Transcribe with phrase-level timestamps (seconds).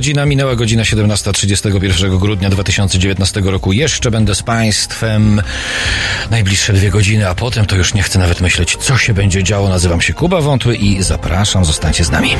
[0.00, 3.72] godzina, minęła godzina 17.31 grudnia 2019 roku.
[3.72, 5.42] Jeszcze będę z Państwem
[6.30, 9.68] najbliższe dwie godziny, a potem to już nie chcę nawet myśleć, co się będzie działo.
[9.68, 12.30] Nazywam się Kuba Wątły i zapraszam, zostańcie z nami.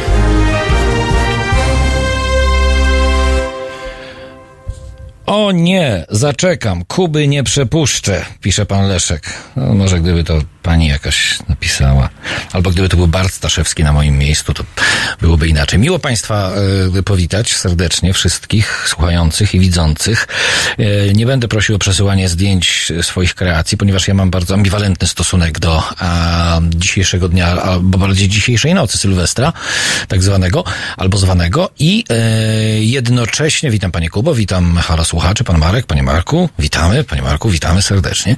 [5.26, 9.22] O nie, zaczekam, Kuby nie przepuszczę, pisze pan Leszek.
[9.56, 12.08] No, może gdyby to pani jakaś napisała.
[12.52, 14.64] Albo gdyby to był Bart Staszewski na moim miejscu, to
[15.20, 15.78] byłoby inaczej.
[15.78, 16.52] Miło Państwa
[16.98, 20.28] y, powitać serdecznie, wszystkich słuchających i widzących.
[20.80, 25.58] Y, nie będę prosił o przesyłanie zdjęć swoich kreacji, ponieważ ja mam bardzo ambiwalentny stosunek
[25.58, 29.52] do a, dzisiejszego dnia, albo bardziej dzisiejszej nocy Sylwestra,
[30.08, 30.64] tak zwanego,
[30.96, 31.70] albo zwanego.
[31.78, 37.22] I y, jednocześnie witam Panie Kubo, witam Halo Słuchaczy, Pan Marek, Panie Marku, witamy, Panie
[37.22, 38.36] Marku, witamy serdecznie.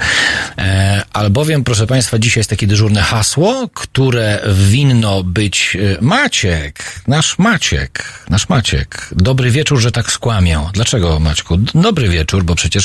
[0.58, 7.38] E, albowiem, proszę Państwa, dzisiaj jest takie dyżurne hasło, które winno być e, Maciek, nasz
[7.38, 9.08] Maciek, nasz Maciek.
[9.12, 10.60] Dobry wieczór, że tak skłamię.
[10.72, 11.56] Dlaczego, Maćku?
[11.74, 12.84] Dobry wieczór, bo przecież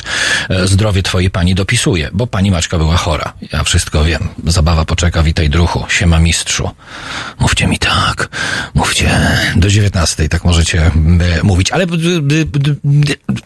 [0.50, 3.34] e, zdrowie twojej pani dopisuje, bo pani Maćka była chora.
[3.54, 4.30] Ja wszystko wiem.
[4.48, 6.70] Zabawa poczeka, witaj druhu, siema mistrzu.
[7.40, 8.30] Mówcie mi tak,
[8.74, 9.20] mówcie
[9.56, 10.92] do dziewiętnastej, tak możecie e,
[11.44, 11.72] mówić.
[11.72, 11.86] Ale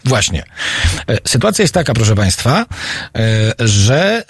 [0.04, 0.31] właśnie.
[1.26, 2.66] Sytuacja jest taka, proszę Państwa,
[3.58, 4.22] że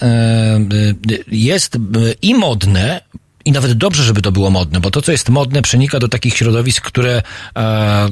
[1.29, 1.79] jest e,
[2.23, 3.01] i modne,
[3.45, 6.37] i nawet dobrze, żeby to było modne, bo to, co jest modne, przenika do takich
[6.37, 7.23] środowisk, które
[7.57, 8.09] e,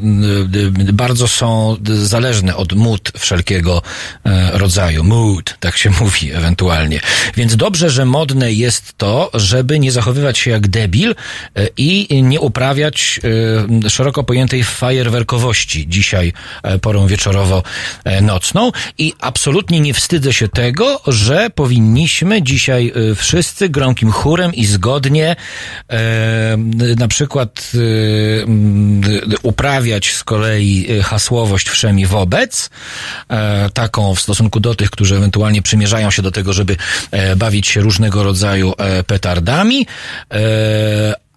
[0.93, 3.83] bardzo są zależne od mód wszelkiego
[4.25, 5.05] e, rodzaju.
[5.05, 7.01] Mood, tak się mówi ewentualnie.
[7.37, 11.15] Więc dobrze, że modne jest to, żeby nie zachowywać się jak debil
[11.55, 13.21] e, i nie uprawiać
[13.85, 16.33] e, szeroko pojętej fajerwerkowości dzisiaj
[16.63, 18.73] e, porą wieczorowo-nocną.
[18.99, 25.37] I absolutnie nie wstydzę się tego, że powinniśmy dzisiaj wszyscy gromkim chórem i zgodnie e,
[26.97, 27.79] na przykład e,
[29.43, 32.71] uprawiać z kolei e, hasłowość wszemi wobec,
[33.75, 36.77] taką w stosunku do tych, którzy ewentualnie przymierzają się do tego, żeby
[37.37, 38.73] bawić się różnego rodzaju
[39.07, 39.87] petardami,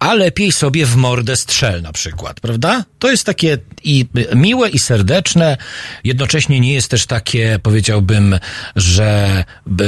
[0.04, 2.84] a lepiej sobie w mordę strzel na przykład, prawda?
[2.98, 5.56] To jest takie i miłe i serdeczne,
[6.04, 8.38] jednocześnie nie jest też takie, powiedziałbym,
[8.76, 9.44] że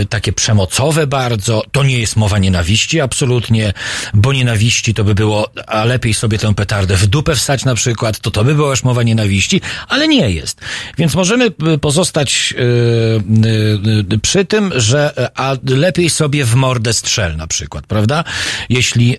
[0.09, 3.72] takie przemocowe bardzo, to nie jest mowa nienawiści absolutnie,
[4.15, 8.21] bo nienawiści to by było, a lepiej sobie tę petardę w dupę wstać na przykład,
[8.21, 10.60] to to by była już mowa nienawiści, ale nie jest.
[10.98, 11.50] Więc możemy
[11.81, 13.22] pozostać yy,
[14.10, 18.25] yy, przy tym, że a lepiej sobie w mordę strzel na przykład, prawda?
[18.69, 19.19] Jeśli yy,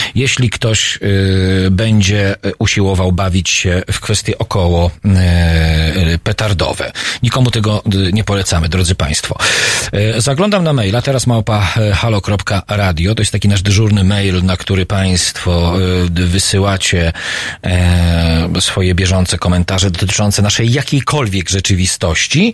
[0.15, 6.91] jeśli ktoś y, będzie usiłował bawić się w kwestie około y, petardowe.
[7.23, 9.37] Nikomu tego y, nie polecamy, drodzy Państwo.
[10.17, 14.57] Y, zaglądam na maila, teraz małpa y, halo.radio, to jest taki nasz dyżurny mail, na
[14.57, 15.73] który Państwo
[16.05, 17.13] y, wysyłacie
[18.59, 22.53] swoje bieżące komentarze dotyczące naszej jakiejkolwiek rzeczywistości.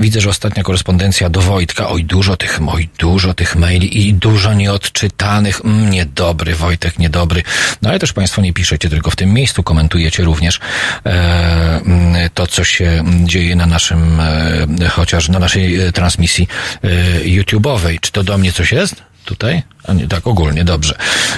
[0.00, 4.54] Widzę, że ostatnia korespondencja do Wojtka, oj dużo tych, oj dużo tych maili i dużo
[4.54, 7.42] nieodczytanych, mm, niedobry, Wojtek, niedobry.
[7.82, 10.60] No ale też Państwo nie piszecie tylko w tym miejscu, komentujecie również
[11.06, 16.48] e, to, co się dzieje na naszym, e, chociaż na naszej e, transmisji
[16.84, 16.88] e,
[17.24, 18.00] YouTube'owej.
[18.00, 19.02] Czy to do mnie coś jest?
[19.24, 19.62] Tutaj?
[19.84, 20.94] A nie, tak ogólnie, dobrze.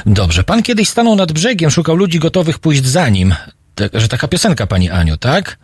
[0.07, 0.45] Dobrze.
[0.45, 3.35] Pan kiedyś stanął nad brzegiem, szukał ludzi gotowych pójść za nim.
[3.75, 5.59] Tak, że taka piosenka, pani Aniu, tak?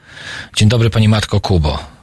[0.56, 1.97] Dzień dobry, pani Matko Kubo.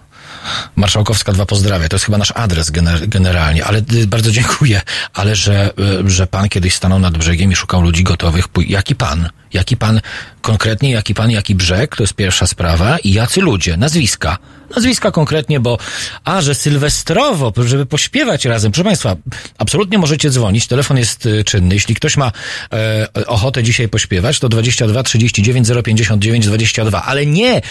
[0.76, 1.90] Marszałkowska 2 pozdrawia.
[1.90, 4.82] To jest chyba nasz adres gener generalnie, ale y, bardzo dziękuję.
[5.14, 5.72] Ale że,
[6.06, 8.46] y, że pan kiedyś stanął nad brzegiem i szukał ludzi gotowych.
[8.68, 9.30] Jaki pan?
[9.54, 10.02] Jaki pan
[10.42, 11.96] konkretnie, jaki pan, jaki brzeg?
[11.96, 12.98] To jest pierwsza sprawa.
[12.98, 13.78] I jacy ludzie?
[13.78, 14.38] Nazwiska.
[14.76, 15.78] Nazwiska konkretnie, bo
[16.24, 18.72] a, że sylwestrowo, żeby pośpiewać razem.
[18.72, 19.16] Proszę Państwa,
[19.58, 20.68] absolutnie możecie dzwonić.
[20.68, 21.76] Telefon jest y, czynny.
[21.76, 22.32] Jeśli ktoś ma
[22.74, 27.04] e, ochotę dzisiaj pośpiewać, to 22 39 059 22.
[27.04, 27.62] Ale nie,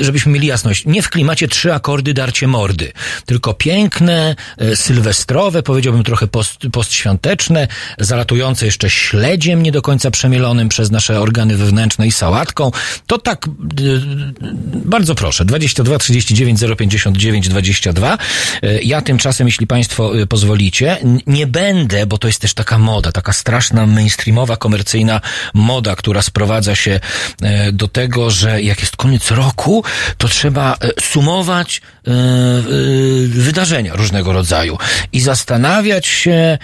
[0.00, 2.92] żebyśmy mieli jasność, nie w klimacie trzy akordy darcie mordy,
[3.26, 7.68] tylko piękne, e, sylwestrowe, powiedziałbym trochę post, postświąteczne,
[7.98, 12.70] zalatujące jeszcze śledziem nie do końca przemielonym przez nasze organy wewnętrzne i sałatką.
[13.06, 13.50] To tak, e,
[14.74, 18.18] bardzo proszę, 22 39 059 22.
[18.82, 20.96] Ja tymczasem, jeśli Państwo e, pozwolicie,
[21.26, 25.20] nie będę, bo to jest też taka moda, taka straszna mainstreamowa, komercyjna
[25.54, 27.00] moda, która sprowadza się
[27.72, 29.84] do tego, że jak jest koniec roku,
[30.18, 31.80] to trzeba sumować
[33.28, 34.78] wydarzenia różnego rodzaju
[35.12, 36.58] i zastanawiać się,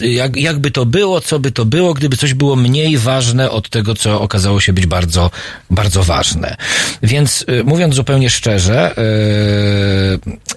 [0.00, 3.94] jak, jakby to było, co by to było, gdyby coś było mniej ważne od tego,
[3.94, 5.30] co okazało się być bardzo,
[5.70, 6.56] bardzo ważne.
[7.02, 8.94] Więc mówiąc zupełnie szczerze,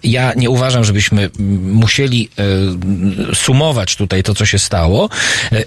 [0.03, 1.29] ja nie uważam, żebyśmy
[1.61, 2.29] musieli
[3.33, 5.09] sumować tutaj to, co się stało,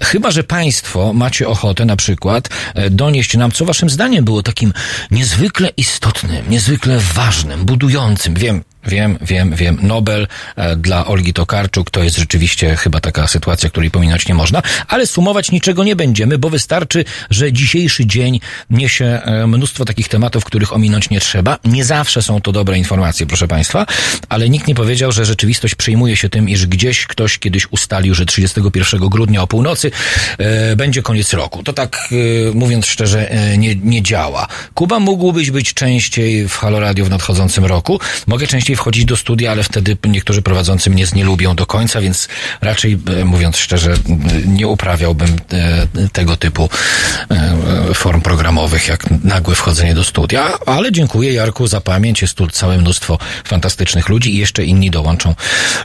[0.02, 2.48] chyba, że państwo macie ochotę na przykład
[2.90, 4.72] donieść nam, co waszym zdaniem było takim
[5.10, 8.34] niezwykle istotnym, niezwykle ważnym, budującym.
[8.34, 9.78] Wiem, Wiem, wiem, wiem.
[9.82, 14.62] Nobel e, dla Olgi Tokarczuk to jest rzeczywiście chyba taka sytuacja, której pominąć nie można,
[14.88, 18.40] ale sumować niczego nie będziemy, bo wystarczy, że dzisiejszy dzień
[18.70, 21.58] niesie e, mnóstwo takich tematów, których ominąć nie trzeba.
[21.64, 23.86] Nie zawsze są to dobre informacje, proszę Państwa,
[24.28, 28.26] ale nikt nie powiedział, że rzeczywistość przejmuje się tym, iż gdzieś ktoś kiedyś ustalił, że
[28.26, 29.90] 31 grudnia o północy
[30.38, 31.62] e, będzie koniec roku.
[31.62, 34.46] To tak, e, mówiąc szczerze, e, nie, nie działa.
[34.74, 38.00] Kuba mógłbyś być częściej w Halo Radio w nadchodzącym roku.
[38.26, 42.28] Mogę częściej wchodzić do studia, ale wtedy niektórzy prowadzący mnie nie lubią do końca, więc
[42.60, 43.94] raczej, e, mówiąc szczerze,
[44.46, 46.68] nie uprawiałbym e, tego typu
[47.30, 52.22] e, form programowych, jak nagłe wchodzenie do studia, ale dziękuję Jarku za pamięć.
[52.22, 55.34] Jest tu całe mnóstwo fantastycznych ludzi i jeszcze inni dołączą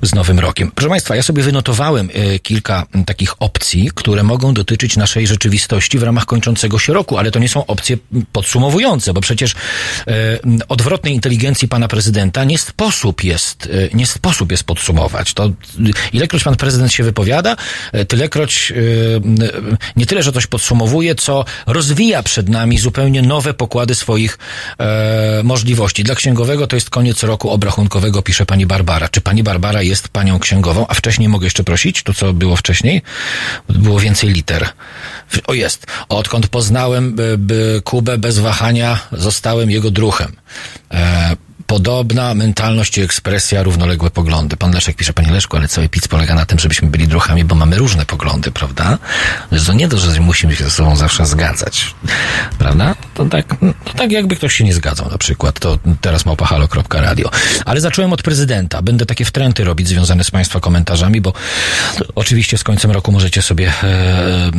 [0.02, 0.72] z nowym rokiem.
[0.76, 2.10] Proszę Państwa, ja sobie wynotowałem
[2.44, 7.40] kilka takich opcji, które mogą dotyczyć naszej rzeczywistości w ramach kończącego się roku, ale to
[7.40, 7.98] nie są opcje
[8.32, 9.56] podsumowujące, bo przecież
[10.68, 15.34] odwrotnej inteligencji pana prezydenta nie sposób jest, e, nie sposób jest podsumować.
[15.34, 15.52] To
[16.14, 17.56] ilekroć pan prezydent się wypowiada,
[17.92, 18.76] e, tylekroć e,
[19.96, 24.38] nie tyle, że coś podsumowuje, co rozwija przed nami zupełnie nowe pokłady swoich
[25.44, 26.04] możliwości.
[26.04, 29.10] Dla księgowego to jest koniec roku obrachunkowego, pisze pani Barbara.
[29.10, 30.86] Czy pani Barbara jest panią księgową?
[30.88, 32.04] A wcześniej mogę jeszcze prosić?
[32.04, 33.02] To, co było wcześniej?
[33.70, 34.70] Było więcej liter.
[35.48, 35.88] O, jest.
[36.10, 37.16] Odkąd poznałem
[37.84, 40.36] Kubę bez wahania, zostałem jego druhem.
[40.92, 41.36] E,
[41.68, 44.58] podobna mentalność i ekspresja, równoległe poglądy.
[44.58, 47.56] Pan Leszek pisze, panie Leszku, ale cały pic polega na tym, żebyśmy byli druchami, bo
[47.56, 48.98] mamy różne poglądy, prawda?
[49.66, 51.96] To nie to, że musimy się ze sobą zawsze zgadzać,
[52.58, 52.96] prawda?
[53.14, 53.46] To tak,
[53.86, 57.30] to tak jakby ktoś się nie zgadzał na przykład, to teraz małpahalo.radio.
[57.66, 58.82] Ale zacząłem od prezydenta.
[58.82, 61.34] Będę takie wtręty robić związane z państwa komentarzami, bo
[62.16, 64.52] oczywiście z końcem roku możecie sobie e, e, e,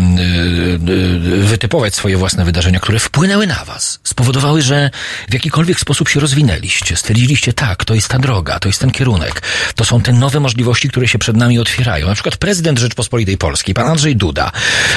[1.40, 4.90] wytypować swoje własne wydarzenia, które wpłynęły na was, spowodowały, że
[5.28, 9.42] w jakikolwiek sposób się rozwinęliście stwierdziliście, tak, to jest ta droga, to jest ten kierunek,
[9.74, 12.06] to są te nowe możliwości, które się przed nami otwierają.
[12.06, 14.50] Na przykład prezydent Rzeczpospolitej Polskiej, pan Andrzej Duda,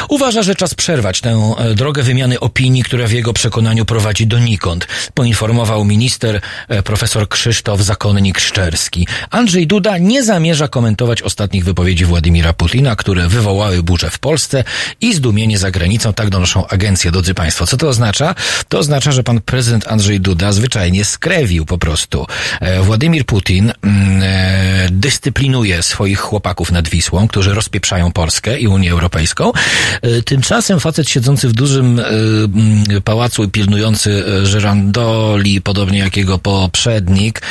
[0.09, 4.87] uważa, że czas przerwać tę e, drogę wymiany opinii, która w jego przekonaniu prowadzi donikąd,
[5.13, 9.07] poinformował minister e, profesor Krzysztof Zakonnik-Szczerski.
[9.29, 14.63] Andrzej Duda nie zamierza komentować ostatnich wypowiedzi Władimira Putina, które wywołały burzę w Polsce
[15.01, 17.67] i zdumienie za granicą, tak donoszą agencje, drodzy Państwo.
[17.67, 18.35] Co to oznacza?
[18.69, 21.88] To oznacza, że pan prezydent Andrzej Duda zwyczajnie skrewił po prostu.
[22.61, 28.91] E, Władimir Putin mm, e, dyscyplinuje swoich chłopaków nad Wisłą, którzy rozpieprzają Polskę i Unię
[28.91, 29.51] Europejską.
[30.01, 37.41] E, tymczasem facet siedzący w dużym mm, pałacu i pilnujący żyrandoli, podobnie jak jego poprzednik,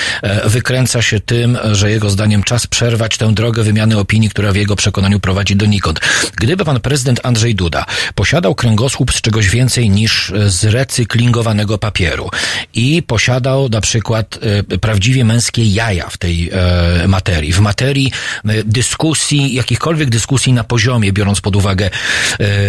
[0.44, 4.76] wykręca się tym, że jego zdaniem czas przerwać tę drogę wymiany opinii, która w jego
[4.76, 6.00] przekonaniu prowadzi donikąd.
[6.36, 12.30] Gdyby pan prezydent Andrzej Duda posiadał kręgosłup z czegoś więcej niż z recyklingowanego papieru
[12.74, 18.12] i posiadał na przykład przykład e, prawdziwie męskie jaja w tej e, materii, w materii
[18.44, 21.90] e, dyskusji, jakichkolwiek dyskusji na poziomie, biorąc pod uwagę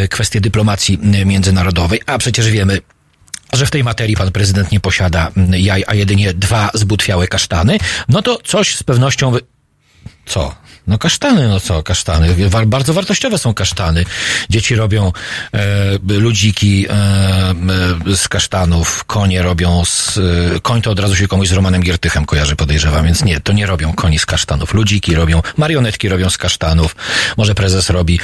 [0.10, 2.82] kwestie dyplomacji międzynarodowej, a przecież wiemy,
[3.54, 7.78] że w tej materii pan prezydent nie posiada jaj, a jedynie dwa zbutwiałe kasztany,
[8.10, 9.34] no to coś z pewnością...
[10.30, 10.56] Co?
[10.90, 12.36] No kasztany, no co kasztany?
[12.66, 14.06] Bardzo wartościowe są kasztany.
[14.50, 15.12] Dzieci robią
[15.54, 16.94] e, ludziki e,
[18.12, 20.18] e, z kasztanów, konie robią z...
[20.56, 23.54] E, koń to od razu się komuś z Romanem Giertychem kojarzy, podejrzewam, więc nie, to
[23.54, 24.74] nie robią koni z kasztanów.
[24.74, 26.96] Ludziki robią, marionetki robią z kasztanów.
[27.38, 28.20] Może prezes robi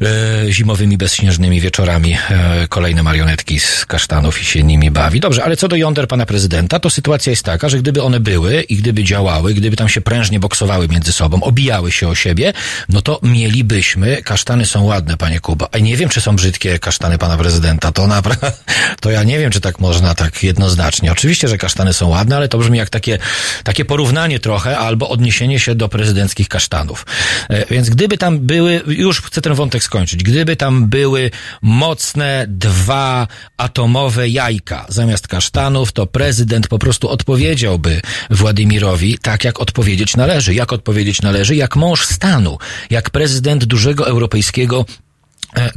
[0.00, 5.20] e, zimowymi, bezśnieżnymi wieczorami e, kolejne marionetki z kasztanów i się nimi bawi.
[5.20, 8.62] Dobrze, ale co do jąder pana prezydenta, to sytuacja jest taka, że gdyby one były
[8.62, 12.52] i gdyby działały, gdyby tam się prężnie boksowały między sobą, obijały się o siebie,
[12.88, 15.68] no to mielibyśmy, kasztany są ładne, panie Kuba.
[15.72, 17.92] A nie wiem, czy są brzydkie kasztany pana prezydenta.
[17.92, 18.52] To naprawdę,
[19.02, 21.12] to ja nie wiem, czy tak można tak jednoznacznie.
[21.12, 23.18] Oczywiście, że kasztany są ładne, ale to brzmi jak takie,
[23.64, 27.06] takie porównanie trochę albo odniesienie się do prezydenckich kasztanów.
[27.48, 31.30] E, więc gdyby tam były, już chcę ten wątek skończyć, gdyby tam były
[31.62, 38.00] mocne dwa atomowe jajka zamiast kasztanów, to prezydent po prostu odpowiedziałby
[38.30, 40.54] Władimirowi tak, jak odpowiedzieć należy.
[40.54, 41.56] Jak odpowiedzieć należy?
[41.56, 42.58] Jak mąż stanu,
[42.90, 44.84] jak prezydent dużego europejskiego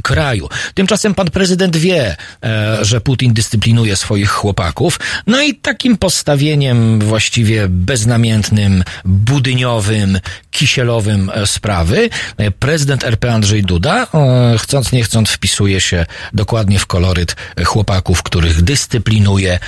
[0.02, 0.48] kraju.
[0.74, 7.68] Tymczasem pan prezydent wie, e, że Putin dyscyplinuje swoich chłopaków, no i takim postawieniem właściwie
[7.68, 10.20] beznamiętnym, budyniowym,
[10.50, 12.10] kisielowym e, sprawy,
[12.58, 14.06] prezydent RP Andrzej Duda,
[14.58, 19.58] chcąc nie chcąc, wpisuje się dokładnie w koloryt chłopaków, których dyscyplinuje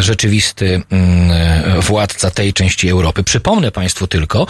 [0.00, 3.24] rzeczywisty mm, władca tej części Europy.
[3.24, 4.46] Przypomnę państwu tylko,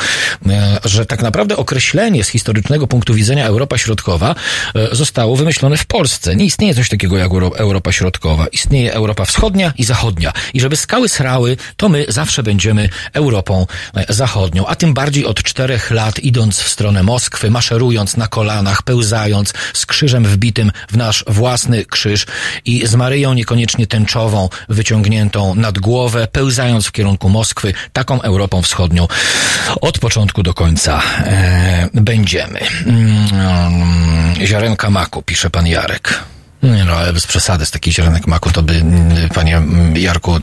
[0.84, 4.34] że tak naprawdę określenie z historycznego punktu widzenia Europa Środkowa
[4.74, 6.36] e, zostało wymyślone w Polsce.
[6.36, 8.46] Nie istnieje coś takiego jak Europa Środkowa.
[8.46, 10.32] Istnieje Europa Wschodnia i Zachodnia.
[10.54, 14.66] I żeby skały srały, to my zawsze będziemy Europą e, Zachodnią.
[14.66, 19.86] A tym bardziej od czterech lat idąc w stronę Moskwy, maszerując na kolanach, pełzając z
[19.86, 22.26] krzyżem wbitym w nasz własny krzyż
[22.64, 29.08] i z Maryją niekoniecznie tęczową, wyciągniętą nad głowę, pełzając w kierunku Moskwy, taką Europą Wschodnią
[29.80, 32.60] od początku do końca e, będziemy.
[34.46, 36.24] Ziarenka maku, pisze pan Jarek.
[36.62, 38.82] Nie no, ale bez przesady, z takich ziarenek maku to by,
[39.34, 39.62] panie
[39.94, 40.40] Jarku,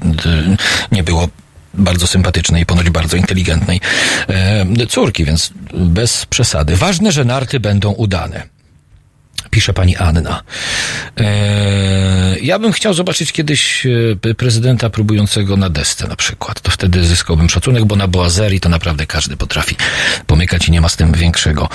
[0.91, 1.27] nie było
[1.73, 3.81] bardzo sympatycznej i ponoć bardzo inteligentnej
[4.27, 6.75] e, córki, więc bez przesady.
[6.75, 8.54] Ważne, że narty będą udane
[9.55, 10.43] pisze pani Anna.
[11.17, 16.61] Eee, ja bym chciał zobaczyć kiedyś e, prezydenta próbującego na desce na przykład.
[16.61, 19.75] To wtedy zyskałbym szacunek, bo na boazerii to naprawdę każdy potrafi
[20.27, 21.69] pomykać i nie ma z tym większego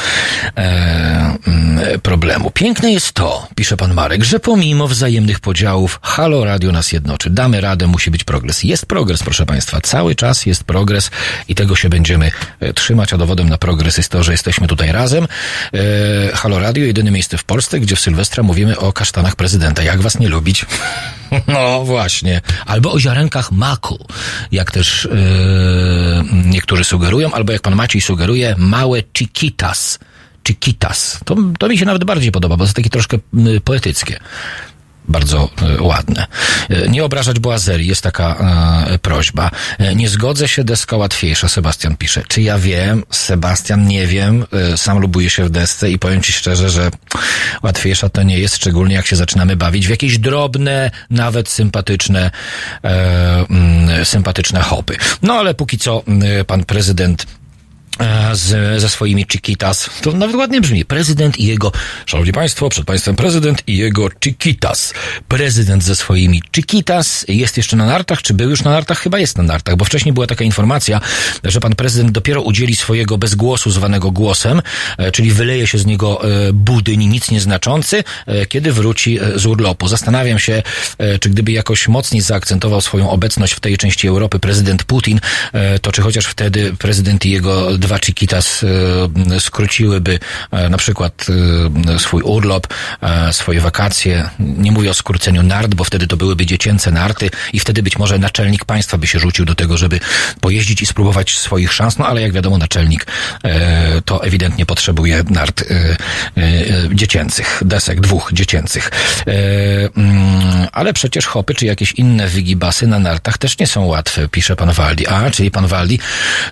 [0.57, 2.51] e, problemu.
[2.51, 7.31] Piękne jest to, pisze pan Marek, że pomimo wzajemnych podziałów Halo Radio nas jednoczy.
[7.31, 8.65] Damy radę, musi być progres.
[8.65, 9.81] Jest progres, proszę państwa.
[9.81, 11.11] Cały czas jest progres
[11.49, 14.93] i tego się będziemy e, trzymać, a dowodem na progres jest to, że jesteśmy tutaj
[14.93, 15.25] razem.
[15.25, 19.83] E, Halo Radio, jedyne miejsce w Polsce, gdzie w Sylwestra mówimy o kasztanach prezydenta.
[19.83, 20.67] Jak was nie lubić?
[21.47, 22.41] No właśnie.
[22.67, 24.07] Albo o ziarenkach maku,
[24.53, 29.99] jak też yy, niektórzy sugerują, albo jak pan Maciej sugeruje, małe chiquitas.
[30.47, 31.21] Chiquitas.
[31.25, 33.19] To, to mi się nawet bardziej podoba, bo to takie troszkę
[33.65, 34.21] poetyckie
[35.11, 36.27] bardzo e, ładne.
[36.69, 38.37] E, nie obrażać boazerii, jest taka
[38.87, 39.51] e, prośba.
[39.79, 42.23] E, nie zgodzę się, deska łatwiejsza, Sebastian pisze.
[42.29, 43.03] Czy ja wiem?
[43.11, 44.45] Sebastian, nie wiem.
[44.77, 46.91] Sam lubuję się w desce i powiem ci szczerze, że
[47.63, 52.31] łatwiejsza to nie jest, szczególnie jak się zaczynamy bawić w jakieś drobne, nawet sympatyczne,
[52.85, 54.97] e, mm, sympatyczne hopy.
[55.23, 56.03] No ale póki co
[56.47, 57.27] pan prezydent
[58.33, 59.91] z, ze swoimi chiquitas.
[60.03, 60.85] To nawet ładnie brzmi.
[60.85, 61.73] Prezydent i jego,
[62.07, 64.95] szanowni państwo, przed państwem prezydent i jego chiquitas.
[65.29, 68.99] Prezydent ze swoimi chiquitas jest jeszcze na nartach, czy był już na nartach?
[68.99, 71.01] Chyba jest na nartach, bo wcześniej była taka informacja,
[71.45, 74.63] że pan prezydent dopiero udzieli swojego bezgłosu zwanego głosem,
[74.99, 78.05] e, czyli wyleje się z niego e, budyń nic nieznaczący,
[78.49, 79.89] kiedy wróci z urlopu.
[79.89, 80.63] Zastanawiam się,
[81.21, 85.21] czy gdyby jakoś mocniej zaakcentował swoją obecność w tej części Europy prezydent Putin,
[85.83, 88.65] to czy chociaż wtedy prezydent i jego dwa Chiquitas
[89.35, 90.19] e, skróciłyby
[90.51, 91.27] e, na przykład
[91.95, 92.67] e, swój urlop,
[93.33, 94.31] swoje wakacje.
[94.39, 98.19] Nie mówię o skróceniu nart, bo wtedy to byłyby dziecięce narty i wtedy być może
[98.19, 100.01] naczelnik państwa by się rzucił do tego, żeby
[100.41, 103.07] pojeździć i spróbować swoich szans, no ale jak wiadomo naczelnik
[104.05, 105.65] to ewidentnie potrzebuje nart
[106.95, 108.91] dziecięcych, desek dwóch dziecięcych.
[109.97, 114.57] Mm, ale przecież hopy czy jakieś inne wygibasy na nartach też nie są łatwe, pisze
[114.57, 115.07] pan Waldi.
[115.07, 115.99] A, czyli pan Waldi,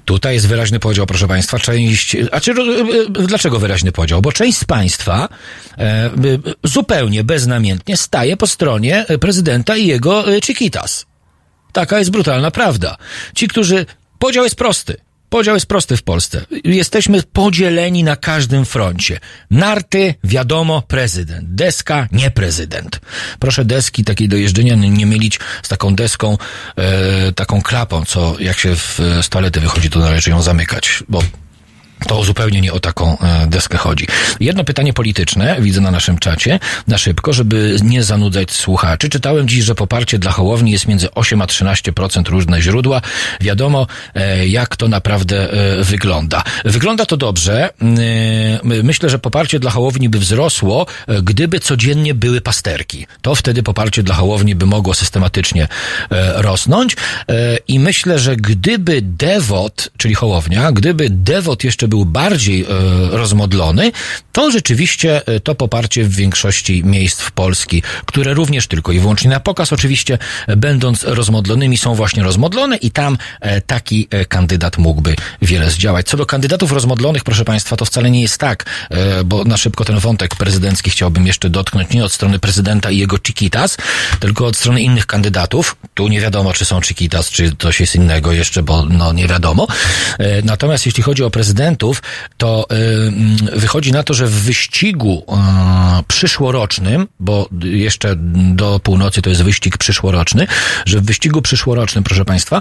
[0.04, 2.56] tutaj jest wyraźny podział, proszę Państwa, część, a czy, e,
[3.10, 4.22] dlaczego wyraźny podział?
[4.22, 5.28] Bo część z Państwa
[5.78, 6.10] e,
[6.64, 11.06] zupełnie beznamiętnie staje po stronie prezydenta i jego e, Chiquitas.
[11.72, 12.96] Taka jest brutalna prawda.
[13.34, 13.86] Ci, którzy,
[14.18, 15.07] podział jest prosty.
[15.28, 16.44] Podział jest prosty w Polsce.
[16.64, 19.20] Jesteśmy podzieleni na każdym froncie.
[19.50, 21.48] Narty, wiadomo, prezydent.
[21.54, 23.00] Deska, nie prezydent.
[23.38, 26.38] Proszę deski takiej do jeżdżenia nie mylić z taką deską,
[26.76, 31.22] e, taką klapą, co jak się w, z toalety wychodzi, to należy ją zamykać, bo
[32.08, 34.06] to zupełnie nie o taką e, deskę chodzi.
[34.40, 39.08] Jedno pytanie polityczne, widzę na naszym czacie, na szybko, żeby nie zanudzać słuchaczy.
[39.08, 43.00] Czytałem dziś, że poparcie dla Hołowni jest między 8 a 13% różne źródła.
[43.40, 46.44] Wiadomo, e, jak to naprawdę e, wygląda.
[46.64, 47.70] Wygląda to dobrze.
[48.64, 50.86] Myślę, że poparcie dla Hołowni by wzrosło,
[51.22, 53.06] gdyby codziennie były pasterki.
[53.22, 55.68] To wtedy poparcie dla Hołowni by mogło systematycznie
[56.34, 56.96] rosnąć.
[57.68, 62.66] I myślę, że gdyby Dewot, czyli Hołownia, gdyby Dewot jeszcze był bardziej e,
[63.10, 63.92] rozmodlony,
[64.32, 69.30] to rzeczywiście e, to poparcie w większości miejsc w Polski, które również tylko i wyłącznie
[69.30, 70.18] na pokaz oczywiście,
[70.56, 76.06] będąc rozmodlonymi, są właśnie rozmodlone i tam e, taki kandydat mógłby wiele zdziałać.
[76.06, 78.64] Co do kandydatów rozmodlonych, proszę Państwa, to wcale nie jest tak,
[79.24, 83.16] bo na szybko ten wątek prezydencki chciałbym jeszcze dotknąć nie od strony prezydenta i jego
[83.26, 83.76] chiquitas,
[84.20, 85.76] tylko od strony innych kandydatów.
[85.94, 89.66] Tu nie wiadomo, czy są chiquitas, czy coś jest innego jeszcze, bo no nie wiadomo.
[90.44, 91.77] Natomiast jeśli chodzi o prezydenta,
[92.36, 92.66] to
[93.52, 98.14] y, wychodzi na to, że w wyścigu y, przyszłorocznym, bo jeszcze
[98.54, 100.46] do północy to jest wyścig przyszłoroczny,
[100.86, 102.60] że w wyścigu przyszłorocznym, proszę Państwa,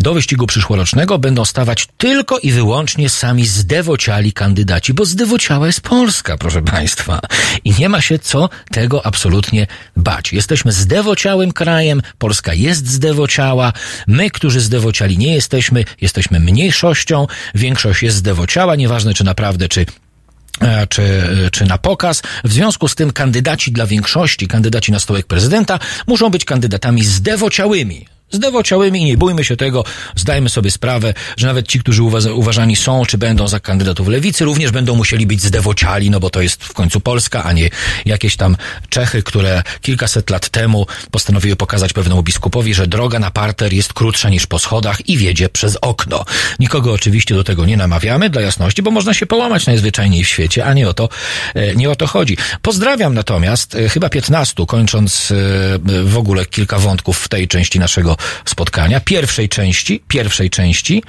[0.00, 6.38] do wyścigu przyszłorocznego będą stawać tylko i wyłącznie sami zdewociali kandydaci, bo zdewociała jest Polska,
[6.38, 7.20] proszę Państwa.
[7.64, 9.66] I nie ma się co tego absolutnie
[9.96, 10.32] bać.
[10.32, 13.72] Jesteśmy zdewociałym krajem, Polska jest zdewociała,
[14.06, 19.86] my, którzy zdewociali nie jesteśmy, jesteśmy mniejszością, większość jest zdewociała, nieważne czy naprawdę, czy
[20.60, 21.02] e, czy,
[21.52, 22.22] czy na pokaz.
[22.44, 28.06] W związku z tym kandydaci dla większości, kandydaci na stołek prezydenta muszą być kandydatami zdewociałymi
[28.30, 29.84] zdewociałymi nie bójmy się tego,
[30.16, 32.02] zdajmy sobie sprawę, że nawet ci, którzy
[32.34, 36.42] uważani są, czy będą za kandydatów lewicy, również będą musieli być zdewociali, no bo to
[36.42, 37.70] jest w końcu Polska, a nie
[38.04, 38.56] jakieś tam
[38.88, 44.28] Czechy, które kilkaset lat temu postanowiły pokazać pewnemu biskupowi, że droga na parter jest krótsza
[44.28, 46.24] niż po schodach i wiedzie przez okno.
[46.58, 50.64] Nikogo oczywiście do tego nie namawiamy, dla jasności, bo można się połamać najzwyczajniej w świecie,
[50.64, 51.08] a nie o to,
[51.54, 52.36] e, nie o to chodzi.
[52.62, 55.34] Pozdrawiam natomiast, e, chyba 15, kończąc e,
[56.04, 58.13] w ogóle kilka wątków w tej części naszego
[58.44, 61.02] spotkania, pierwszej części, pierwszej części.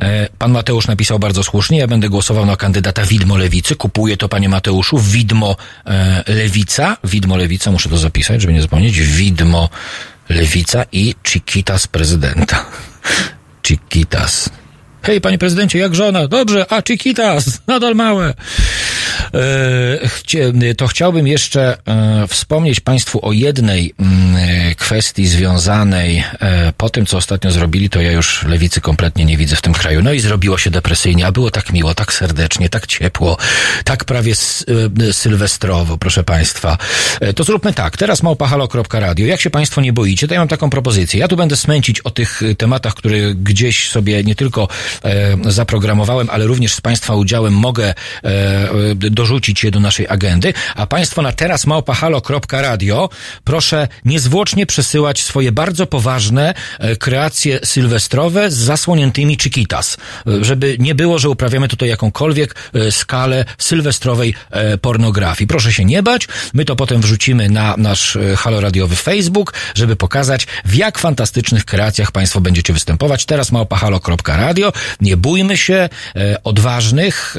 [0.00, 3.76] E, pan Mateusz napisał bardzo słusznie, ja będę głosował na kandydata Widmo Lewicy.
[3.76, 6.96] Kupuję to, panie Mateuszu, Widmo e, Lewica.
[7.04, 9.00] Widmo Lewica, muszę to zapisać, żeby nie zapomnieć.
[9.00, 9.68] Widmo
[10.28, 12.64] Lewica i Chiquitas prezydenta.
[13.66, 14.50] Chiquitas.
[15.02, 16.28] Hej, panie prezydencie, jak żona?
[16.28, 18.34] Dobrze, a Chiquitas, nadal małe.
[19.34, 27.06] E, to chciałbym jeszcze e, wspomnieć Państwu o jednej mm, kwestii związanej e, po tym,
[27.06, 30.02] co ostatnio zrobili, to ja już lewicy kompletnie nie widzę w tym kraju.
[30.02, 33.36] No i zrobiło się depresyjnie, a było tak miło, tak serdecznie, tak ciepło,
[33.84, 34.34] tak prawie
[35.12, 36.78] sylwestrowo, proszę Państwa.
[37.36, 39.26] To zróbmy tak, teraz małpahalo.radio.
[39.26, 41.20] Jak się Państwo nie boicie, to ja mam taką propozycję.
[41.20, 44.68] Ja tu będę smęcić o tych tematach, które gdzieś sobie nie tylko
[45.46, 47.94] zaprogramowałem, ale również z Państwa udziałem mogę
[49.18, 53.08] dorzucić je do naszej agendy, a Państwo na teraz małpahalo.radio
[53.44, 59.96] proszę niezwłocznie przesyłać swoje bardzo poważne e, kreacje sylwestrowe z zasłoniętymi chiquitas,
[60.26, 64.34] e, żeby nie było, że uprawiamy tutaj jakąkolwiek e, skalę sylwestrowej
[64.82, 65.48] pornografii.
[65.48, 70.46] Proszę się nie bać, my to potem wrzucimy na nasz halo radiowy Facebook, żeby pokazać
[70.64, 73.26] w jak fantastycznych kreacjach Państwo będziecie występować.
[73.26, 74.72] Teraz małpahalo.radio.
[75.00, 75.88] Nie bójmy się
[76.44, 77.36] odważnych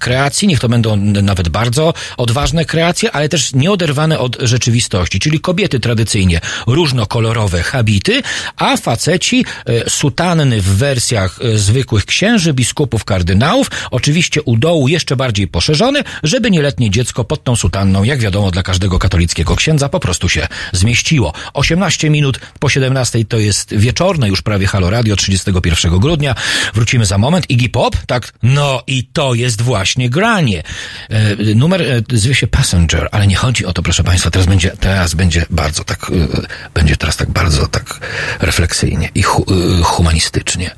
[0.00, 5.80] kreacji, niech to będą nawet bardzo odważne kreacje, ale też nieoderwane od rzeczywistości, czyli kobiety
[5.80, 8.22] tradycyjnie różnokolorowe habity,
[8.56, 15.16] a faceci e, sutanny w wersjach e, zwykłych księży, biskupów, kardynałów, oczywiście u dołu jeszcze
[15.16, 20.00] bardziej poszerzone, żeby nieletnie dziecko pod tą sutanną, jak wiadomo dla każdego katolickiego księdza, po
[20.00, 21.32] prostu się zmieściło.
[21.54, 26.34] 18 minut po 17 to jest wieczorne już prawie Halo Radio 31 grudnia.
[26.74, 27.50] Wrócimy za moment.
[27.50, 28.32] Iggy Pop, tak?
[28.42, 30.43] No i to jest właśnie granie.
[30.52, 34.70] E, numer e, zwie się Passenger, ale nie chodzi o to, proszę Państwa, teraz będzie,
[34.70, 38.00] teraz będzie bardzo tak, e, będzie teraz tak bardzo tak
[38.40, 39.46] refleksyjnie i hu,
[39.82, 40.70] humanistycznie.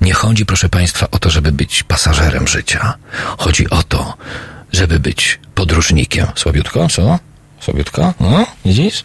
[0.00, 2.94] Nie chodzi, proszę Państwa, o to, żeby być pasażerem życia.
[3.38, 4.14] Chodzi o to,
[4.72, 6.26] żeby być podróżnikiem.
[6.34, 7.18] Słabiutko, co?
[7.60, 8.14] Słabiutko?
[8.20, 9.04] No, widzisz?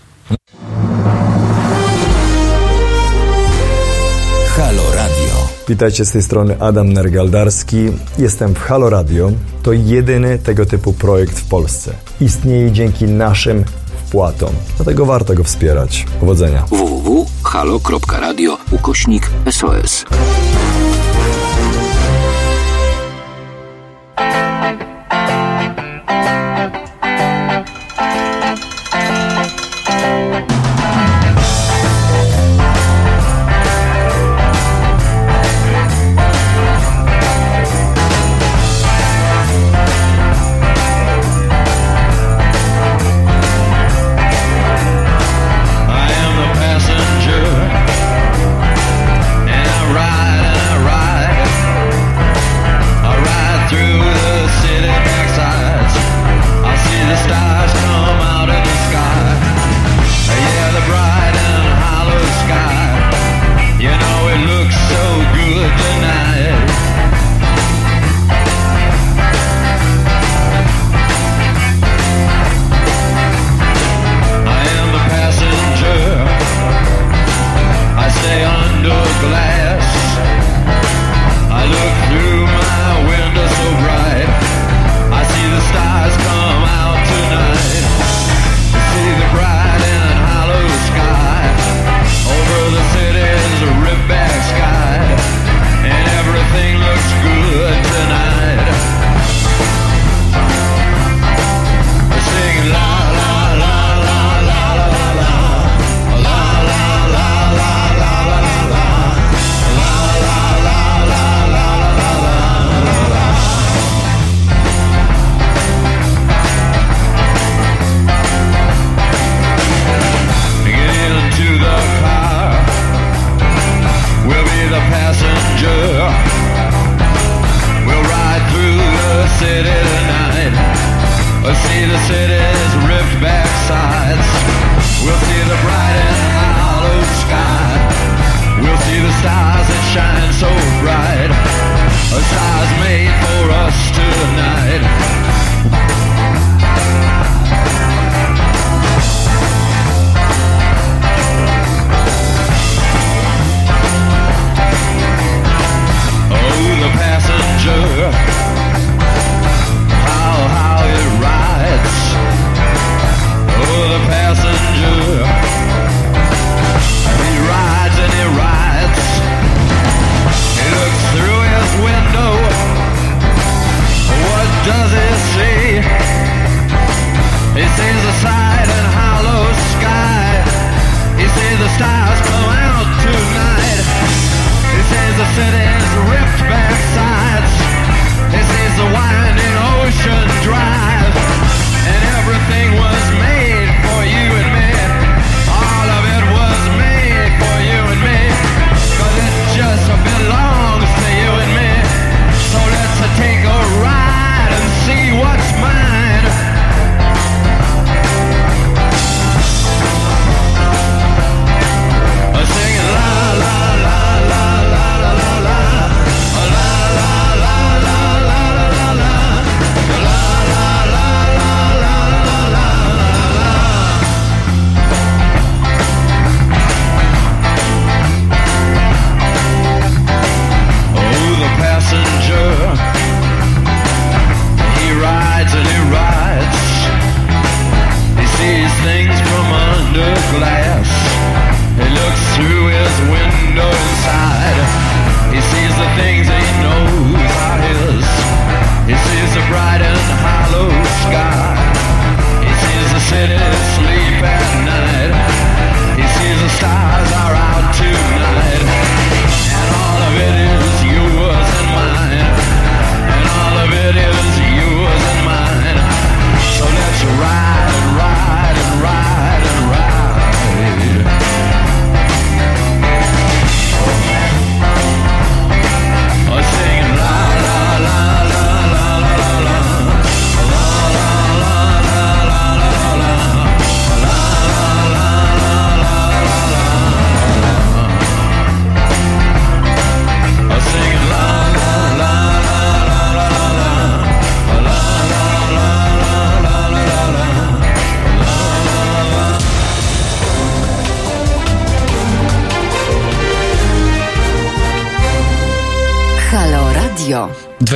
[4.55, 4.88] Halo
[5.29, 5.47] Radio.
[5.67, 7.77] Witajcie z tej strony Adam Nergaldarski.
[8.17, 9.31] Jestem w Halo Radio.
[9.63, 11.93] To jedyny tego typu projekt w Polsce.
[12.21, 13.65] Istnieje dzięki naszym
[14.07, 14.49] wpłatom.
[14.75, 16.05] Dlatego warto go wspierać.
[16.19, 16.65] Powodzenia.
[16.69, 20.05] www.halo.radio ukośnik SOS.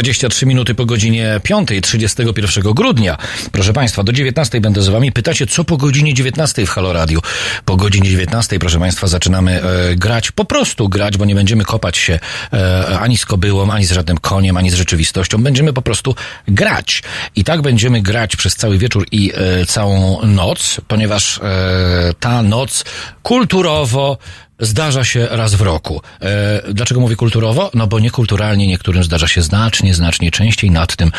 [0.04, 3.18] 23 minuty po godzinie 5, 31 grudnia.
[3.52, 5.12] Proszę Państwa, do 19 będę z Wami.
[5.12, 7.20] Pytacie, co po godzinie 19 w Halo Radio?
[7.66, 11.98] Po godzinie 19, proszę Państwa, zaczynamy e, grać, po prostu grać, bo nie będziemy kopać
[11.98, 12.20] się
[12.54, 15.44] e, ani z kobyłą, ani z żadnym koniem, ani z rzeczywistością.
[15.44, 16.16] Będziemy po prostu
[16.48, 17.04] grać.
[17.36, 21.42] I tak będziemy grać przez cały wieczór i e, całą noc, ponieważ e,
[22.20, 22.86] ta noc
[23.22, 24.18] kulturowo
[24.60, 26.02] zdarza się raz w roku.
[26.22, 27.72] E, dlaczego mówię kulturowo?
[27.74, 30.72] No bo niekulturalnie niektórym zdarza się znacznie, znacznie częściej.
[30.72, 31.12] Nad tym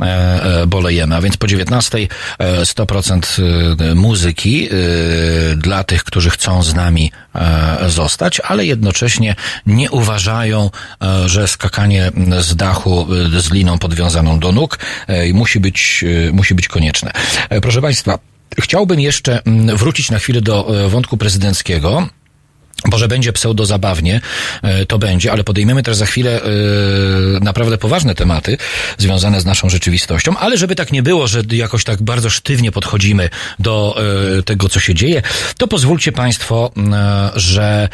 [0.00, 1.16] e, e, bolejemy.
[1.16, 1.98] A więc po 19
[2.38, 3.42] e, 100%
[3.90, 4.70] e, muzyki e,
[5.56, 9.34] dla tych, którzy chcą z nami e, zostać, ale jednocześnie
[9.66, 10.70] nie uważają,
[11.02, 16.32] e, że skakanie z dachu e, z liną podwiązaną do nóg e, musi być, e,
[16.32, 17.12] musi być konieczne.
[17.50, 18.18] E, proszę Państwa,
[18.60, 22.08] chciałbym jeszcze mm, wrócić na chwilę do e, wątku prezydenckiego.
[22.86, 24.20] Bo że będzie pseudo zabawnie,
[24.62, 26.46] e, to będzie, ale podejmiemy też za chwilę e,
[27.40, 28.58] naprawdę poważne tematy
[28.98, 33.30] związane z naszą rzeczywistością, ale żeby tak nie było, że jakoś tak bardzo sztywnie podchodzimy
[33.58, 33.96] do
[34.38, 35.22] e, tego, co się dzieje,
[35.56, 36.72] to pozwólcie Państwo,
[37.34, 37.88] że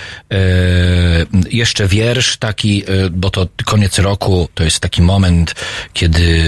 [1.50, 5.54] jeszcze wiersz taki, bo to koniec roku, to jest taki moment,
[5.92, 6.42] kiedy,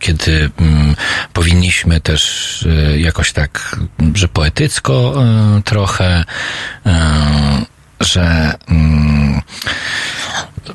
[0.00, 0.50] kiedy
[1.32, 2.64] powinniśmy też
[2.96, 3.76] jakoś tak,
[4.14, 5.14] że poetycko
[5.64, 6.24] trochę,
[8.02, 9.40] że, mm,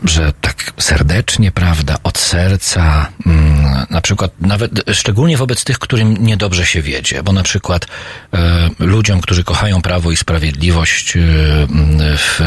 [0.04, 6.66] że tak serdecznie, prawda, od serca, mm, na przykład nawet szczególnie wobec tych, którym niedobrze
[6.66, 7.86] się wiedzie, bo na przykład
[8.34, 11.20] e, ludziom, którzy kochają Prawo i Sprawiedliwość, e,
[12.18, 12.42] w,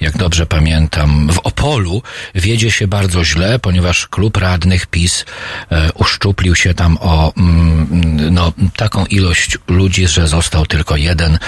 [0.00, 2.02] jak dobrze pamiętam, w Opolu
[2.34, 5.24] wiedzie się bardzo źle, ponieważ klub radnych PiS
[5.70, 11.38] e, uszczuplił się tam o mm, no, taką ilość ludzi, że został tylko jeden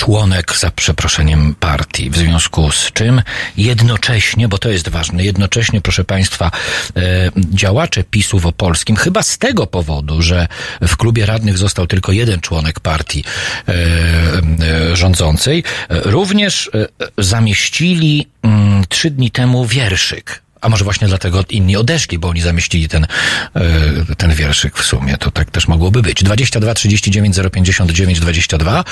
[0.00, 2.10] członek, za przeproszeniem, partii.
[2.10, 3.22] W związku z czym
[3.56, 6.50] jednocześnie, bo to jest ważne, jednocześnie, proszę Państwa,
[6.96, 7.00] e,
[7.36, 10.48] działacze PiSu w Opolskim, chyba z tego powodu, że
[10.80, 13.24] w klubie radnych został tylko jeden członek partii
[13.68, 16.70] e, e, rządzącej, również
[17.18, 22.88] zamieścili mm, trzy dni temu wierszyk a może właśnie dlatego inni odeszli, bo oni zamieścili
[22.88, 23.06] ten,
[23.54, 25.16] e, ten wierszyk w sumie.
[25.16, 26.22] To tak też mogłoby być.
[26.22, 28.84] 22 39 059 22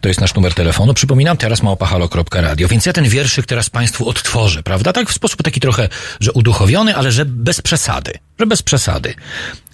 [0.00, 0.94] to jest nasz numer telefonu.
[0.94, 2.68] Przypominam, teraz małpahalo.radio.
[2.68, 4.92] Więc ja ten wierszyk teraz Państwu odtworzę, prawda?
[4.92, 5.88] Tak w sposób taki trochę,
[6.20, 8.12] że uduchowiony, ale że bez przesady.
[8.40, 9.14] Że bez przesady.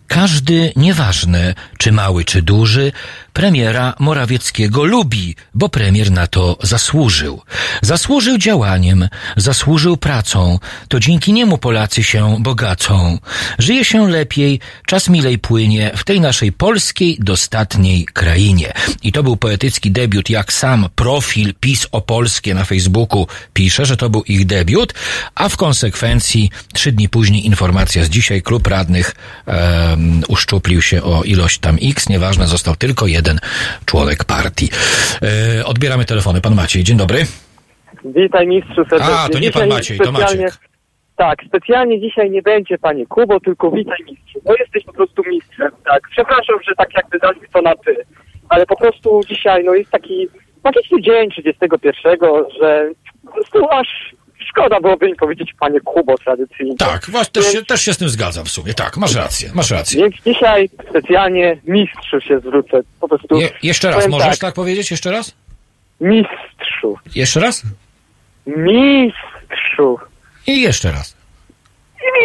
[0.07, 2.93] Każdy, nieważne czy mały, czy duży,
[3.33, 7.43] premiera Morawieckiego lubi, bo premier na to zasłużył.
[7.83, 13.19] Zasłużył działaniem, zasłużył pracą, to dzięki niemu Polacy się bogacą.
[13.59, 18.73] Żyje się lepiej, czas milej płynie w tej naszej polskiej, dostatniej krainie.
[19.03, 24.11] I to był poetycki debiut, jak sam profil PiS Opolskie na Facebooku pisze, że to
[24.11, 24.95] był ich debiut,
[25.35, 29.15] a w konsekwencji trzy dni później informacja z dzisiaj, klub radnych
[29.47, 33.20] um, uszczuplił się o ilość tam X, nieważne, został tylko jeden
[33.85, 34.69] członek partii.
[35.59, 36.41] E, odbieramy telefony.
[36.41, 37.27] Pan Maciej, dzień dobry.
[38.05, 39.15] Witaj mistrzu serdecznie.
[39.15, 40.59] A, to nie pan Maciej, to Maciek.
[41.17, 44.41] Tak, specjalnie dzisiaj nie będzie panie Kubo, tylko witaj mistrzu.
[44.45, 46.03] Bo jesteś po prostu mistrzem, tak.
[46.11, 47.97] Przepraszam, że tak jakby zaszli to na ty.
[48.49, 50.29] Ale po prostu dzisiaj no jest taki
[50.65, 52.19] magiczny dzień 31,
[52.61, 52.91] że
[53.27, 54.15] po prostu aż
[54.51, 56.77] szkoda byłoby mi powiedzieć panie Kubo tradycyjnie.
[56.77, 58.75] Tak, właśnie, też, się, też się z tym zgadzam w sumie.
[58.75, 60.03] Tak, masz rację, masz rację.
[60.03, 62.81] Więc dzisiaj specjalnie mistrzu się zwrócę.
[63.01, 64.91] Po prostu Je, jeszcze raz, możesz tak powiedzieć?
[64.91, 65.35] Jeszcze raz?
[66.01, 66.97] Mistrzu.
[67.15, 67.63] Jeszcze raz?
[68.47, 69.99] Mistrzu.
[70.47, 71.17] I jeszcze raz.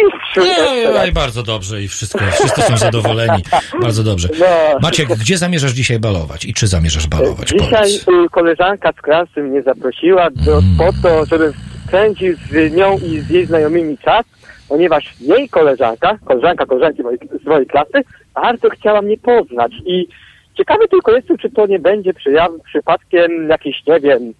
[0.04, 0.40] Mistrzu.
[0.40, 1.04] Raz.
[1.04, 3.42] ej, bardzo dobrze i wszystko, wszyscy są zadowoleni.
[3.82, 4.28] Bardzo dobrze.
[4.40, 4.46] No.
[4.82, 7.48] Maciek, gdzie zamierzasz dzisiaj balować i czy zamierzasz balować?
[7.48, 7.70] Dzisiaj
[8.04, 8.30] Powiedz.
[8.30, 10.76] koleżanka z klasy mnie zaprosiła do, Mm.
[10.78, 11.52] po to, żebym
[11.88, 14.24] spędził z nią i z jej znajomymi czas,
[14.68, 20.08] ponieważ jej koleżanka, koleżanka koleżanki mojej, z mojej klasy, bardzo chciała mnie poznać i
[20.56, 24.32] ciekawy tylko jestem, czy to nie będzie przyjaw, przypadkiem jakieś, nie wiem,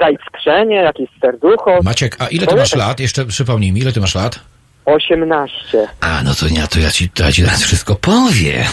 [0.00, 1.78] zaiskrzenie, jakieś serducho.
[1.82, 3.00] Maciek, a ile ty masz lat?
[3.00, 4.40] Jeszcze przypomnij mi, ile ty masz lat?
[4.84, 5.88] 18.
[6.00, 8.64] A, no to nie, to ja ci, ja ci teraz wszystko powiem.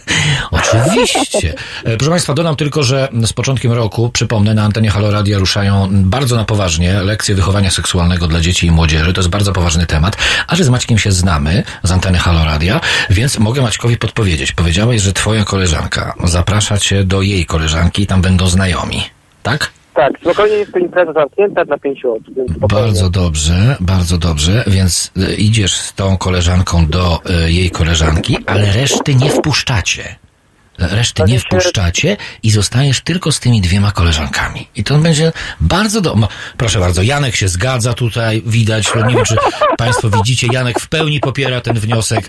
[0.50, 1.54] Oczywiście.
[1.84, 5.88] E, Proszę Państwa, dodam tylko, że z początkiem roku, przypomnę, na antenie Halo Radia ruszają
[5.92, 9.12] bardzo na poważnie lekcje wychowania seksualnego dla dzieci i młodzieży.
[9.12, 10.16] To jest bardzo poważny temat.
[10.46, 12.80] A że z Maćkiem się znamy z anteny Halo Radia,
[13.10, 14.52] więc mogę Maćkowi podpowiedzieć.
[14.52, 19.02] Powiedziałeś, że twoja koleżanka zaprasza cię do jej koleżanki i tam będą znajomi.
[19.42, 19.70] Tak?
[19.98, 22.34] Tak, spokojnie jest to impreza zamknięta dla pięciu osób.
[22.68, 28.72] Bardzo dobrze, bardzo dobrze, więc y, idziesz z tą koleżanką do y, jej koleżanki, ale
[28.72, 30.02] reszty nie wpuszczacie.
[30.78, 34.68] Reszty nie wpuszczacie i zostajesz tylko z tymi dwiema koleżankami.
[34.76, 36.14] I to będzie bardzo do...
[36.14, 39.36] no, Proszę bardzo, Janek się zgadza tutaj, widać, nie wiem, czy
[39.78, 42.28] Państwo widzicie, Janek w pełni popiera ten wniosek.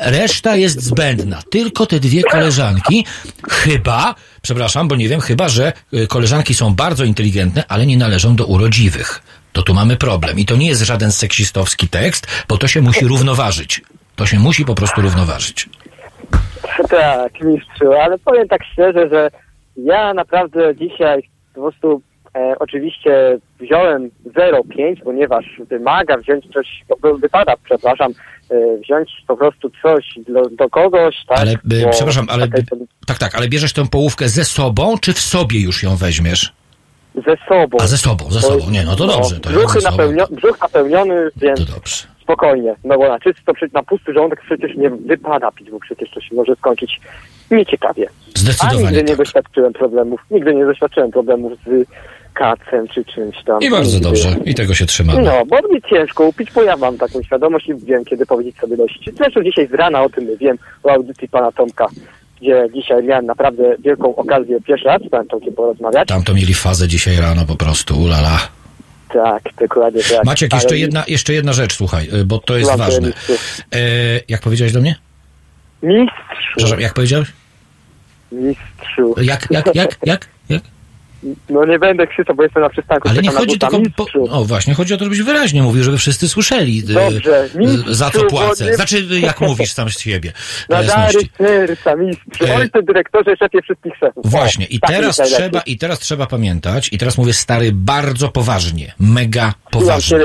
[0.00, 1.42] Reszta jest zbędna.
[1.50, 3.06] Tylko te dwie koleżanki,
[3.50, 8.36] chyba, przepraszam, bo nie wiem, chyba, że y, koleżanki są bardzo inteligentne, ale nie należą
[8.36, 9.22] do urodziwych.
[9.52, 10.38] To tu mamy problem.
[10.38, 13.82] I to nie jest żaden seksistowski tekst, bo to się musi równoważyć.
[14.16, 15.68] To się musi po prostu równoważyć.
[16.90, 19.30] Tak, mistrzu, ale powiem tak szczerze, że
[19.76, 21.22] ja naprawdę dzisiaj
[21.54, 22.02] po prostu
[22.34, 26.84] e, oczywiście wziąłem 0,5, ponieważ wymaga wziąć coś,
[27.18, 28.12] wypada, przepraszam,
[28.50, 31.38] e, wziąć po prostu coś do, do kogoś, tak?
[31.38, 32.48] Ale, y, bo przepraszam, ale,
[33.06, 36.52] tak, tak, ale bierzesz tę połówkę ze sobą, czy w sobie już ją weźmiesz?
[37.14, 37.78] Ze sobą.
[37.80, 38.70] A ze sobą, ze sobą.
[38.70, 39.40] Nie, no to dobrze.
[39.40, 42.15] To sobą, napełnio, brzuch napełniony, więc to dobrze.
[42.26, 42.74] Spokojnie.
[42.84, 46.34] No bo na czysto, na pusty żołądek przecież nie wypada pić, bo przecież to się
[46.34, 47.00] może skończyć
[47.50, 48.06] nieciekawie.
[48.36, 49.16] A Zdecydowanie nigdy nie tak.
[49.16, 51.88] doświadczyłem problemów, nigdy nie doświadczyłem problemów z
[52.34, 53.60] kacem czy czymś tam.
[53.60, 54.04] I bardzo Nigdy.
[54.08, 54.28] dobrze.
[54.44, 55.22] I tego się trzymamy.
[55.22, 58.76] No, bo mi ciężko upić, bo ja mam taką świadomość i wiem, kiedy powiedzieć sobie
[58.76, 59.10] dość.
[59.16, 61.86] Zresztą dzisiaj z rana o tym wiem, o audycji pana Tomka,
[62.40, 66.08] gdzie dzisiaj miałem naprawdę wielką okazję pierwszy raz z panem Tomkiem porozmawiać.
[66.08, 68.38] Tam to mieli fazę dzisiaj rano po prostu, ulala.
[69.24, 70.24] Tak, dokładnie tak.
[70.24, 73.08] Maciek, jeszcze Ale jedna, jeszcze jedna rzecz, słuchaj, y, bo to jest Słucham, ważne.
[73.08, 73.80] E,
[74.28, 74.94] jak powiedziałeś do mnie?
[75.82, 76.16] Mistrzu,
[76.56, 77.28] Przepraszam, jak powiedziałeś?
[78.32, 79.14] mistrzu.
[79.22, 80.62] Jak, jak, jak, jak, jak?
[81.50, 83.08] No nie będę krzyczał, bo jestem na przystanku.
[83.08, 83.80] Ale nie chodzi tylko...
[83.96, 87.58] Po, o właśnie, chodzi o to, żebyś wyraźnie mówił, żeby wszyscy słyszeli, y, Dobrze, y,
[87.58, 88.64] mistrzu, za co płacę.
[88.66, 90.32] nie- Znaczy, jak mówisz sam z siebie.
[90.68, 92.44] Na dary serca, mistrzu.
[92.46, 94.30] E, Ojcze dyrektorze, szefie wszystkich szefów.
[94.30, 98.94] Właśnie, i tak teraz trzeba, i teraz trzeba pamiętać, i teraz mówię stary bardzo poważnie,
[99.00, 100.18] mega poważnie.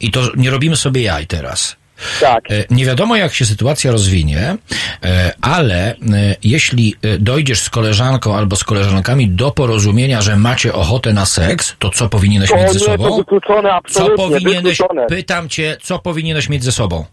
[0.00, 1.76] I to nie robimy sobie jaj teraz.
[2.20, 2.50] Tak.
[2.50, 4.56] E, Nie wiadomo, jak się sytuacja rozwinie,
[5.04, 5.96] e, ale e,
[6.44, 11.90] jeśli dojdziesz z koleżanką albo z koleżankami do porozumienia, że macie ochotę na seks, to
[11.90, 13.16] co powinieneś O mieć ze nie, to sobą?
[13.16, 15.06] wykluczone, Co absolutnie, powinieneś, wykluczone.
[15.06, 17.04] pytam cię, co powinieneś mieć ze sobą?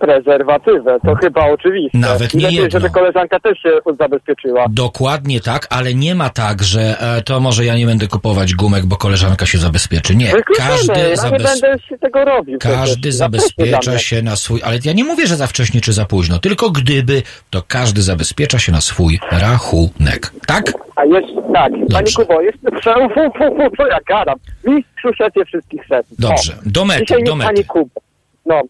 [0.00, 1.98] Prezerwatywę, to chyba oczywiste.
[1.98, 2.80] Nawet nie lepiej, jedno.
[2.80, 4.66] żeby koleżanka też się zabezpieczyła.
[4.70, 8.86] Dokładnie tak, ale nie ma tak, że e, to może ja nie będę kupować gumek,
[8.86, 10.16] bo koleżanka się zabezpieczy.
[10.16, 11.60] Nie, Wykluczone, każdy, ja nie zabez...
[11.60, 12.58] będę się tego robił.
[12.58, 13.14] każdy przecież.
[13.14, 16.70] Zabezpiecza się na swój, ale ja nie mówię, że za wcześnie czy za późno, tylko
[16.70, 20.32] gdyby, to każdy zabezpiecza się na swój rachunek.
[20.46, 20.72] Tak?
[20.96, 22.16] A jeszcze, tak, Dobrze.
[22.16, 22.70] Kubo, jeszcze,
[23.14, 24.38] fu, fu, fu, co ja gadam?
[24.64, 26.18] Mistrzu szefie wszystkich szefów.
[26.18, 27.64] Dobrze, do mety, Dzisiaj do mety.
[27.64, 28.00] Kubo.
[28.46, 28.62] No.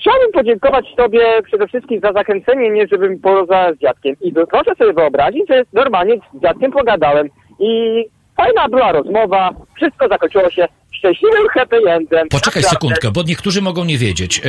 [0.00, 4.16] Chciałbym podziękować Tobie przede wszystkim za zachęcenie mnie, żebym porozmawiał z dziadkiem.
[4.20, 8.04] I proszę sobie wyobrazić, że normalnie z dziadkiem pogadałem i
[8.36, 12.28] fajna była rozmowa, wszystko zakończyło się szczęśliwym happy endem.
[12.28, 14.40] Poczekaj sekundkę, bo niektórzy mogą nie wiedzieć.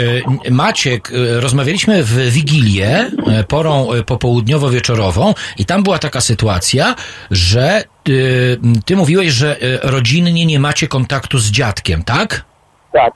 [0.48, 6.96] E, Maciek, e, rozmawialiśmy w Wigilię, e, porą popołudniowo-wieczorową i tam była taka sytuacja,
[7.32, 12.51] że ty, ty mówiłeś, że rodzinnie nie macie kontaktu z dziadkiem, tak?
[12.94, 13.14] Tak.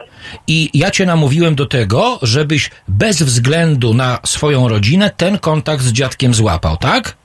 [0.47, 5.91] I ja cię namówiłem do tego, żebyś bez względu na swoją rodzinę ten kontakt z
[5.93, 7.17] dziadkiem złapał, tak?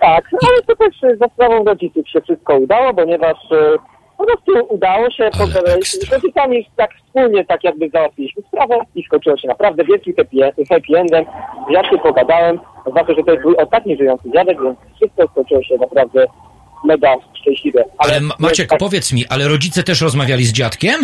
[0.00, 3.76] Tak, no ale to też za sprawą rodziców się wszystko udało, ponieważ e,
[4.18, 6.08] po prostu udało się, Ale ekstra.
[6.08, 10.14] z rodzicami tak wspólnie tak jakby załatwiliśmy sprawę i skończyło się naprawdę wielkim
[10.68, 11.24] happy endem.
[11.68, 12.58] Z dziadkiem pogadałem,
[12.90, 16.26] zwłaszcza, że to jest mój ostatni żyjący dziadek, więc wszystko skończyło się naprawdę
[16.84, 17.84] mega szczęśliwie.
[17.98, 21.00] Ale Ma- Maciek, tak, powiedz mi, ale rodzice też rozmawiali z dziadkiem?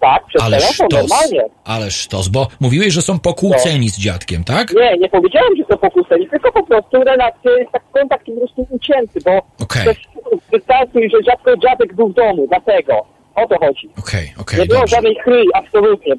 [0.00, 1.42] Tak, przez Ale telefon sztos, normalnie.
[1.64, 4.74] ale sztos, bo mówiłeś, że są pokłóceni z dziadkiem, tak?
[4.74, 8.66] Nie, nie powiedziałem, że to pokuseni, tylko po prostu relacje, jest tak kontakt po prostu
[8.70, 9.84] ucięty, bo Okej.
[9.84, 9.96] też
[10.52, 13.06] wystarczy, że dziadko, dziadek był w domu, dlatego.
[13.34, 13.88] O to chodzi.
[13.98, 14.96] Okej, okej, Nie było dobrze.
[14.96, 16.14] żadnej chryi, absolutnie.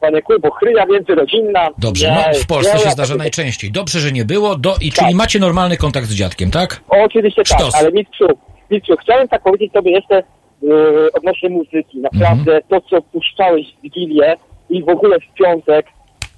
[0.00, 1.68] Panie Kubo, chryja międzyrodzinna.
[1.78, 3.72] Dobrze, nie, no w Polsce nie, się zdarza najczęściej.
[3.72, 5.14] Dobrze, że nie było, do, i czyli Tak.
[5.14, 6.80] macie normalny kontakt z dziadkiem, tak?
[6.88, 7.72] O, oczywiście Sztos.
[7.72, 8.26] tak, ale mistrzu,
[8.70, 10.22] mistrzu, chciałem tak powiedzieć sobie jeszcze
[10.68, 11.98] yy, odnośnie muzyki.
[11.98, 12.62] Naprawdę Mhm.
[12.68, 14.36] to, co puszczałeś w Wigilię
[14.70, 15.86] i w ogóle w piątek,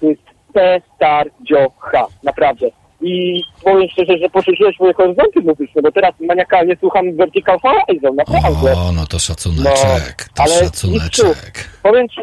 [0.01, 0.23] to jest
[0.55, 2.07] P-Star-Dzio-H.
[2.23, 2.67] Naprawdę.
[3.01, 8.73] I powiem szczerze, że poszerzyłeś moje horyzonty muzyczne, bo teraz maniakalnie słucham Vertical Horizon, naprawdę.
[8.73, 11.69] O, no to szacuneczek, to ale szacuneczek.
[11.83, 12.21] Powiem ci,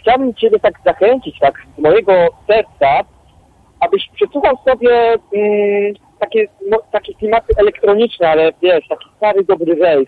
[0.00, 2.12] chciałbym ciebie tak zachęcić, tak z mojego
[2.46, 3.00] serca,
[3.80, 4.90] abyś przesłuchał sobie
[5.34, 10.06] mm, takie, no, takie klimaty elektroniczne, ale wiesz, taki stary dobry rave.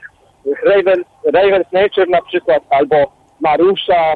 [0.65, 2.97] Ravers, Ravers Nature na przykład, albo
[3.41, 4.15] Marusza.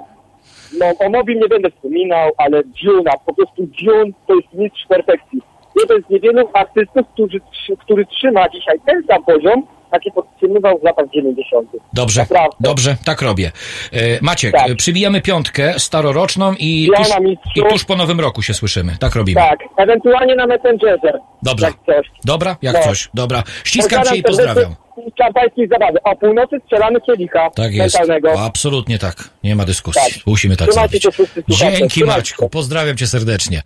[0.78, 5.40] No o Mobil nie będę wspominał, ale Duna, po prostu Dune to jest mistrz perfekcji.
[5.80, 7.40] Jeden z niewielu artystów, który,
[7.80, 11.68] który trzyma dzisiaj ten sam poziom, taki podtrzymywał w latach 90.
[11.92, 12.56] Dobrze, Naprawdę.
[12.60, 13.50] dobrze, tak robię.
[13.92, 14.76] E, Maciek, Tak.
[14.76, 17.08] przybijamy piątkę staroroczną i tuż,
[17.56, 18.96] i tuż po nowym roku się słyszymy.
[19.00, 19.40] Tak robimy.
[19.40, 21.12] Tak, ewentualnie na Messengerze.
[21.42, 21.66] Dobrze.
[21.66, 22.10] Jak coś.
[22.24, 22.80] Dobra, jak No.
[22.82, 23.08] coś.
[23.14, 23.42] Dobra.
[23.64, 24.74] Ściskam cię i pozdrawiam.
[24.96, 25.98] Z Szampańskiej zabawy.
[26.04, 27.98] O północy strzelamy kielicha Tak jest.
[28.38, 29.28] absolutnie tak.
[29.44, 30.02] Nie ma dyskusji.
[30.14, 30.26] Tak.
[30.26, 31.58] Musimy tak Trzymajcie zrobić.
[31.58, 32.48] Dzięki Maćku.
[32.48, 33.62] Pozdrawiam cię serdecznie.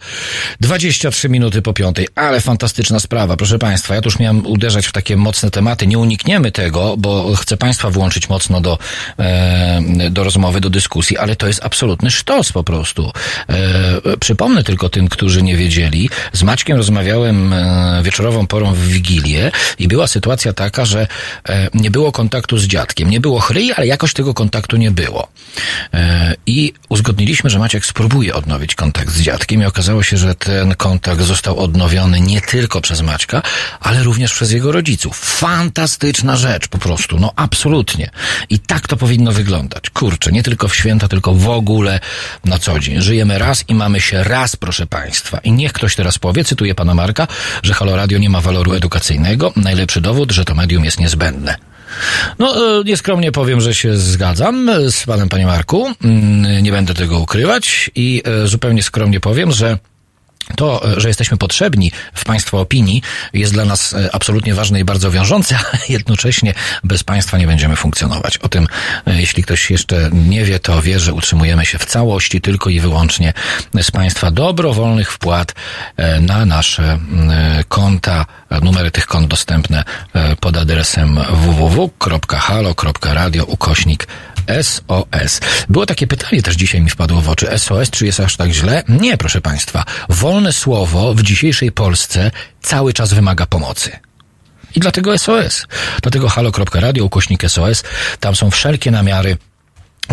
[0.61, 3.37] 23 minuty po piątej, ale fantastyczna sprawa.
[3.37, 5.87] Proszę Państwa, ja tu już miałem uderzać w takie mocne tematy.
[5.87, 8.79] Nie unikniemy tego, bo chcę Państwa włączyć mocno do,
[9.19, 13.11] e, do rozmowy, do dyskusji, ale to jest absolutny sztos po prostu.
[13.49, 16.11] E, przypomnę tylko tym, którzy nie wiedzieli.
[16.33, 21.07] Z Maćkiem rozmawiałem e, wieczorową porą w Wigilię i była sytuacja taka, że
[21.75, 23.11] nie było kontaktu z dziadkiem.
[23.11, 25.29] Nie było chryi, ale jakoś tego kontaktu nie było.
[25.95, 30.75] E, I uzgodniliśmy, że Maciek spróbuje odnowić kontakt z dziadkiem i okazało się, że ten
[30.75, 33.43] kontakt został odnowiony nie tylko przez Maćka,
[33.81, 35.19] ale również przez jego rodziców.
[35.19, 38.11] Fantastyczna rzecz po prostu, no absolutnie.
[38.51, 39.91] I tak to powinno wyglądać.
[39.91, 42.01] Kurczę, nie tylko w święta, tylko w ogóle
[42.45, 43.01] na co dzień.
[43.01, 45.39] Żyjemy raz i mamy się raz, proszę Państwa.
[45.39, 47.27] I niech ktoś teraz powie, cytuję pana Marka,
[47.63, 49.53] że Halo Radio nie ma waloru edukacyjnego.
[49.57, 51.57] Najlepszy dowód, że to medium jest niezbędne.
[52.39, 55.95] No, e, nieskromnie powiem, że się zgadzam e, z panem, panie Marku.
[56.05, 59.79] Mm, Nie będę tego ukrywać i e, zupełnie skromnie powiem, że
[60.57, 63.03] to, że jesteśmy potrzebni w Państwa opinii,
[63.33, 66.55] jest dla nas absolutnie ważne i bardzo wiążące, ale jednocześnie
[66.85, 68.39] bez Państwa nie będziemy funkcjonować.
[68.39, 68.67] O tym,
[69.07, 73.33] jeśli ktoś jeszcze nie wie, to wie, że utrzymujemy się w całości tylko i wyłącznie
[73.83, 75.55] z Państwa dobrowolnych wpłat
[76.21, 78.27] na nasze mm, konta,
[78.63, 79.85] numery tych kont dostępne
[80.15, 84.07] e, pod adresem www.halo.radio ukośnik
[84.63, 85.41] SOS.
[85.69, 87.59] Było takie pytanie też dzisiaj mi wpadło w oczy.
[87.59, 88.83] SOS, czy jest aż tak źle?
[88.89, 89.85] Nie, proszę Państwa.
[90.09, 92.31] Wolne słowo w dzisiejszej Polsce
[92.63, 93.91] cały czas wymaga pomocy.
[94.75, 95.67] I dlatego SOS.
[96.03, 97.83] Dlatego halo.radio, ukośnik SOS.
[98.21, 99.37] Tam są wszelkie namiary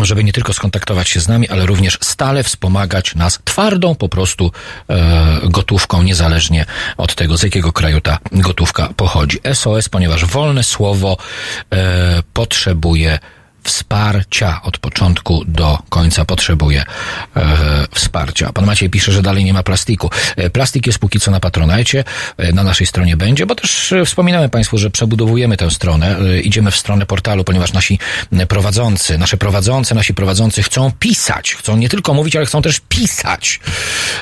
[0.01, 4.51] żeby nie tylko skontaktować się z nami, ale również stale wspomagać nas twardą po prostu
[4.89, 6.65] e, gotówką, niezależnie
[6.97, 9.39] od tego, z jakiego kraju ta gotówka pochodzi.
[9.53, 11.17] SOS, ponieważ wolne słowo
[11.73, 13.19] e, potrzebuje
[13.65, 16.83] wsparcia od początku do końca potrzebuje
[17.35, 17.43] e,
[17.91, 18.53] wsparcia.
[18.53, 20.09] Pan Maciej pisze, że dalej nie ma plastiku.
[20.35, 22.03] E, plastik jest póki co na Patronajcie,
[22.37, 26.71] e, na naszej stronie będzie, bo też e, wspominałem Państwu, że przebudowujemy tę stronę, idziemy
[26.71, 27.99] w stronę portalu, ponieważ nasi
[28.47, 33.59] prowadzący, nasze prowadzące, nasi prowadzący chcą pisać, chcą nie tylko mówić, ale chcą też pisać.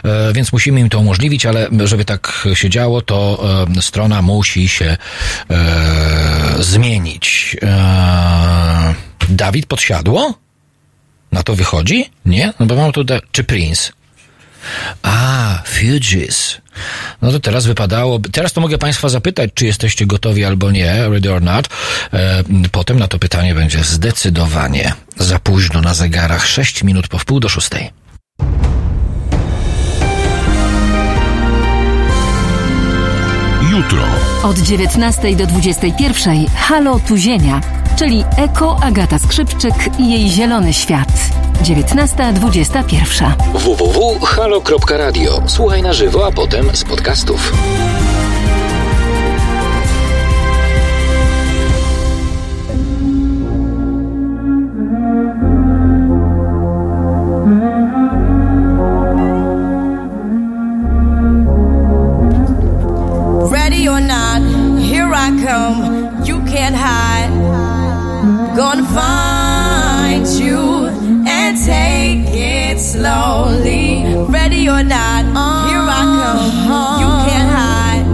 [0.05, 3.45] E, więc musimy im to umożliwić, ale żeby tak się działo, to
[3.77, 4.97] e, strona musi się
[6.59, 7.57] zmienić.
[7.61, 10.33] E, Dawid podsiadło?
[11.31, 12.09] Na to wychodzi?
[12.25, 12.53] Nie?
[12.59, 13.03] No bo mam tu...
[13.03, 13.91] Da- czy Prince?
[15.03, 16.57] A, Fugees.
[17.21, 18.19] No to teraz wypadało.
[18.31, 21.67] Teraz to mogę Państwa zapytać, czy jesteście gotowi albo nie, ready or not.
[22.13, 27.39] E, potem na to pytanie będzie zdecydowanie za późno na zegarach 6 minut po wpół
[27.39, 27.91] do szóstej.
[33.71, 34.03] Jutro.
[34.43, 37.61] Od 19 do 21 Halo Tuzienia,
[37.95, 41.09] czyli Eko Agata Skrzypczyk i jej zielony świat.
[41.63, 43.31] 19.21.
[43.53, 45.41] www.halo.radio.
[45.47, 47.53] Słuchaj na żywo, a potem z podcastów.
[72.93, 74.05] Slowly.
[74.29, 75.23] Ready or not,
[75.67, 76.45] here I come.
[77.01, 78.05] You can't hide.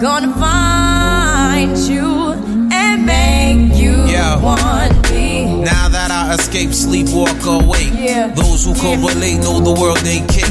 [0.00, 2.08] Gonna find you
[2.72, 4.36] and make you Yeah.
[4.48, 5.62] want me.
[5.72, 7.92] Now that I escape, sleep, walk awake.
[7.96, 8.26] Yeah.
[8.34, 10.50] Those who correlate know the world ain't cake.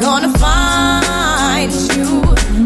[0.00, 2.22] Gonna find you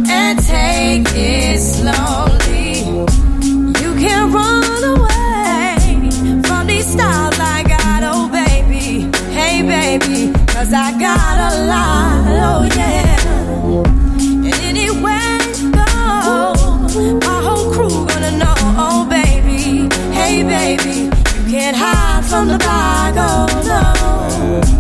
[0.09, 2.79] and take it slowly.
[3.83, 6.11] You can't run away
[6.47, 9.11] from these styles I got, oh baby.
[9.33, 13.85] Hey baby, cause I got a lot, oh yeah.
[14.47, 19.89] And anywhere you go, my whole crew gonna know, oh baby.
[20.15, 23.94] Hey baby, you can't hide from the bag, oh no.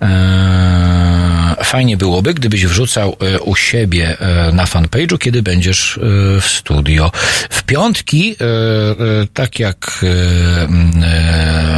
[0.00, 6.00] Eee, fajnie byłoby, gdybyś wrzucał e, u siebie e, na fanpage'u, kiedy będziesz e,
[6.40, 7.12] w studio.
[7.50, 8.36] W piątki,
[9.34, 10.04] tak jak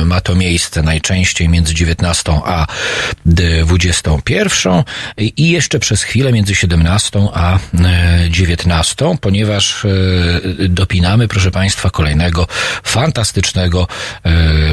[0.05, 2.67] ma to miejsce najczęściej między 19 a
[3.27, 4.73] 21
[5.19, 7.59] i jeszcze przez chwilę między 17 a e,
[8.31, 9.87] 19, ponieważ
[10.69, 12.47] dopinamy, proszę Państwa, kolejnego
[12.83, 13.87] fantastycznego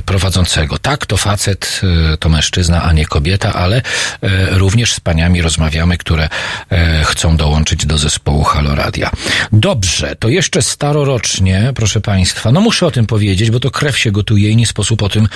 [0.05, 0.79] prowadzącego.
[0.79, 1.81] Tak, to facet,
[2.19, 3.81] to mężczyzna, a nie kobieta, ale
[4.21, 4.57] e,
[4.93, 6.29] z paniami rozmawiamy, które
[6.69, 9.11] e, chcą dołączyć do zespołu Haloradia.
[9.51, 14.11] Dobrze, to jeszcze starorocznie, proszę Państwa, no muszę o tym powiedzieć, bo to krew się
[14.11, 15.27] gotuje i nie sposób o tym,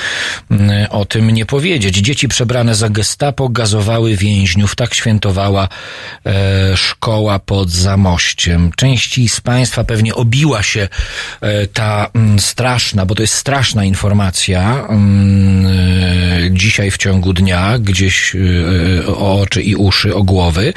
[0.51, 1.95] mm, o tym nie powiedzieć.
[1.95, 4.75] Dzieci przebrane za gestapo gazowały więźniów.
[4.75, 5.67] Tak świętowała
[6.25, 8.71] e, szkoła pod Zamościem.
[8.75, 10.87] Części z Państwa pewnie obiła się
[11.41, 17.79] e, ta mm, straszna, bo to jest straszna informacja mm, e, dzisiaj w ciągu dnia,
[17.79, 20.73] gdzieś e, o oczy i uszy, o głowy.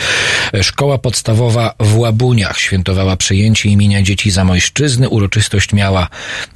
[0.62, 5.08] Szkoła podstawowa w Łabuniach świętowała przyjęcie imienia dzieci Zamojszczyzny.
[5.08, 6.08] Uroczystość miała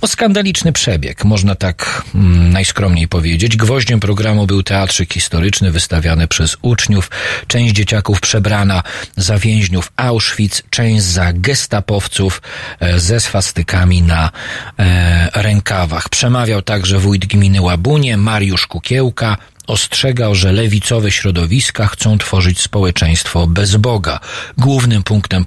[0.03, 3.57] no, skandaliczny przebieg, można tak mm, najskromniej powiedzieć.
[3.57, 7.11] Gwoździem programu był teatrzyk historyczny wystawiany przez uczniów.
[7.47, 8.83] Część dzieciaków przebrana
[9.17, 12.43] za więźniów Auschwitz, część za gestapowców
[12.81, 14.31] e, ze swastykami na
[14.79, 16.09] e, rękawach.
[16.09, 19.37] Przemawiał także wójt gminy Łabunie, Mariusz Kukiełka,
[19.67, 24.21] ostrzegał, że lewicowe środowiska chcą tworzyć społeczeństwo bez Boga.
[24.59, 25.45] Głównym punktem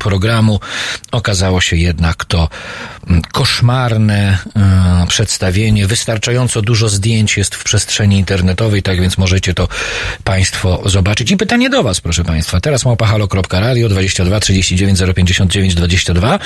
[0.00, 0.60] programu
[1.12, 2.48] okazało się jednak to
[3.06, 5.86] mm, koszmarne e, przedstawienie.
[5.86, 9.68] Wystarczająco dużo zdjęć jest w przestrzeni internetowej, tak więc możecie to
[10.24, 11.30] Państwo zobaczyć.
[11.30, 12.60] I pytanie do Was, proszę Państwa.
[12.60, 16.38] Teraz małpahalo.radio 22 39 059 22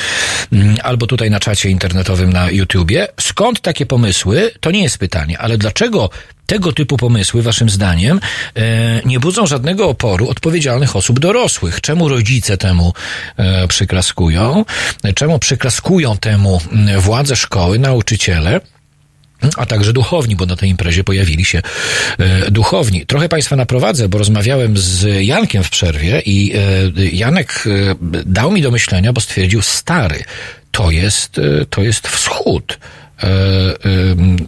[0.52, 3.08] mm, albo tutaj na czacie internetowym na YouTubie.
[3.20, 4.50] Skąd takie pomysły?
[4.60, 6.10] To nie jest pytanie, ale dlaczego
[6.50, 8.20] tego typu pomysły, waszym zdaniem,
[8.56, 11.80] e, nie budzą żadnego oporu odpowiedzialnych osób dorosłych?
[11.80, 12.92] Czemu rodzice temu
[13.36, 14.64] e, przyklaskują?
[15.14, 18.60] Czemu przyklaskują temu m, władze szkoły, nauczyciele?
[19.56, 21.62] a także duchowni, bo na tej imprezie pojawili się
[22.18, 23.06] e, duchowni.
[23.06, 26.52] Trochę Państwa naprowadzę, bo rozmawiałem z Jankiem w przerwie i
[27.12, 27.64] Janek
[28.26, 30.24] dał mi do myślenia, bo stwierdził, stary,
[30.70, 31.40] to jest,
[31.70, 32.78] to jest wschód.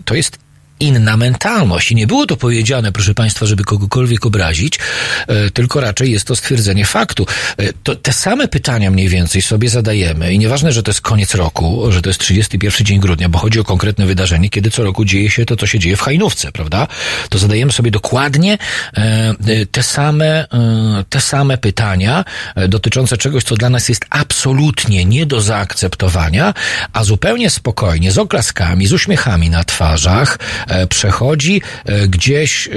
[0.05, 0.39] To jest
[0.81, 1.93] inna mentalność.
[1.93, 4.79] I nie było to powiedziane, proszę Państwa, żeby kogokolwiek obrazić,
[5.27, 7.27] e, tylko raczej jest to stwierdzenie faktu.
[7.59, 11.35] E, To te same pytania mniej więcej sobie zadajemy i nieważne, że to jest koniec
[11.35, 15.05] roku, że to jest 31 dzień grudnia, bo chodzi o konkretne wydarzenie, kiedy co roku
[15.05, 16.87] dzieje się to, co się dzieje w Hajnówce, prawda?
[17.29, 18.59] To zadajemy sobie dokładnie
[18.97, 19.35] e,
[19.71, 20.47] te same,
[21.11, 22.25] te same pytania
[22.69, 26.55] dotyczące czegoś, co dla nas jest absolutnie nie do zaakceptowania,
[26.93, 30.39] a zupełnie spokojnie, z oklaskami, z uśmiechami na twarzach,
[30.87, 32.77] przechodzi e, gdzieś e, e,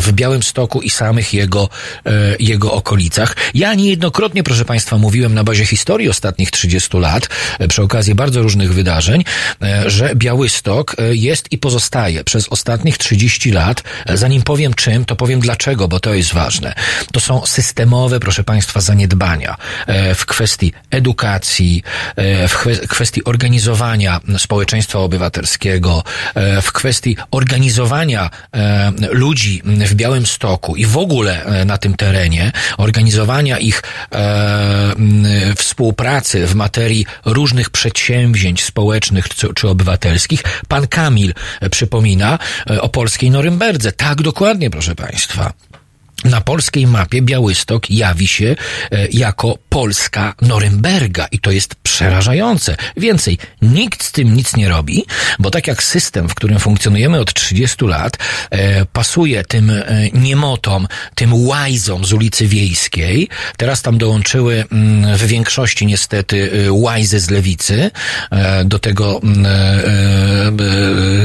[0.00, 1.68] w Białymstoku i samych jego,
[2.06, 3.36] e, jego okolicach.
[3.54, 7.28] Ja niejednokrotnie, proszę Państwa, mówiłem na bazie historii ostatnich 30 lat,
[7.58, 9.24] e, przy okazji bardzo różnych wydarzeń,
[9.62, 13.82] e, że Białystok e, jest i pozostaje przez ostatnich 30 lat.
[14.06, 16.74] E, Zanim powiem czym, to powiem dlaczego, bo to jest ważne.
[17.12, 21.82] To są systemowe, proszę Państwa, zaniedbania e, w kwestii edukacji,
[22.16, 26.02] e, w kwe- kwestii organizowania społeczeństwa obywatelskiego,
[26.35, 32.52] e, w kwestii organizowania e, ludzi w Białymstoku i w ogóle e, na tym terenie,
[32.78, 33.82] organizowania ich
[34.12, 34.94] e,
[35.56, 40.42] współpracy w materii różnych przedsięwzięć społecznych czy, obywatelskich.
[40.68, 42.38] Pan Kamil e, przypomina
[42.70, 43.92] e, o polskiej Norymberdze.
[43.92, 45.52] Tak, dokładnie, proszę Państwa.
[46.24, 48.56] Na polskiej mapie Białystok jawi się
[48.92, 52.76] e, jako Polska Norymberga i to jest przerażające.
[52.96, 55.04] Więcej, nikt z tym nic nie robi,
[55.38, 58.16] bo tak jak system, w którym funkcjonujemy od 30 lat,
[58.50, 63.28] e, pasuje tym e, niemotom, tym łajzom z ulicy Wiejskiej.
[63.56, 67.90] Teraz tam dołączyły mm, w większości niestety łajzy z lewicy
[68.64, 69.46] do tego mm,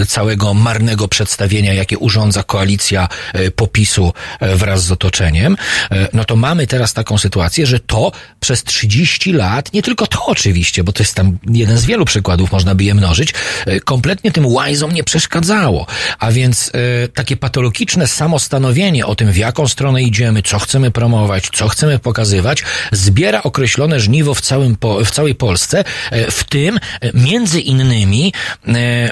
[0.08, 3.08] całego marnego przedstawienia, jakie urządza koalicja
[3.56, 5.58] popisu e, z otoczeniem,
[5.92, 10.26] e, no to mamy teraz taką sytuację, że to przez 30 lat, nie tylko to
[10.26, 13.34] oczywiście, bo to jest tam jeden z wielu przykładów, można by je mnożyć,
[13.66, 15.88] e, kompletnie tym łajzom nie przeszkadzało.
[16.20, 21.50] A więc e, takie patologiczne samostanowienie o tym, w jaką stronę idziemy, co chcemy promować,
[21.54, 25.84] co chcemy pokazywać, zbiera określone żniwo w, całym, w całej Polsce,
[26.32, 26.80] w tym
[27.14, 28.34] między innymi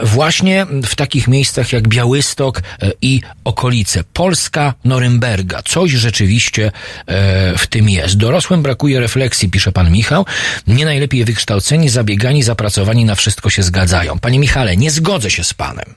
[0.03, 2.61] właśnie w takich miejscach jak Białystok
[3.01, 4.03] i okolice.
[4.13, 5.58] Polska Norymberga.
[5.65, 6.71] Coś rzeczywiście
[7.07, 8.17] e, w tym jest.
[8.17, 10.25] Dorosłym brakuje refleksji, pisze pan Michał.
[10.67, 14.19] Nie najlepiej wykształceni, zabiegani, zapracowani na wszystko się zgadzają.
[14.19, 15.95] Panie Michale, nie zgodzę się z panem.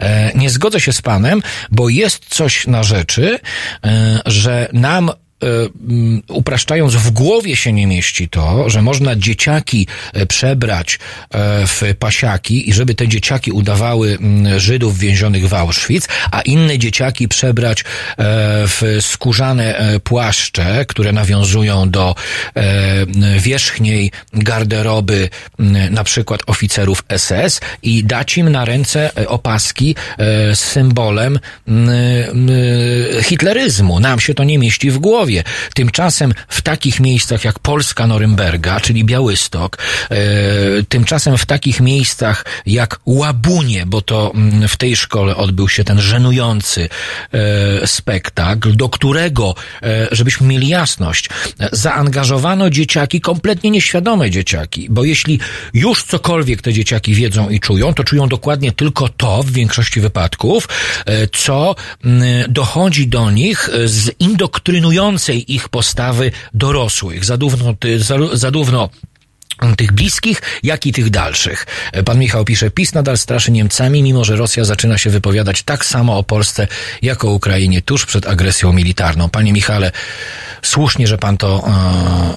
[0.00, 3.38] E, Nie zgodzę się z panem, bo jest coś na rzeczy,
[3.84, 5.10] e, że nam
[6.28, 10.98] upraszczając, w głowie się nie mieści to, że można dzieciaki e, przebrać
[11.30, 16.78] e, w pasiaki i żeby te dzieciaki udawały mm, Żydów więzionych w Auschwitz, a inne
[16.78, 17.84] dzieciaki przebrać e,
[18.66, 22.14] w skórzane e, płaszcze, które nawiązują do
[22.54, 23.06] e,
[23.38, 25.28] wierzchniej garderoby
[25.90, 31.38] na przykład oficerów SS i dać im na ręce e, opaski e, z symbolem
[33.22, 34.00] hitleryzmu.
[34.00, 35.25] Nam się to nie mieści w głowie.
[35.74, 39.78] Tymczasem w takich miejscach jak Polska Norymberga, czyli Białystok,
[40.10, 40.16] e,
[40.88, 46.00] tymczasem w takich miejscach jak Łabunie, bo to mm, w tej szkole odbył się ten
[46.00, 46.88] żenujący
[47.32, 51.28] e, spektakl, do którego, e, żebyśmy mieli jasność,
[51.72, 55.40] zaangażowano dzieciaki, kompletnie nieświadome dzieciaki, bo jeśli
[55.74, 60.68] już cokolwiek te dzieciaki wiedzą i czują, to czują dokładnie tylko to w większości wypadków,
[61.32, 61.74] co
[62.04, 64.10] mm, dochodzi do nich z
[65.16, 67.76] indoktrynującej ich postawy dorosłych, zarówno,
[68.32, 68.88] zarówno
[69.76, 71.66] tych bliskich, jak i tych dalszych.
[72.04, 76.18] Pan Michał pisze, PiS nadal straszy Niemcami, mimo że Rosja zaczyna się wypowiadać tak samo
[76.18, 76.68] o Polsce,
[77.02, 79.28] jak o Ukrainie tuż przed agresją militarną.
[79.28, 79.92] Panie Michale,
[80.66, 81.68] słusznie, że pan to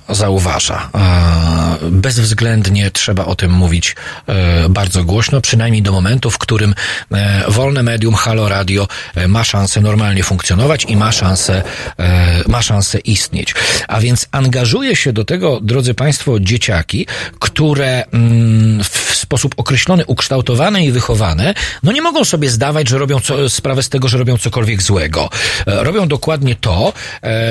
[0.10, 0.90] e, zauważa.
[0.96, 1.60] E,
[1.92, 3.96] bezwzględnie trzeba o tym mówić
[4.28, 6.76] e, bardzo głośno, przynajmniej do momentu, w którym
[7.12, 11.64] e, wolne medium Halo Radio e, ma szansę normalnie funkcjonować i ma szansę,
[12.00, 13.56] e, ma szansę istnieć.
[13.88, 17.08] A więc angażuje się do tego, drodzy państwo, dzieciaki,
[17.40, 21.54] które mm, w sposób określony, ukształtowane i wychowane,
[21.84, 25.30] no nie mogą sobie zdawać, że robią co, sprawę z tego, że robią cokolwiek złego.
[25.66, 26.94] Robią dokładnie to,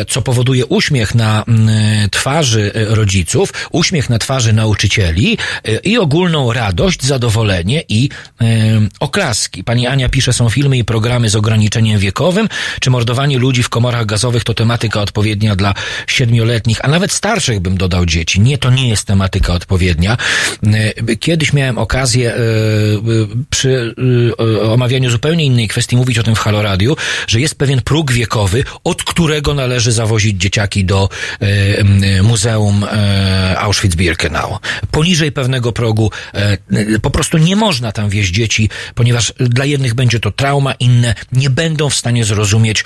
[0.08, 6.52] co powoduje uśmiech na mm, twarzy e, rodziców, uśmiech na twarzy nauczycieli e, i ogólną
[6.52, 8.08] radość, zadowolenie i
[8.40, 8.44] e,
[9.00, 9.64] oklaski.
[9.64, 12.48] Pani Ania pisze, są filmy i programy z ograniczeniem wiekowym,
[12.80, 15.74] czy mordowanie ludzi w komorach gazowych to tematyka odpowiednia dla
[16.06, 18.40] siedmioletnich, a nawet starszych bym dodał dzieci.
[18.40, 20.16] Nie, to nie jest tematyka odpowiednia.
[21.20, 22.34] Kiedyś miałem okazję
[23.50, 23.94] przy
[24.62, 26.96] omawianiu zupełnie innej kwestii mówić o tym w Halo Radio,
[27.26, 31.08] że jest pewien próg wiekowy, od którego należy zawozić dzieciaki do
[31.40, 34.58] e, Muzeum e, Auschwitz-Birkenau.
[34.90, 36.58] Poniżej pewnego progu e,
[37.02, 41.50] po prostu nie można tam wieźć dzieci, ponieważ dla jednych będzie to trauma, inne nie
[41.50, 42.84] będą w stanie zrozumieć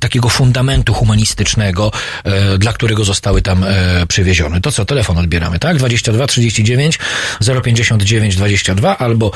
[0.00, 1.92] takiego fundamentu humanistycznego,
[2.58, 3.64] dla którego zostały tam
[4.08, 4.60] przywiezione.
[4.60, 5.76] To co, telefon odbieramy, tak?
[5.76, 6.98] 22 39
[7.64, 9.32] 059 22 albo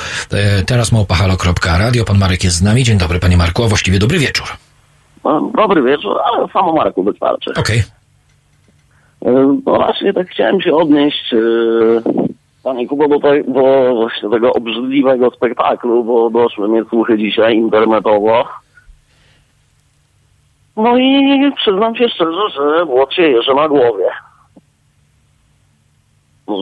[0.67, 2.05] teraz małpahalo.radio.
[2.05, 2.85] Pan Marek jest z nami.
[2.85, 4.70] Dzień dobry, panie Marku, a właściwie dobry wieczór.
[5.25, 7.51] No, dobry wieczór, ale samo Marku wystarczy.
[7.59, 7.79] Okej.
[9.25, 9.31] E,
[9.67, 11.39] No właśnie tak chciałem się odnieść, e,
[12.63, 18.45] panie Kubo, do, tej, do właśnie tego obrzydliwego spektaklu, bo doszły mnie słuchy dzisiaj internetowo.
[20.77, 24.09] No i przyznam się szczerze, że błot się jeży na głowie.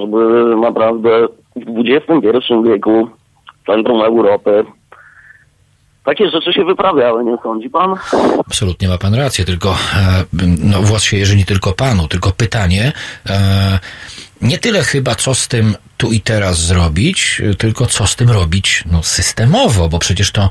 [0.01, 3.09] Żeby naprawdę w XXI wieku,
[3.67, 4.65] centrum Europy,
[6.09, 7.95] takie rzeczy się wyprawiały, nie sądzi pan?
[8.47, 9.75] Absolutnie ma pan rację, tylko e,
[10.65, 12.93] no, włos się nie tylko panu, tylko pytanie,
[13.31, 13.79] e,
[14.43, 18.31] nie tyle chyba co z tym tu i teraz zrobić, e, tylko co z tym
[18.31, 20.49] robić no, systemowo, bo przecież to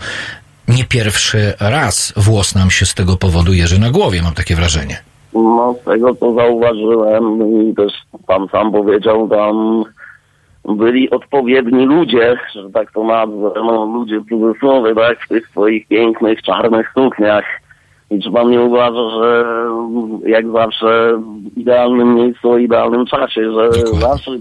[0.68, 4.98] nie pierwszy raz włos nam się z tego powodu jeży na głowie, mam takie wrażenie.
[5.34, 7.24] No, z tego co zauważyłem
[7.70, 7.94] i też
[8.28, 9.84] pan sam powiedział, tam
[10.76, 15.88] byli odpowiedni ludzie, że tak to nazwę, no, ludzie w cudzysłowie, tak, w tych swoich
[15.88, 17.46] pięknych, czarnych sukniach.
[18.12, 19.46] I czy pan nie uważa, że
[20.26, 21.22] jak zawsze
[21.54, 24.38] w idealnym miejscu, o idealnym czasie, że zawsze e,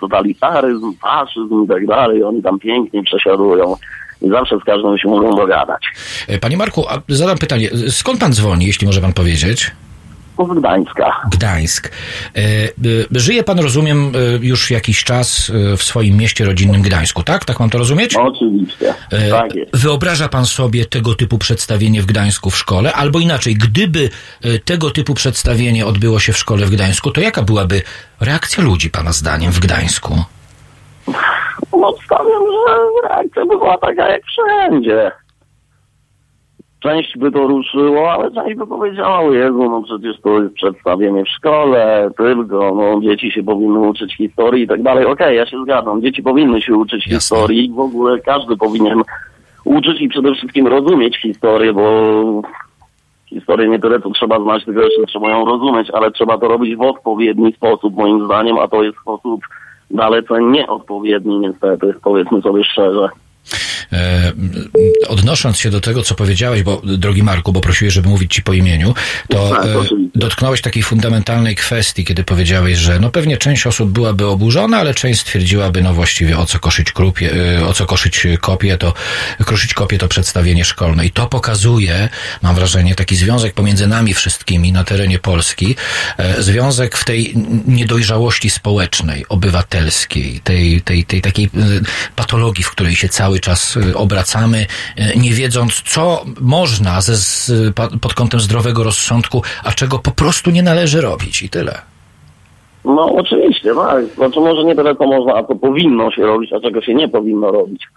[0.00, 3.76] totalitaryzm, faszyzm i tak dalej, oni tam pięknie przesiadują
[4.22, 5.82] i zawsze z każdym się mogą dogadać.
[6.28, 9.70] E, Panie Marku, zadam pytanie, skąd pan dzwoni, jeśli może pan powiedzieć?
[10.46, 11.20] Z Gdańska.
[11.30, 11.88] Gdańsk.
[12.36, 12.70] E, e,
[13.10, 17.44] Żyje pan, rozumiem, e, już jakiś czas w swoim mieście rodzinnym Gdańsku, tak?
[17.44, 18.16] Tak mam to rozumieć?
[18.16, 18.94] Oczywiście,
[19.30, 19.76] tak jest.
[19.76, 22.92] Wyobraża pan sobie tego typu przedstawienie w Gdańsku w szkole?
[22.92, 24.10] Albo inaczej, gdyby
[24.64, 27.82] tego typu przedstawienie odbyło się w szkole w Gdańsku, to jaka byłaby
[28.20, 30.24] reakcja ludzi, pana zdaniem, w Gdańsku?
[31.72, 32.74] No, stawiam, że
[33.08, 35.10] reakcja by była taka jak wszędzie.
[36.80, 41.24] Część by to ruszyło, ale część by powiedziała, o Jezu, no przecież to jest przedstawienie
[41.24, 45.06] w szkole, tylko, no dzieci się powinny uczyć historii i tak dalej.
[45.06, 47.36] Okej, ja się zgadzam, dzieci powinny się uczyć Jasne.
[47.36, 49.02] historii, w ogóle każdy powinien
[49.64, 52.42] uczyć i przede wszystkim rozumieć historię, bo
[53.26, 56.76] historię nie tyle co trzeba znać, tylko jeszcze trzeba ją rozumieć, ale trzeba to robić
[56.76, 59.40] w odpowiedni sposób, moim zdaniem, a to jest sposób
[59.90, 63.08] dalece nieodpowiedni niestety, powiedzmy sobie szczerze.
[63.92, 64.32] E,
[65.08, 68.52] odnosząc się do tego, co powiedziałeś, bo drogi Marku, bo prosiłeś, żeby mówić ci po
[68.52, 68.94] imieniu,
[69.28, 69.68] to Tak, e,
[70.14, 75.20] dotknąłeś takiej fundamentalnej kwestii, kiedy powiedziałeś, że no pewnie część osób byłaby oburzona, ale część
[75.20, 78.94] stwierdziłaby, no właściwie o co koszyć krupie, e, o co koszyć kopię, to
[79.44, 81.06] kruszyć kopię to przedstawienie szkolne.
[81.06, 82.08] I to pokazuje,
[82.42, 85.76] mam wrażenie, taki związek pomiędzy nami wszystkimi na terenie Polski,
[86.38, 87.34] związek w tej
[87.66, 91.50] niedojrzałości społecznej, obywatelskiej, tej, tej, tej takiej
[92.16, 94.66] patologii, w której się cały czas e, obracamy,
[94.96, 97.52] e, nie wiedząc, co można ze, z,
[98.00, 101.78] pod kątem zdrowego rozsądku, a czego po prostu nie należy robić i tyle.
[102.84, 104.04] No oczywiście, tak.
[104.04, 107.50] Znaczy może nie tyle co można, a powinno się robić, a czego się nie powinno
[107.50, 107.88] robić.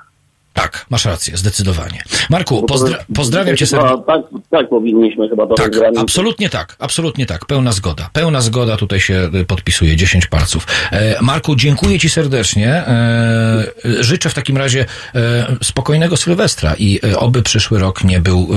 [0.54, 2.04] Tak, masz rację, zdecydowanie.
[2.30, 4.04] Marku, to- pozdra- pozdrawiam cię serdecznie.
[4.08, 7.46] Tak, tak powinniśmy chyba to Tak, absolutnie tak, absolutnie tak.
[7.46, 8.10] Pełna zgoda.
[8.14, 10.68] Pełna zgoda tutaj się y, podpisuje, 10 palców.
[10.92, 12.68] E, Marku, dziękuję Ci serdecznie.
[12.68, 13.64] E,
[14.00, 14.86] życzę w takim razie
[15.16, 18.48] e, spokojnego Sylwestra i e, oby przyszły rok nie był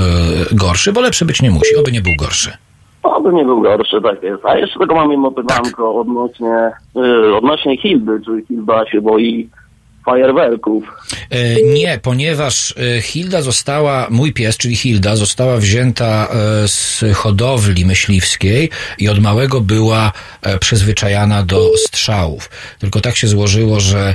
[0.53, 2.51] e, gorszy, bo lepszy być nie musi, oby nie był gorszy.
[3.03, 4.45] Oby nie był gorszy, tak jest.
[4.45, 9.49] A jeszcze tylko mam jedno pytanko odnośnie, y, odnośnie Hildy, czy Hilda się boi
[10.05, 10.85] fajerwerków.
[11.31, 17.87] E, Nie, ponieważ e, Hilda została, mój pies, czyli Hilda, została wzięta e, z hodowli
[17.87, 20.13] myśliwskiej i od małego była
[20.61, 22.51] przyzwyczajana do strzałów.
[22.79, 24.15] Tylko tak się złożyło, że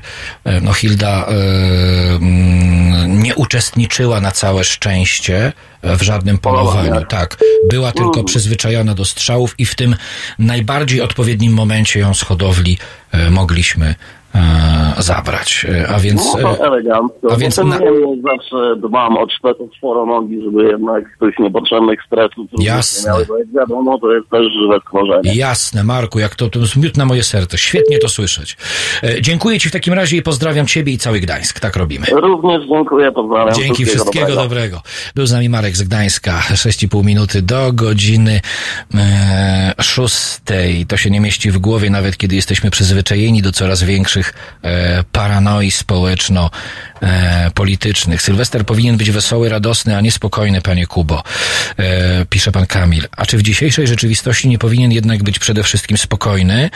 [0.61, 7.05] no, Hilda mm, nie uczestniczyła na całe szczęście w żadnym polowaniu.
[7.09, 7.37] Tak,
[7.69, 9.95] była tylko przyzwyczajona do strzałów i w tym
[10.39, 12.77] najbardziej odpowiednim momencie ją z hodowli
[13.29, 13.95] mogliśmy
[14.97, 15.65] zabrać.
[15.69, 16.33] E, A więc...
[16.33, 17.31] No e, to elegancko.
[17.31, 17.77] a więc Potem na-
[18.31, 23.01] zawsze dbam o czworo- czworonogi, żeby jednak tych niepotrzebnych stresów Jasne.
[23.03, 25.35] nie miały, bo jak wiadomo, to jest też żywe stworzenie.
[25.35, 27.57] Jasne, Marku, jak to, to miód na moje serce.
[27.57, 28.57] Świetnie to słyszeć.
[29.03, 31.59] E, dziękuję Ci w takim razie i pozdrawiam Ciebie i cały Gdańsk.
[31.59, 32.05] Tak robimy.
[32.11, 33.53] Również dziękuję, pozdrawiam.
[33.55, 34.81] Dzięki, wszystkiego dobrego.
[35.15, 36.39] Był z nami Marek z Gdańska.
[36.39, 38.41] 6,5 minuty do godziny
[38.95, 40.85] e, szóstej.
[40.85, 44.18] To się nie mieści w głowie, nawet kiedy jesteśmy przyzwyczajeni do coraz większych
[44.63, 46.49] e, paranoi społeczno
[47.01, 48.21] e, politycznych.
[48.21, 51.23] Sylwester powinien być wesoły, radosny, a nie spokojny, panie Kubo,
[51.77, 53.07] e, pisze pan Kamil.
[53.17, 56.69] A czy w dzisiejszej rzeczywistości nie powinien jednak być przede wszystkim spokojny,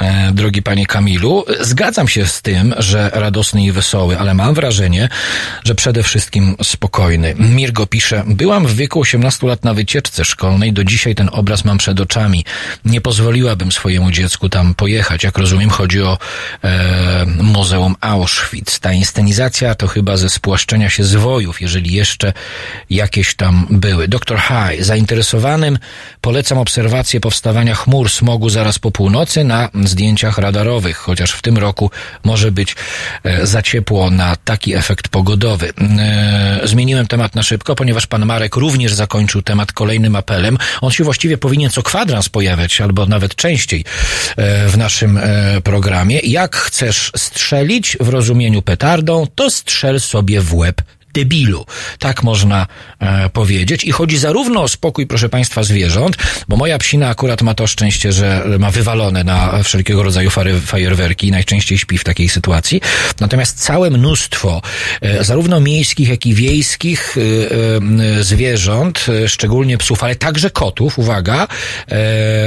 [0.00, 1.44] e, drogi panie Kamilu?
[1.60, 5.08] Zgadzam się z tym, że radosny i wesoły, ale mam wrażenie,
[5.64, 7.34] że przede wszystkim spokojny.
[7.38, 11.78] Mirgo pisze, byłam w wieku 18 lat na wycieczce szkolnej, do dzisiaj ten obraz mam
[11.78, 12.44] przed oczami.
[12.84, 15.24] Nie pozwoliłabym swojemu dziecku tam pojechać.
[15.24, 16.18] Jak rozumiem, chodzi o
[16.64, 18.78] e, Muzeum Auschwitz.
[18.78, 22.32] Ta inscenizacja to chyba ze spłaszczenia się zwojów, jeżeli jeszcze
[22.90, 24.08] jakieś tam były.
[24.08, 25.78] Doktor High, zainteresowanym
[26.20, 31.90] polecam obserwację powstawania chmur smogu zaraz po północy na zdjęciach radarowych, chociaż w tym roku
[32.24, 32.76] może być
[33.24, 35.72] e, za ciepło na taki efekt pogodowy.
[35.98, 40.58] E, zmieniłem temat na szybko, ponieważ pan Marek również zakończył temat kolejnym apelem.
[40.80, 43.84] On się właściwie powinien co kwadrans pojawiać, albo nawet częściej
[44.36, 45.20] e, w naszym
[45.64, 46.20] programie.
[46.20, 50.82] Jak chcesz strzelić w rozumieniu petardą, to strzel sobie w łeb
[51.18, 51.66] debilu.
[51.98, 52.66] Tak można
[53.00, 53.84] e, powiedzieć.
[53.84, 56.16] I chodzi zarówno o spokój, proszę Państwa, zwierząt,
[56.48, 60.30] bo moja psina akurat ma to szczęście, że ma wywalone na wszelkiego rodzaju
[60.66, 62.80] fajerwerki i najczęściej śpi w takiej sytuacji.
[63.20, 64.62] Natomiast całe mnóstwo
[65.00, 67.20] e, zarówno miejskich, jak i wiejskich e,
[68.20, 71.48] e, zwierząt, e, szczególnie psów, ale także kotów, uwaga,
[71.88, 71.96] e,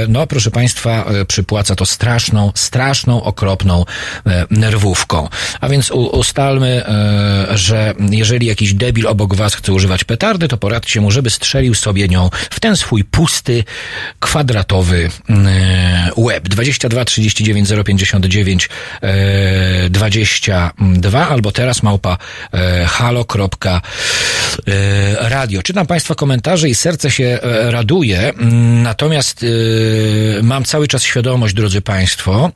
[0.08, 3.84] no proszę Państwa, przypłaca to straszną, straszną, okropną
[4.50, 5.28] nerwówką.
[5.60, 6.84] A więc u, ustalmy,
[7.54, 12.08] że jeżeli jakiś debil obok was chce używać petardy, to poradźcie mu, żeby strzelił sobie
[12.08, 13.64] nią w ten swój pusty,
[14.20, 16.48] kwadratowy e, łeb.
[16.48, 18.68] 22 39 059
[19.02, 22.18] e, 22 albo teraz małpa
[22.52, 23.62] e, halo.radio.
[25.62, 31.54] Czytam Państwa komentarze i serce się e, raduje, Mm, natomiast e, mam cały czas świadomość,
[31.54, 32.50] drodzy Państwo,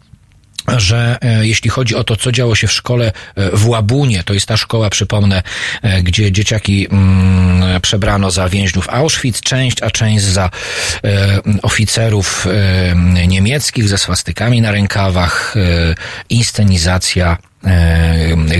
[0.76, 4.34] że e, jeśli chodzi o to, co działo się w szkole e, w Łabunie, to
[4.34, 5.42] jest ta szkoła, przypomnę,
[5.82, 10.50] e, gdzie dzieciaki mm, przebrano za więźniów Auschwitz, część, a część za
[11.62, 12.46] oficerów
[13.28, 15.54] niemieckich ze swastykami na rękawach,
[16.28, 17.36] inscenizacja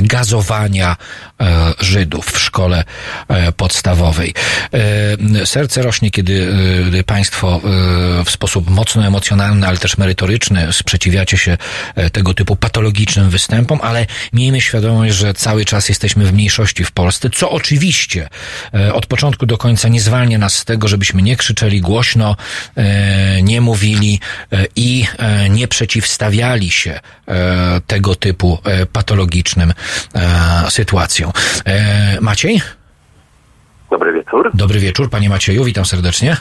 [0.02, 0.96] gazowania
[1.40, 2.84] e, Żydów w szkole
[3.28, 4.34] e, podstawowej.
[5.40, 6.52] E, Serce rośnie, kiedy
[6.98, 7.60] e, Państwo
[8.20, 11.58] e, w sposób mocno emocjonalny, ale też merytoryczny sprzeciwiacie się
[11.94, 16.92] e, tego typu patologicznym występom, ale miejmy świadomość, że cały czas jesteśmy w mniejszości w
[16.92, 18.28] Polsce, co oczywiście
[18.74, 22.36] e, od początku do końca nie zwalnia nas z tego, żebyśmy nie krzyczeli głośno,
[22.76, 24.20] e, nie mówili
[24.52, 29.72] e, i e, nie przeciwstawiali się e, tego typu e, patologicznym
[30.14, 31.32] e, sytuacjom.
[31.64, 32.60] E, Maciej?
[33.90, 34.50] Dobry wieczór.
[34.54, 36.36] Dobry wieczór, panie Macieju, witam serdecznie.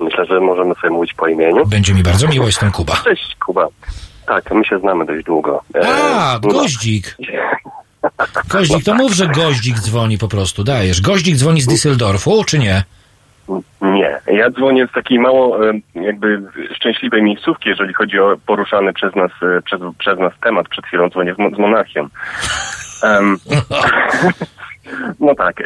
[0.00, 1.66] Myślę, że możemy sobie mówić po imieniu.
[1.66, 2.96] Będzie mi bardzo miło, jestem Kuba.
[3.04, 3.66] Cześć, Kuba.
[4.26, 5.62] Tak, my się znamy dość długo.
[5.74, 7.16] E, A, no, goździk.
[8.48, 11.00] Goździk, to mów, że goździk dzwoni po prostu, dajesz.
[11.00, 12.84] Goździk dzwoni z Düsseldorfu, czy nie?
[13.82, 16.42] Nie, ja dzwonię z takiej mało e, jakby
[16.74, 20.68] szczęśliwej miejscówki, jeżeli chodzi o poruszany przez nas, e, przez, przez nas temat.
[20.68, 22.10] Przed chwilą dzwonię z, z Monachium.
[23.02, 23.36] Em,
[25.20, 25.64] no tak, e,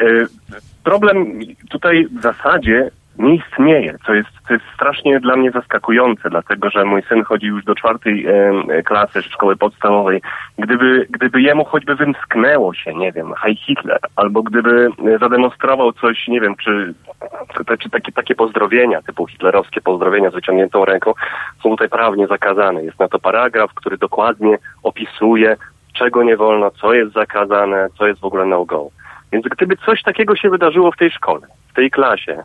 [0.83, 6.69] problem tutaj w zasadzie nie istnieje, co jest, co jest strasznie dla mnie zaskakujące, dlatego
[6.69, 10.21] że mój syn chodzi już do czwartej e, klasy szkoły podstawowej.
[10.57, 16.27] Gdyby, gdyby jemu choćby wymsknęło się, nie wiem, Heil Hitler, albo gdyby e, zademonstrował coś,
[16.27, 16.93] nie wiem, czy,
[17.57, 21.13] czy, czy takie, takie pozdrowienia, typu hitlerowskie pozdrowienia z wyciągniętą ręką,
[21.63, 22.83] są tutaj prawnie zakazane.
[22.83, 25.57] Jest na to paragraf, który dokładnie opisuje,
[25.93, 28.89] czego nie wolno, co jest zakazane, co jest w ogóle no-go.
[29.31, 32.43] Więc gdyby coś takiego się wydarzyło w tej szkole, w tej klasie,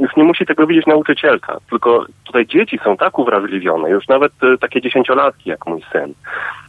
[0.00, 4.58] już nie musi tego widzieć nauczycielka, tylko tutaj dzieci są tak uwrażliwione, już nawet e,
[4.58, 6.14] takie dziesięciolatki jak mój syn.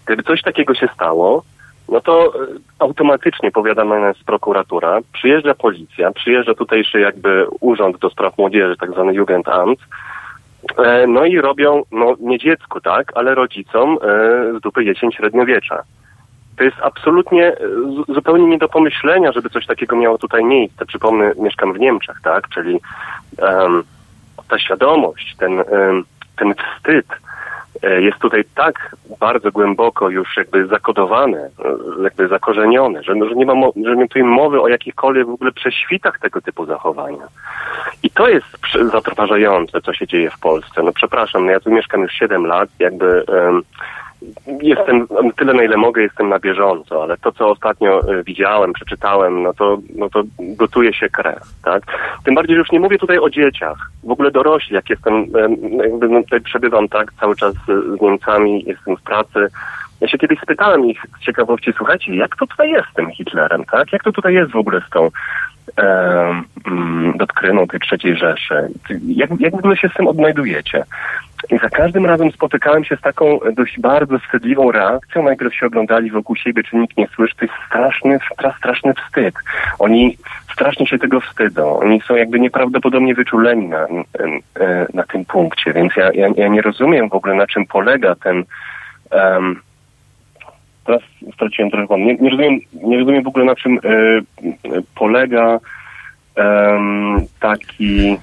[0.05, 1.43] Gdyby coś takiego się stało,
[1.89, 2.47] no to e,
[2.79, 9.13] automatycznie powiadama nas prokuratura, przyjeżdża policja, przyjeżdża tutejszy jakby urząd do spraw młodzieży, tak zwany
[9.13, 9.79] Jugendamt,
[10.77, 15.83] e, no i robią, no nie dziecku, tak, ale rodzicom e, z dupy jesień średniowiecza.
[16.57, 17.57] To jest absolutnie e,
[17.95, 20.85] zu- zupełnie nie do pomyślenia, żeby coś takiego miało tutaj miejsce.
[20.85, 22.79] Przypomnę, mieszkam w Niemczech, tak, czyli
[23.37, 23.83] em,
[24.49, 26.03] ta świadomość, ten, em,
[26.37, 27.05] ten wstyd
[27.83, 33.35] e, jest tutaj tak bardzo głęboko już jakby zakodowane, e, jakby zakorzenione, że, no, że,
[33.35, 33.53] nie ma
[33.85, 37.27] że nie mowy o jakichkolwiek w ogóle prześwitach tego typu zachowania.
[38.03, 38.45] I to jest
[38.91, 40.83] zatrważające, co się dzieje w Polsce.
[40.83, 43.61] No przepraszam, no ja tu mieszkam już 7 lat, jakby em,
[44.61, 49.43] jestem tyle, na ile mogę, jestem na bieżąco, ale to, co ostatnio e, widziałem, przeczytałem,
[49.43, 51.83] no to, no to gotuje się krew, tak?
[52.25, 55.55] Tym bardziej, że już nie mówię tutaj o dzieciach, w ogóle dorośli, jak jestem, em,
[55.83, 59.47] jakby no, tutaj przebywam, tak, cały czas z, z Niemcami, jestem w pracy.
[60.01, 63.65] Ja się kiedyś spytałem ich z ciekawości, słuchajcie, jak to tutaj jest z tym Hitlerem,
[63.65, 63.93] tak?
[63.93, 65.09] Jak to tutaj jest w ogóle z tą
[65.77, 68.67] em, mm, doktryną tej trzeciej Rzeszy?
[69.07, 70.83] Jak, jak w ogóle się z tym odnajdujecie?
[71.51, 75.23] I za każdym razem spotykałem się z taką dość bardzo wstydliwą reakcją.
[75.23, 77.35] Najpierw się oglądali wokół siebie, czy nikt nie słyszy.
[77.35, 79.35] To jest straszny, stra- straszny wstyd.
[79.79, 80.17] Oni
[80.53, 81.79] strasznie się tego wstydzą.
[81.79, 83.87] Oni są jakby nieprawdopodobnie wyczuleni na,
[84.59, 88.15] e, na tym punkcie, więc ja, ja, ja nie rozumiem w ogóle, na czym polega
[88.15, 88.43] ten...
[89.11, 89.61] em,
[90.85, 91.01] teraz
[91.33, 91.97] straciłem trochę.
[91.99, 95.59] Nie, nie, rozumiem, nie rozumiem w ogóle, na czym e, e, polega
[96.35, 98.17] em, taki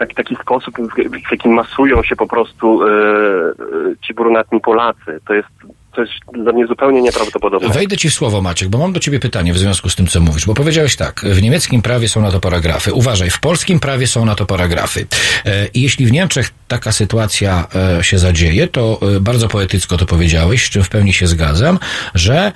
[0.00, 3.52] taki, taki sposób, w, w jakim masują się po prostu e, e,
[4.00, 5.20] ci brunatni Polacy.
[5.26, 5.48] To jest,
[5.94, 6.12] to jest
[6.44, 7.68] dla mnie zupełnie nieprawdopodobne.
[7.68, 10.20] Wejdę ci w słowo, Maciek, bo mam do ciebie pytanie w związku z tym, co
[10.20, 12.92] mówisz, bo powiedziałeś tak, w niemieckim prawie są na to paragrafy.
[12.92, 15.06] Uważaj, w polskim prawie są na to paragrafy.
[15.46, 17.66] E, I jeśli w Niemczech taka sytuacja
[17.98, 21.78] e, się zadzieje, to e, bardzo poetycko to powiedziałeś, z czym w pełni się zgadzam,
[22.14, 22.52] że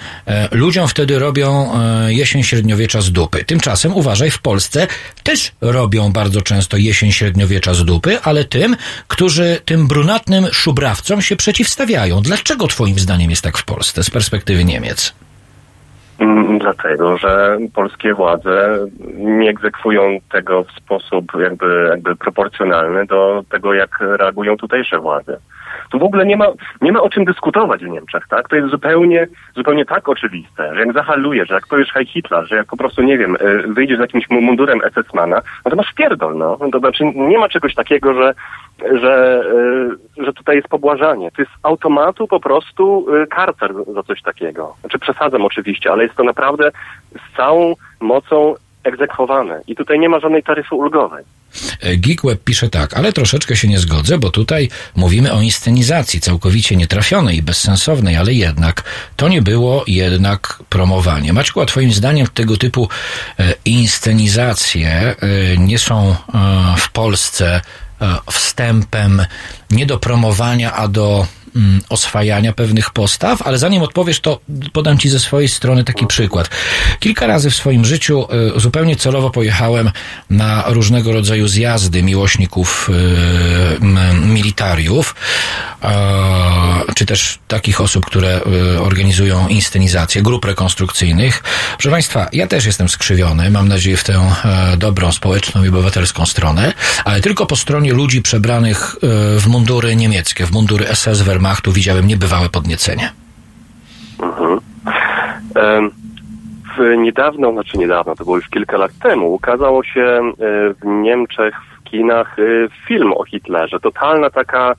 [0.50, 1.70] ludziom wtedy robią
[2.08, 3.44] jesień średniowiecza z dupy.
[3.44, 4.86] Tymczasem, uważaj, w Polsce
[5.22, 8.76] też robią bardzo często jesień średniowiecza z dupy, ale tym,
[9.08, 12.22] którzy tym brunatnym szubrawcom się przeciwstawiają.
[12.22, 15.14] Dlaczego twoim zdaniem jest tak w Polsce z perspektywy Niemiec?
[16.18, 18.78] Mm, Dlatego, że polskie władze
[19.16, 25.38] nie egzekwują tego w sposób jakby, jakby proporcjonalny do tego, jak reagują tutejsze władze.
[25.90, 26.46] Tu w ogóle nie ma,
[26.80, 28.48] nie ma o czym dyskutować w Niemczech, tak?
[28.48, 32.56] To jest zupełnie, zupełnie tak oczywiste, że jak zahalujesz, że jak powiesz Heil Hitler, że
[32.56, 35.92] jak po prostu, nie wiem, y, wyjdziesz z jakimś mu- mundurem SS-mana, no to masz
[35.92, 36.58] pierdol, no.
[36.72, 38.34] To znaczy nie ma czegoś takiego, że,
[39.00, 39.42] że,
[40.18, 41.30] y, że tutaj jest pobłażanie.
[41.30, 44.74] To jest automatu po prostu y, karcer za coś takiego.
[44.80, 46.70] Znaczy przesadzam oczywiście, ale jest to naprawdę
[47.10, 48.54] z całą mocą
[48.84, 49.60] egzekwowane.
[49.66, 51.24] I tutaj nie ma żadnej taryfy ulgowej.
[51.80, 56.76] E, Geekweb pisze tak, ale troszeczkę się nie zgodzę, bo tutaj mówimy o inscenizacji całkowicie
[56.76, 58.82] nietrafionej i bezsensownej, ale jednak
[59.16, 61.32] to nie było jednak promowanie.
[61.32, 62.88] Maćku, a twoim zdaniem tego typu
[63.38, 65.14] e, inscenizacje e,
[65.58, 66.16] nie są
[66.78, 67.60] w Polsce
[68.30, 69.22] wstępem
[69.70, 71.26] nie do promowania, a do
[71.88, 74.40] oswajania pewnych postaw, ale zanim odpowiesz, to
[74.72, 76.50] podam Ci ze swojej strony taki przykład.
[77.00, 78.26] Kilka razy w swoim życiu
[78.56, 79.90] y, zupełnie celowo pojechałem
[80.30, 82.90] na różnego rodzaju zjazdy miłośników
[83.82, 85.14] m, militariów,
[85.82, 88.40] e, czy też takich osób, które
[88.80, 91.42] organizują inscenizacje grup rekonstrukcyjnych.
[91.72, 96.26] Proszę Państwa, ja też jestem skrzywiony, mam nadzieję w tę e, dobrą, społeczną i obywatelską
[96.26, 96.72] stronę,
[97.04, 102.06] ale tylko po stronie ludzi przebranych e, w mundury niemieckie, w mundury SS Wehrmachtu widziałem
[102.06, 103.12] niebywałe podniecenie.
[104.22, 104.60] Mhm.
[106.78, 110.32] W niedawno, znaczy niedawno, to było już kilka lat temu, ukazało się e,
[110.74, 112.42] w Niemczech w kinach e,
[112.86, 113.80] film o Hitlerze.
[113.80, 114.74] Totalna taka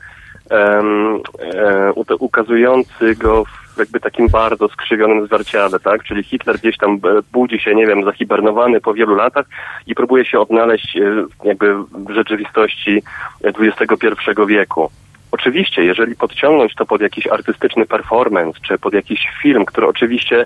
[0.49, 1.20] em,
[1.55, 6.03] e, u- ukazujący go w jakby takim bardzo skrzywionym zwierciadle, tak?
[6.03, 6.99] Czyli Hitler gdzieś tam
[7.34, 9.45] budzi się, nie wiem, zahibernowany po wielu latach
[9.88, 10.97] i próbuje się odnaleźć
[11.43, 13.03] jakby w rzeczywistości
[13.43, 14.07] XXI
[14.47, 14.89] wieku.
[15.32, 20.46] Oczywiście, jeżeli podciągnąć to pod jakiś artystyczny performance, czy pod jakiś film, który oczywiście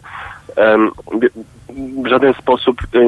[0.56, 0.92] em,
[2.04, 3.00] w żaden sposób y,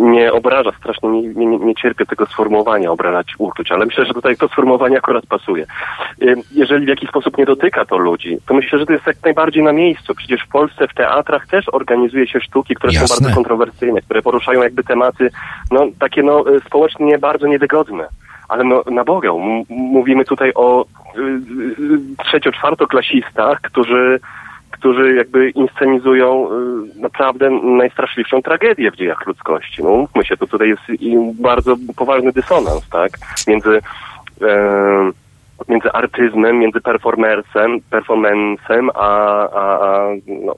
[0.00, 4.36] nie obraża, strasznie nie, nie, nie cierpię tego sformułowania obrażać uczuć, ale myślę, że tutaj
[4.36, 5.66] to sformułowanie akurat pasuje.
[6.52, 9.62] Jeżeli w jakiś sposób nie dotyka to ludzi, to myślę, że to jest jak najbardziej
[9.62, 10.14] na miejscu.
[10.14, 13.08] Przecież w Polsce w teatrach też organizuje się sztuki, które Jasne.
[13.08, 15.30] są bardzo kontrowersyjne, które poruszają jakby tematy,
[15.70, 18.08] no takie no y, społecznie nie bardzo niewygodne.
[18.50, 19.28] Ale no, na Boga,
[19.68, 24.20] mówimy tutaj o y, y, trzecio-czwartoklasistach, którzy,
[24.70, 26.48] którzy jakby inscenizują
[26.96, 29.82] y, naprawdę najstraszliwszą tragedię w dziejach ludzkości.
[29.82, 30.82] No, mówmy się, to tutaj jest
[31.40, 33.10] bardzo poważny dysonans, tak?
[33.48, 33.80] Między,
[34.42, 35.10] e,
[35.68, 40.54] między artyzmem, między performersem, performancem, a, a, a, no,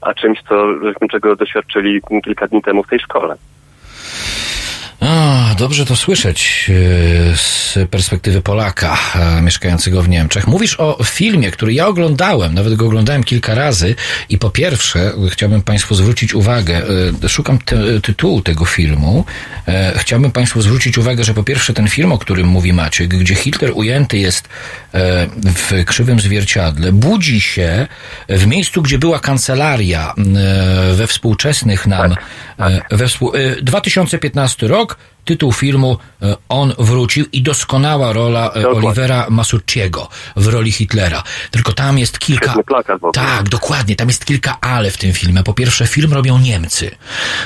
[0.00, 0.66] a czymś, co,
[1.10, 3.36] czego doświadczyli kilka dni temu w tej szkole.
[5.00, 10.46] A, dobrze to słyszeć e, z perspektywy Polaka e, mieszkającego w Niemczech.
[10.46, 13.94] Mówisz o filmie, który ja oglądałem, nawet go oglądałem kilka razy
[14.28, 16.82] i po pierwsze chciałbym Państwu zwrócić uwagę,
[17.22, 19.24] e, szukam te, tytułu tego filmu,
[19.96, 23.70] chciałbym Państwu zwrócić uwagę, że po pierwsze ten film, o którym mówi Maciek, gdzie Hitler
[23.74, 24.48] ujęty jest
[25.44, 27.86] w krzywym zwierciadle, budzi się
[28.28, 30.14] w miejscu, gdzie była kancelaria
[30.94, 32.14] we współczesnych nam,
[32.90, 33.32] we współ...
[33.62, 34.93] 2015 rok,
[35.24, 38.88] tytuł filmu e, On wrócił i doskonała rola e, dokładnie.
[38.88, 41.22] Olivera Masucciego w roli Hitlera.
[41.50, 42.54] Tylko tam jest kilka...
[42.66, 43.96] Plakat tak, dokładnie.
[43.96, 45.42] Tam jest kilka ale w tym filmie.
[45.42, 46.90] Po pierwsze, film robią Niemcy.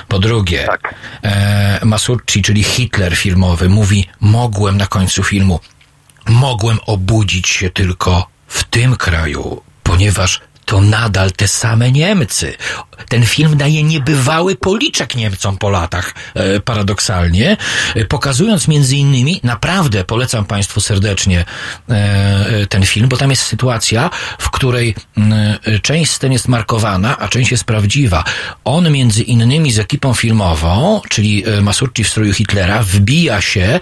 [0.08, 0.94] Po drugie, tak.
[1.22, 5.60] e, Masucci, czyli Hitler filmowy, mówi, mogłem na końcu filmu,
[6.26, 12.54] mogłem obudzić się tylko w tym kraju, ponieważ to nadal te same Niemcy.
[13.08, 17.56] Ten film daje niebywały policzek Niemcom po latach, e, paradoksalnie,
[17.94, 21.44] e, pokazując między innymi, naprawdę polecam Państwu serdecznie
[21.88, 24.94] e, ten film, bo tam jest sytuacja, w której
[25.82, 28.24] część scen jest markowana, a część jest prawdziwa.
[28.64, 33.80] On między innymi z ekipą filmową, czyli Masurci w stroju Hitlera, wbija się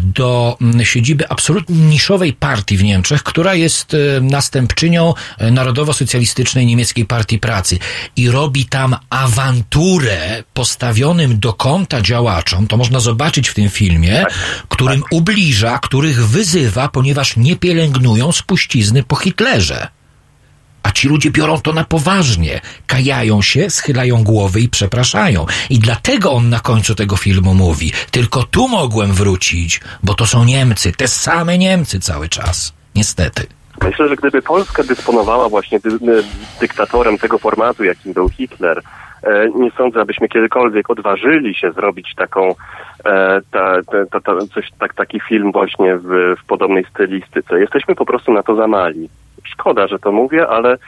[0.00, 5.14] do siedziby absolutnie niszowej partii w Niemczech, która jest następczynią
[5.50, 6.11] narodowo-socjalistycznej
[6.56, 7.78] niemieckiej partii pracy
[8.16, 14.32] i robi tam awanturę postawionym do kąta działaczom, to można zobaczyć w tym filmie, tak,
[14.68, 15.12] którym tak.
[15.12, 19.88] ubliża, których wyzywa, ponieważ nie pielęgnują spuścizny po Hitlerze.
[20.82, 25.46] A ci ludzie biorą to na poważnie, kajają się, schylają głowy i przepraszają.
[25.70, 30.44] I dlatego on na końcu tego filmu mówi: Tylko tu mogłem wrócić, bo to są
[30.44, 32.72] Niemcy, te same Niemcy cały czas.
[32.94, 33.46] Niestety.
[33.84, 35.90] Myślę, że gdyby Polska dysponowała właśnie dy
[36.60, 38.80] dyktatorem tego formatu, jakim był Hitler,
[39.22, 42.48] e, nie sądzę, abyśmy kiedykolwiek odważyli się zrobić taką,
[43.04, 43.76] e, ta,
[44.10, 47.60] ta, ta, coś, tak, taki film właśnie w, w podobnej stylistyce.
[47.60, 49.08] Jesteśmy po prostu na to za mali.
[49.44, 50.78] Szkoda, że to mówię, ale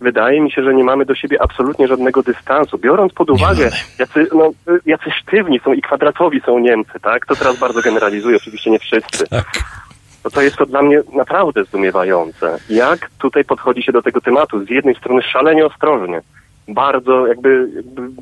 [0.00, 2.78] wydaje mi się, że nie mamy do siebie absolutnie żadnego dystansu.
[2.78, 4.50] Biorąc pod uwagę, jacy, no,
[4.86, 7.26] jacy sztywni są i kwadratowi są Niemcy, tak?
[7.26, 9.28] To teraz bardzo generalizuję, oczywiście nie wszyscy.
[9.28, 9.87] Tak
[10.24, 12.58] no to jest to dla mnie naprawdę zdumiewające.
[12.70, 14.64] Jak tutaj podchodzi się do tego tematu?
[14.64, 16.20] Z jednej strony szalenie ostrożnie,
[16.68, 17.68] bardzo jakby,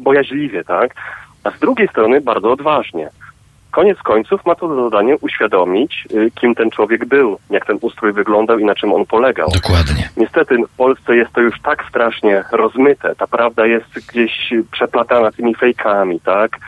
[0.01, 0.94] bojaźliwie, tak?
[1.44, 3.11] A z drugiej strony bardzo odważnie.
[3.70, 8.59] Koniec końców ma to zadanie uświadomić, y, kim ten człowiek był, jak ten ustrój wyglądał
[8.59, 9.49] i na czym on polegał.
[9.55, 10.09] Dokładnie.
[10.16, 13.14] Niestety w Polsce jest to już tak strasznie rozmyte.
[13.14, 16.59] Ta prawda jest gdzieś przeplatana tymi fejkami, tak?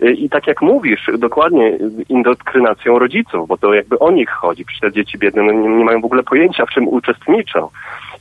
[0.00, 1.78] I tak jak mówisz, dokładnie
[2.08, 4.64] indoktrynacją rodziców, bo to jakby o nich chodzi.
[4.64, 7.68] Przecież te dzieci biedne no nie, nie mają w ogóle pojęcia, w czym uczestniczą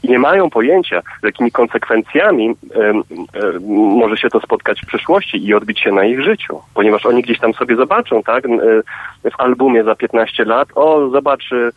[0.04, 2.56] i nie mają pojęcia, z jakimi konsekwencjami
[3.98, 6.60] może się to spotkać w przyszłości i odbić się na ich życiu.
[6.74, 8.48] Ponieważ oni gdzieś tam sobie zobaczą, tak,
[9.24, 11.72] w albumie za 15 lat, o, zobacz, e,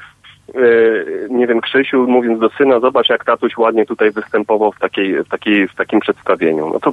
[1.30, 5.28] nie wiem, Krzysiu, mówiąc do syna, zobacz jak tatuś ładnie tutaj występował w, takiej, w,
[5.28, 6.70] takiej, w takim przedstawieniu.
[6.72, 6.92] No to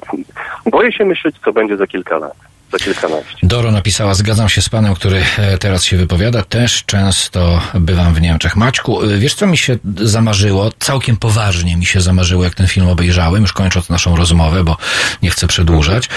[0.71, 3.37] boję się myśleć, co będzie za kilka lat za kilkanaście.
[3.43, 6.43] Doro napisała, zgadzam się z panem, który e, teraz się wypowiada.
[6.43, 8.55] Też często bywam w Niemczech.
[8.55, 10.71] Maćku, e, wiesz co mi się zamarzyło?
[10.79, 14.77] Całkiem poważnie mi się zamarzyło, jak ten film obejrzałem, już kończąc naszą rozmowę, bo
[15.21, 16.09] nie chcę przedłużać.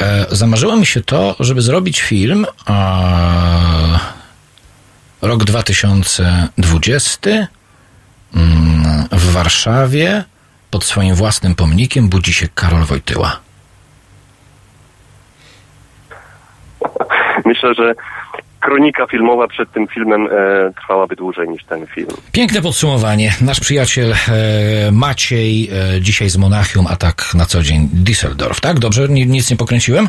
[0.00, 2.46] E, zamarzyło mi się to, żeby zrobić film
[5.22, 7.30] rok 2020
[8.34, 10.24] mm, w Warszawie
[10.70, 13.47] pod swoim własnym pomnikiem budzi się Karol Wojtyła.
[17.48, 17.94] Myślę, że
[18.60, 20.30] kronika filmowa przed tym filmem e,
[20.80, 22.08] trwałaby dłużej niż ten film.
[22.32, 23.32] Piękne podsumowanie.
[23.40, 24.16] Nasz przyjaciel e,
[24.92, 28.78] Maciej e, dzisiaj z Monachium, a tak na co dzień Düsseldorf, tak?
[28.78, 29.08] Dobrze?
[29.08, 30.08] Nic nie pokręciłem?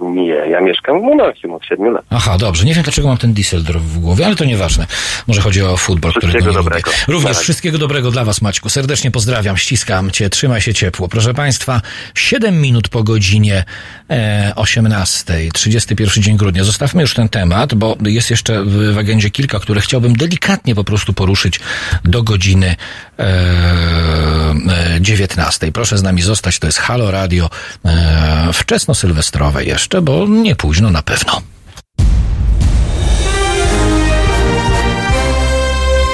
[0.00, 2.04] Nie, ja mieszkam w Monachium od 7 lat.
[2.10, 2.64] Aha, dobrze.
[2.64, 4.86] Nie wiem, dlaczego mam ten Düsseldorf w głowie, ale to nieważne.
[5.26, 6.90] Może chodzi o futbol, którego nie dobrego.
[6.90, 7.04] lubię.
[7.08, 8.68] Również wszystkiego dobrego dla Was, Maćku.
[8.68, 11.08] Serdecznie pozdrawiam, ściskam Cię, trzymaj się ciepło.
[11.08, 11.80] Proszę Państwa,
[12.14, 13.64] 7 minut po godzinie
[14.10, 16.64] e, 18, 31 dzień grudnia.
[16.64, 20.84] Zostawmy już ten temat, bo jest jeszcze w, w agendzie kilka, które chciałbym delikatnie po
[20.84, 21.60] prostu poruszyć
[22.04, 22.76] do godziny
[23.18, 25.72] e, e, 19.
[25.72, 27.50] Proszę z nami zostać, to jest Halo Radio
[27.84, 31.40] e, wczesno-sylwestrowe jeszcze jeszcze, bo nie późno na pewno.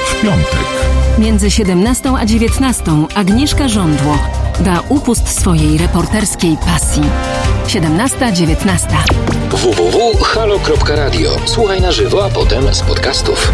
[0.07, 0.65] W piątek.
[1.19, 2.83] Między 17 a 19
[3.15, 4.17] Agnieszka Żądło
[4.59, 7.03] da upust swojej reporterskiej pasji.
[7.67, 8.87] 17-19.
[9.51, 11.35] www.halo.radio.
[11.45, 13.51] Słuchaj na żywo, a potem z podcastów.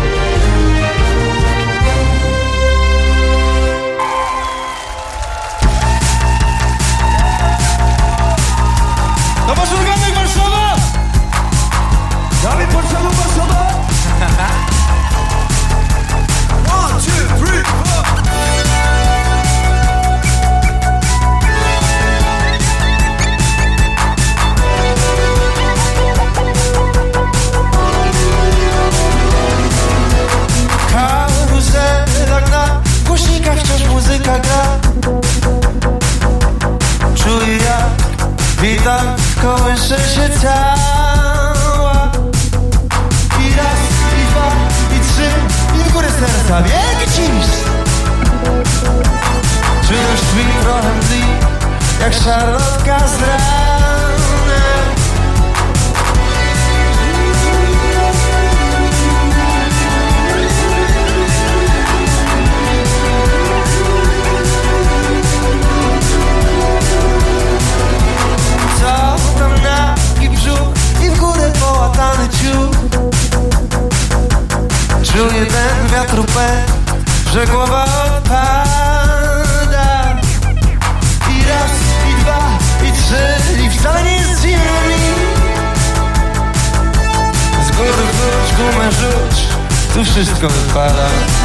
[52.10, 52.69] Jak szarlotka
[90.40, 91.39] tu wszystko wypada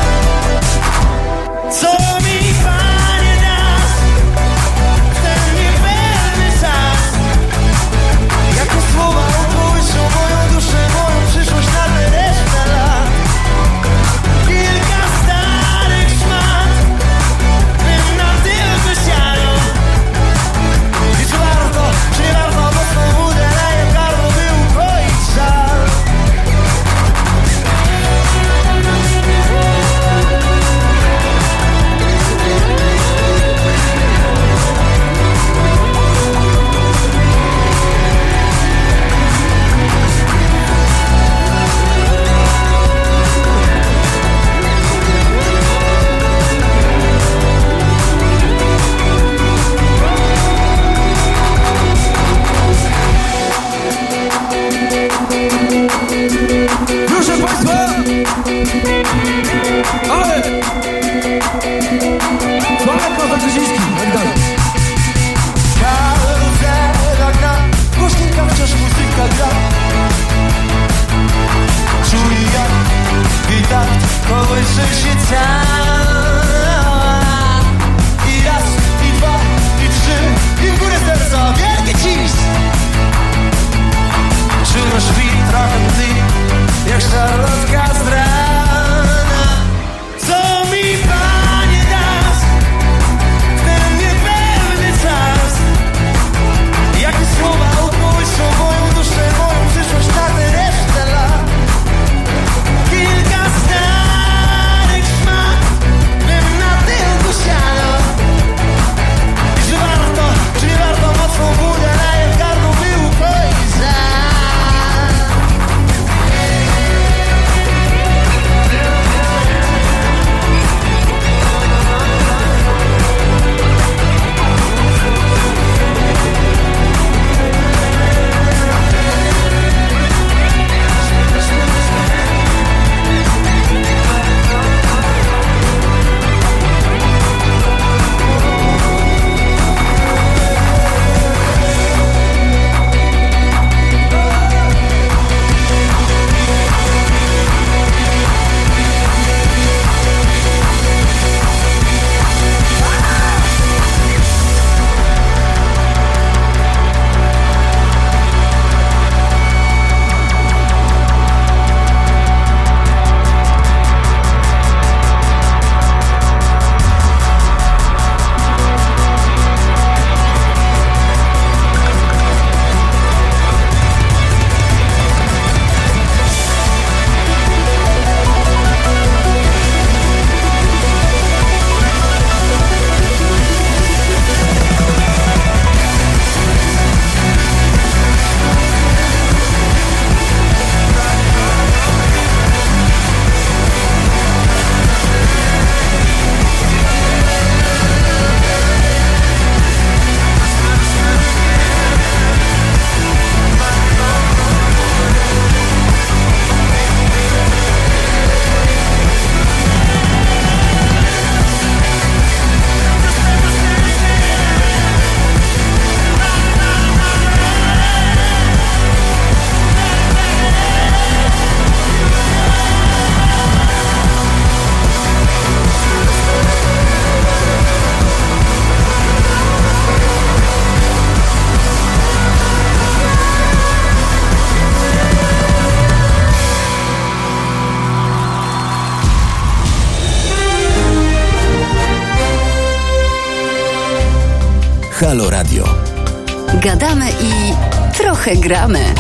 [248.25, 248.94] trochę gramy.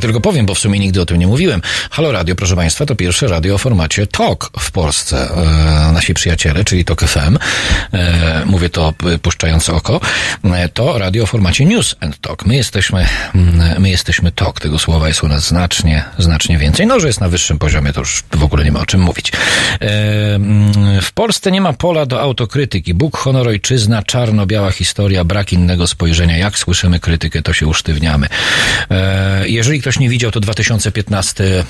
[0.00, 1.62] Tylko powiem, bo w sumie nigdy o tym nie mówiłem.
[1.90, 5.28] Halo Radio, proszę Państwa, to pierwsze radio o formacie TOK w Polsce.
[5.88, 7.38] E, nasi przyjaciele, czyli TOK FM,
[7.92, 10.00] e, mówię to p- puszczając oko,
[10.44, 12.46] e, to radio o formacie News and Talk.
[12.46, 14.60] My jesteśmy, mm, my jesteśmy TOK.
[14.60, 16.86] Tego słowa jest u nas znacznie, znacznie więcej.
[16.86, 19.32] No, że jest na wyższym poziomie, to już w ogóle nie ma o czym mówić.
[19.80, 22.94] E, mm, w Polsce nie ma pola do autokrytyki.
[22.94, 26.36] Bóg, honor, ojczyzna, czarno-biała historia, brak innego spojrzenia.
[26.36, 28.26] Jak słyszymy krytykę, to się usztywniamy.
[28.90, 31.64] E, jeżeli ktoś nie widział, to 2015 e,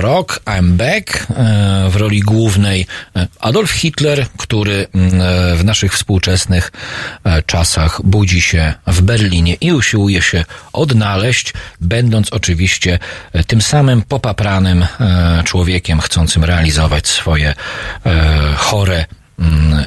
[0.00, 2.86] rok, I'm Back, e, w roli głównej
[3.16, 6.72] e, Adolf Hitler, który mm, w naszych współczesnych
[7.46, 12.98] czasach budzi się w Berlinie i usiłuje się odnaleźć, będąc oczywiście
[13.46, 14.86] tym samym popapranym
[15.44, 17.54] człowiekiem, chcącym realizować swoje
[18.56, 19.04] chore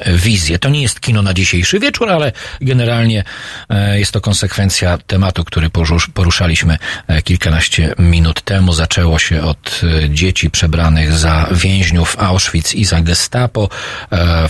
[0.06, 0.58] wizję.
[0.58, 3.24] To nie jest kino na dzisiejszy wieczór, ale generalnie
[3.68, 5.70] e, jest to konsekwencja tematu, który
[6.14, 6.78] poruszaliśmy
[7.08, 8.72] e, kilkanaście minut temu.
[8.72, 13.68] Zaczęło się od e, dzieci przebranych za więźniów Auschwitz i za gestapo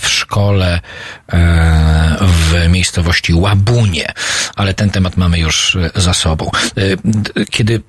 [0.01, 0.79] w szkole
[2.21, 4.13] w miejscowości Łabunie.
[4.55, 6.51] Ale ten temat mamy już e, za sobą.
[6.77, 7.81] E, Kiedy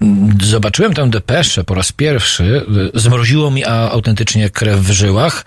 [0.43, 5.45] zobaczyłem tę depeszę po raz pierwszy, e, zmroziło mi autentycznie krew w żyłach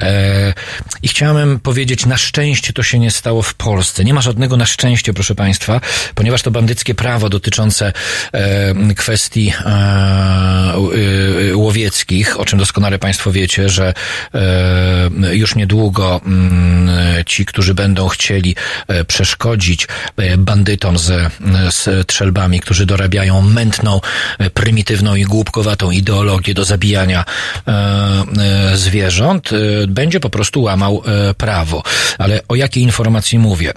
[0.00, 0.54] e,
[1.02, 4.04] i chciałem powiedzieć, na szczęście to się nie stało w Polsce.
[4.04, 5.80] Nie ma żadnego na szczęście, proszę Państwa,
[6.14, 7.92] ponieważ to bandyckie prawo dotyczące
[8.32, 9.70] e, kwestii e,
[11.50, 13.94] e, łowieckich, o czym doskonale Państwo wiecie, że
[14.34, 18.56] e, już niedługo mm, ci, którzy będą chcieli
[18.88, 21.32] e, przeszkodzić e, bandytom z,
[21.70, 24.00] z trzelbami, którzy dorabiają mętną,
[24.38, 31.02] e, prymitywną i głupkowatą ideologię do zabijania e, e, zwierząt, e, będzie po prostu łamał
[31.06, 31.82] e, prawo.
[32.18, 33.72] Ale o jakiej informacji mówię?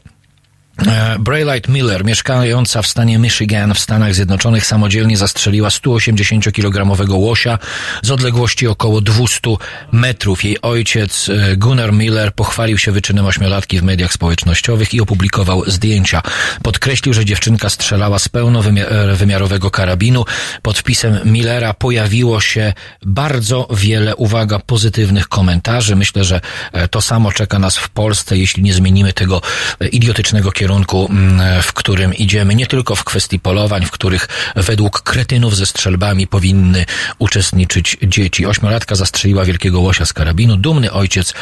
[0.77, 7.59] E, Braylight Miller, mieszkająca w stanie Michigan w Stanach Zjednoczonych, samodzielnie zastrzeliła 180-kilogramowego łosia
[8.01, 9.55] z odległości około 200
[9.91, 10.43] metrów.
[10.43, 16.21] Jej ojciec e, Gunnar Miller pochwalił się wyczynem ośmiolatki w mediach społecznościowych i opublikował zdjęcia.
[16.63, 20.25] Podkreślił, że dziewczynka strzelała z pełnowymiarowego karabinu.
[20.61, 22.73] Pod wpisem Millera pojawiło się
[23.05, 25.95] bardzo wiele, uwaga, pozytywnych komentarzy.
[25.95, 26.41] Myślę, że
[26.73, 29.41] e, to samo czeka nas w Polsce, jeśli nie zmienimy tego
[29.79, 35.01] e, idiotycznego kierunku, mm, w którym idziemy, nie tylko w kwestii polowań, w których według
[35.01, 36.85] kretynów ze strzelbami powinny
[37.19, 38.45] uczestniczyć dzieci.
[38.45, 40.57] Ośmiolatka zastrzeliła wielkiego łosia z karabinu.
[40.57, 41.33] Dumny ojciec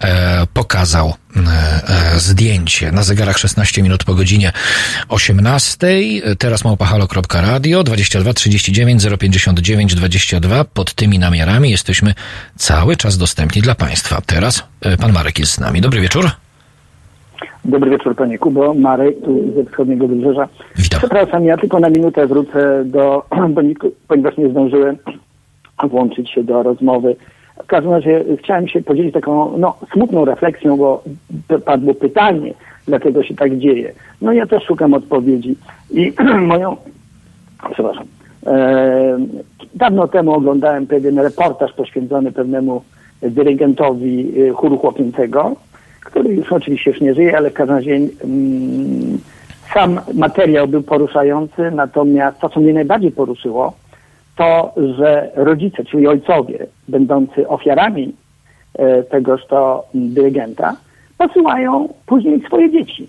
[0.00, 1.40] e, pokazał e,
[2.14, 2.92] e, zdjęcie.
[2.92, 4.52] Na zegarach 16 minut po godzinie
[5.08, 5.86] 18.
[6.38, 10.64] Teraz małpahalo.radio 22 39 059 22.
[10.64, 12.14] Pod tymi namiarami jesteśmy
[12.58, 14.20] cały czas dostępni dla Państwa.
[14.26, 15.80] Teraz e, pan Marek jest z nami.
[15.80, 16.39] Dobry wieczór.
[17.64, 20.48] Dobry wieczór Panie Kubo, Marek tu ze wschodniego wybrzeża.
[20.76, 20.98] Witam.
[21.00, 23.24] Przepraszam, ja tylko na minutę wrócę do,
[24.08, 24.96] ponieważ nie zdążyłem
[25.90, 27.16] włączyć się do rozmowy.
[27.64, 31.02] W każdym razie chciałem się podzielić taką no, smutną refleksją, bo
[31.64, 32.54] padło pytanie,
[32.86, 33.92] dlaczego się tak dzieje.
[34.22, 35.56] No ja też szukam odpowiedzi
[35.90, 36.12] i
[36.46, 36.76] moją,
[37.72, 38.04] przepraszam,
[38.46, 39.18] e,
[39.74, 42.82] dawno temu oglądałem pewien reportaż poświęcony pewnemu
[43.22, 45.56] dyrygentowi e, chóru chłopięcego,
[46.04, 49.18] który już oczywiście już nie żyje, ale w każdym razie mm,
[49.74, 53.72] sam materiał był poruszający, natomiast to, co mnie najbardziej poruszyło,
[54.36, 58.12] to, że rodzice, czyli ojcowie, będący ofiarami
[58.78, 60.76] e, tegoż to dyrygenta,
[61.18, 63.06] posyłają później swoje dzieci.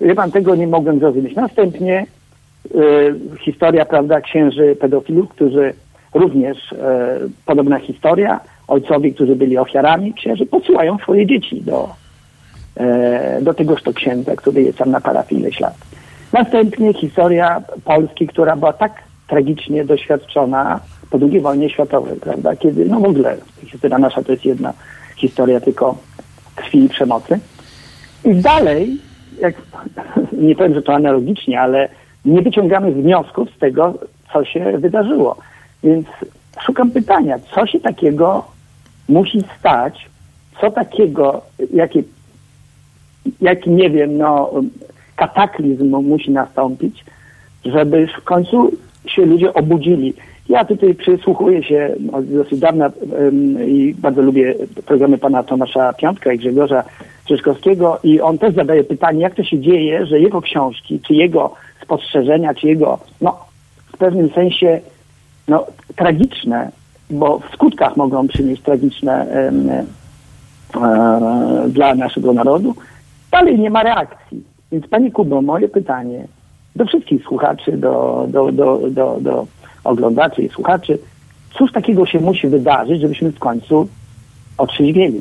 [0.00, 1.34] Wie pan, tego nie mogłem zrozumieć.
[1.34, 2.06] Następnie
[2.74, 2.78] e,
[3.38, 5.74] historia, prawda, księży pedofilów, którzy
[6.14, 8.40] również, e, podobna historia,
[8.70, 11.88] ojcowie, którzy byli ofiarami, księży posyłają swoje dzieci do,
[12.76, 15.74] e, do tegoż to księdza, który jest tam na parafii ileś lat.
[16.32, 18.92] Następnie historia Polski, która była tak
[19.28, 20.80] tragicznie doświadczona
[21.10, 23.36] po II wojnie światowej, prawda, kiedy, no w ogóle
[23.66, 24.72] historia nasza to jest jedna
[25.16, 25.98] historia tylko
[26.56, 27.38] krwi i przemocy.
[28.24, 28.98] I dalej,
[29.40, 29.54] jak,
[30.46, 31.88] nie powiem, że to analogicznie, ale
[32.24, 33.94] nie wyciągamy wniosków z tego,
[34.32, 35.36] co się wydarzyło.
[35.82, 36.06] Więc
[36.66, 38.44] szukam pytania, co się takiego
[39.10, 40.08] musi stać,
[40.60, 41.42] co takiego,
[41.72, 42.02] jaki,
[43.40, 44.50] jaki nie wiem, no,
[45.16, 47.04] kataklizm musi nastąpić,
[47.64, 48.72] żeby w końcu
[49.06, 50.14] się ludzie obudzili.
[50.48, 52.90] Ja tutaj przysłuchuję się od dosyć dawna
[53.66, 54.54] i bardzo lubię
[54.86, 56.84] programy pana Tomasza Piątka i Grzegorza
[57.24, 61.54] Czyżkowskiego i on też zadaje pytanie, jak to się dzieje, że jego książki, czy jego
[61.82, 63.38] spostrzeżenia, czy jego, no,
[63.92, 64.80] w pewnym sensie,
[65.48, 65.66] no,
[65.96, 66.70] tragiczne,
[67.10, 69.84] bo w skutkach mogą przynieść tragiczne e,
[71.68, 72.74] dla naszego narodu.
[73.30, 74.44] Dalej nie ma reakcji.
[74.72, 76.24] Więc Pani Kubo, moje pytanie
[76.76, 79.46] do wszystkich słuchaczy, do, do, do, do, do
[79.84, 80.98] oglądaczy i słuchaczy,
[81.50, 83.88] cóż takiego się musi wydarzyć, żebyśmy w końcu
[84.58, 85.20] otrzeźwieli?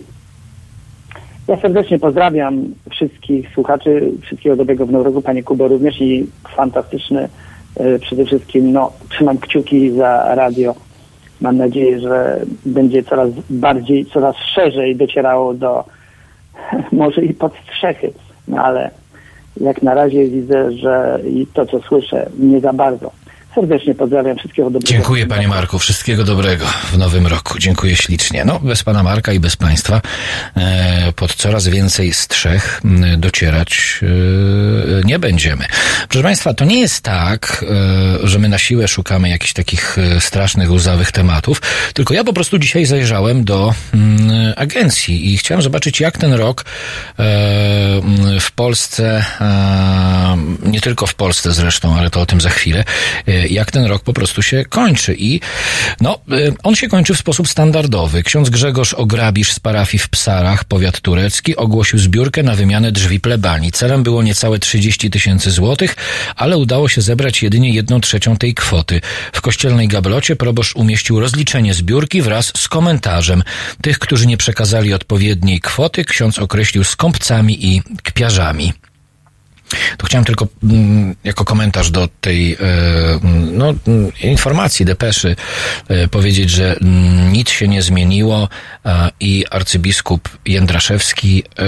[1.48, 7.30] Ja serdecznie pozdrawiam wszystkich słuchaczy, wszystkiego dobrego w Nowym roku, Panie Kubo, również i fantastyczne
[7.76, 10.76] e, przede wszystkim, no, trzymam kciuki za radio.
[11.42, 15.84] Mam nadzieję, że będzie coraz bardziej, coraz szerzej docierało do
[16.92, 18.12] może i pod strzechy,
[18.48, 18.92] no ale
[19.62, 23.12] jak na razie widzę, że i to, co słyszę, nie za bardzo.
[23.56, 24.88] Serdecznie pozdrawiam wszystkiego dobrego.
[24.88, 27.60] Dziękuję panie Marku, wszystkiego dobrego w nowym roku.
[27.60, 28.46] Dziękuję ślicznie.
[28.46, 30.02] No, bez pana Marka i bez państwa
[30.58, 32.82] e, pod coraz więcej strzech
[33.18, 35.66] docierać e, nie będziemy.
[36.10, 37.66] Proszę państwa, to nie jest tak,
[38.24, 41.62] e, że my na siłę szukamy jakichś takich strasznych, łzawych tematów,
[41.94, 46.66] tylko ja po prostu dzisiaj zajrzałem do mm, agencji i chciałem zobaczyć, jak ten rok
[48.40, 49.26] w Polsce,
[50.64, 52.84] nie tylko w Polsce zresztą, ale to o tym za chwilę,
[53.48, 55.16] jak ten rok po prostu się kończy.
[55.18, 55.40] I
[56.02, 58.24] no, y, on się kończy w sposób standardowy.
[58.24, 63.72] Ksiądz Grzegorz Ograbisz z parafii w Psarach, powiat turecki, ogłosił zbiórkę na wymianę drzwi plebanii.
[63.72, 65.96] Celem było niecałe 30 tysięcy złotych,
[66.36, 69.02] ale udało się zebrać jedynie jedną trzecią tej kwoty.
[69.34, 73.44] W kościelnej gablocie proboszcz umieścił rozliczenie zbiórki wraz z komentarzem.
[73.82, 78.74] Tych, którzy nie przekazali odpowiedniej kwoty, ksiądz określił skąpcami i kpiarzami.
[79.98, 82.58] To chciałem tylko mm, jako komentarz do tej e,
[83.24, 85.36] mm, no, mm, informacji, depeszy
[85.88, 86.76] e, powiedzieć, że
[87.32, 88.50] nic się nie zmieniło
[89.20, 91.64] i arcybiskup Jędraszewski, e,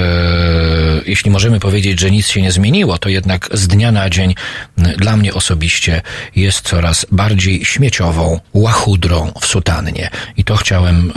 [1.06, 4.36] jeśli możemy powiedzieć, że nic się nie zmieniło, to jednak z dnia na dzień
[4.78, 6.02] dla mnie osobiście
[6.36, 10.10] jest coraz bardziej śmieciową łachudrą w sutannie.
[10.38, 11.14] I to chciałem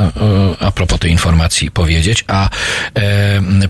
[0.61, 2.24] a propos tej informacji powiedzieć.
[2.28, 2.48] A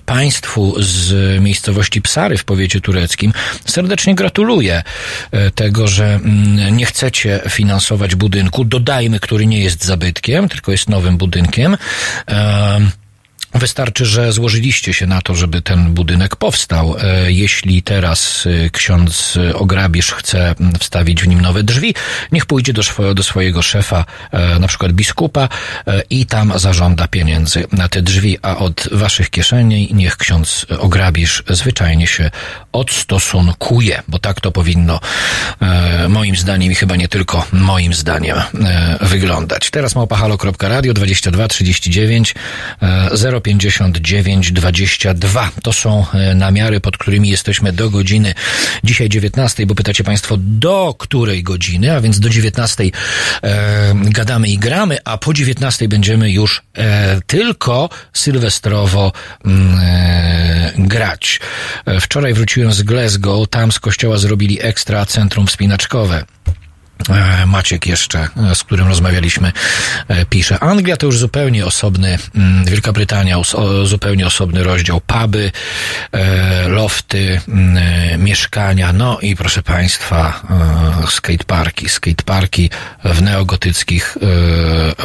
[0.05, 3.33] państwu z miejscowości Psary w powiecie tureckim
[3.65, 4.83] serdecznie gratuluję
[5.31, 10.89] e, tego, że mm, nie chcecie finansować budynku, dodajmy, który nie jest zabytkiem, tylko jest
[10.89, 11.77] nowym budynkiem.
[12.25, 12.91] Em,
[13.55, 16.95] Wystarczy, że złożyliście się na to, żeby ten budynek powstał.
[16.99, 21.95] E, jeśli teraz e, ksiądz Ograbisz chce wstawić w nim nowe drzwi,
[22.31, 22.81] niech pójdzie do,
[23.15, 25.49] do swojego szefa, e, na przykład biskupa,
[26.09, 32.07] i tam zażąda pieniędzy na te drzwi, a od waszych kieszeni niech ksiądz Ograbisz zwyczajnie
[32.07, 32.31] się
[32.71, 34.99] odstosunkuje, bo tak to powinno
[36.09, 38.37] moim zdaniem i chyba nie tylko moim zdaniem
[39.01, 39.69] wyglądać.
[39.69, 42.35] Teraz małpahalo.radio 22 39
[43.11, 45.51] 0 259 22.
[45.63, 48.33] To są e, namiary, pod którymi jesteśmy do godziny
[48.83, 54.57] dzisiaj 19, bo pytacie Państwo do której godziny, a więc do 19 e, gadamy i
[54.57, 59.11] gramy, a po 19 będziemy już e, tylko sylwestrowo
[59.45, 61.39] mm, e, grać.
[61.85, 66.25] E, wczoraj wróciłem z Glasgow, tam z kościoła zrobili ekstra centrum wspinaczkowe.
[67.09, 69.51] E, Maciek jeszcze, e, z którym rozmawialiśmy,
[70.07, 70.59] e, pisze.
[70.59, 73.37] Anglia to już zupełnie osobny, mm, Wielka Brytania
[73.83, 75.01] zupełnie osobny rozdział.
[75.01, 75.51] Puby,
[76.67, 80.41] lofty, mm, mieszkania, no i proszę Państwa,
[81.09, 81.89] skateparki.
[81.89, 82.69] Skateparki
[83.03, 84.17] w neogotyckich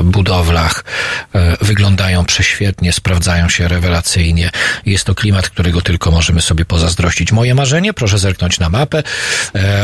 [0.02, 0.84] budowlach
[1.60, 4.50] wyglądają prześwietnie, sprawdzają się rewelacyjnie.
[4.86, 7.32] Jest to klimat, którego tylko możemy sobie pozazdrościć.
[7.32, 9.02] Moje marzenie, proszę zerknąć na mapę,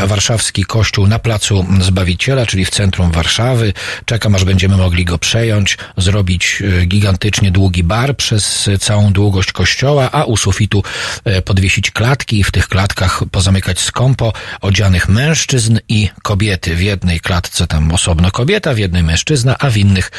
[0.05, 1.65] warszawski kościół na placu
[1.97, 3.73] Zbawiciela, czyli w centrum Warszawy.
[4.05, 9.51] Czekam, aż będziemy mogli go przejąć, zrobić e, gigantycznie długi bar przez e, całą długość
[9.51, 10.83] kościoła, a u sufitu
[11.25, 16.75] e, podwiesić klatki i w tych klatkach pozamykać skąpo odzianych mężczyzn i kobiety.
[16.75, 20.11] W jednej klatce tam osobno kobieta, w jednej mężczyzna, a w innych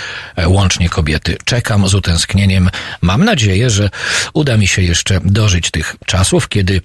[0.47, 1.37] łącznie kobiety.
[1.45, 2.71] Czekam z utęsknieniem.
[3.03, 3.91] Mam nadzieję, że
[4.33, 6.81] uda mi się jeszcze dożyć tych czasów, kiedy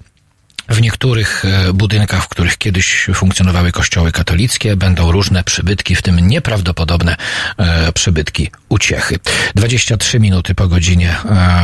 [0.68, 6.20] w niektórych e, budynkach, w których kiedyś funkcjonowały kościoły katolickie, będą różne przybytki, w tym
[6.28, 7.16] nieprawdopodobne
[7.58, 9.18] e, przybytki uciechy.
[9.54, 11.16] 23 minuty po godzinie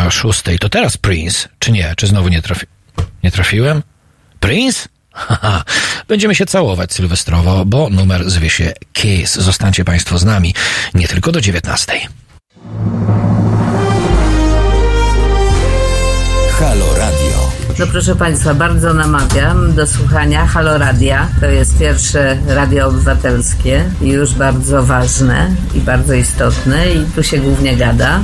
[0.06, 0.42] e, 6.
[0.60, 1.94] To teraz Prince, czy nie?
[1.96, 2.66] Czy znowu nie, trafi
[3.22, 3.82] nie trafiłem?
[4.40, 4.88] Prince?
[6.08, 9.34] Będziemy się całować sylwestrowo, bo numer zwie się Kiss.
[9.34, 10.54] Zostańcie Państwo z nami
[10.94, 11.92] nie tylko do 19.
[16.58, 17.19] Halo Radio.
[17.80, 21.28] No proszę Państwa, bardzo namawiam do słuchania Halo Radia.
[21.40, 27.38] To jest pierwsze radio obywatelskie i już bardzo ważne i bardzo istotne i tu się
[27.38, 28.20] głównie gada,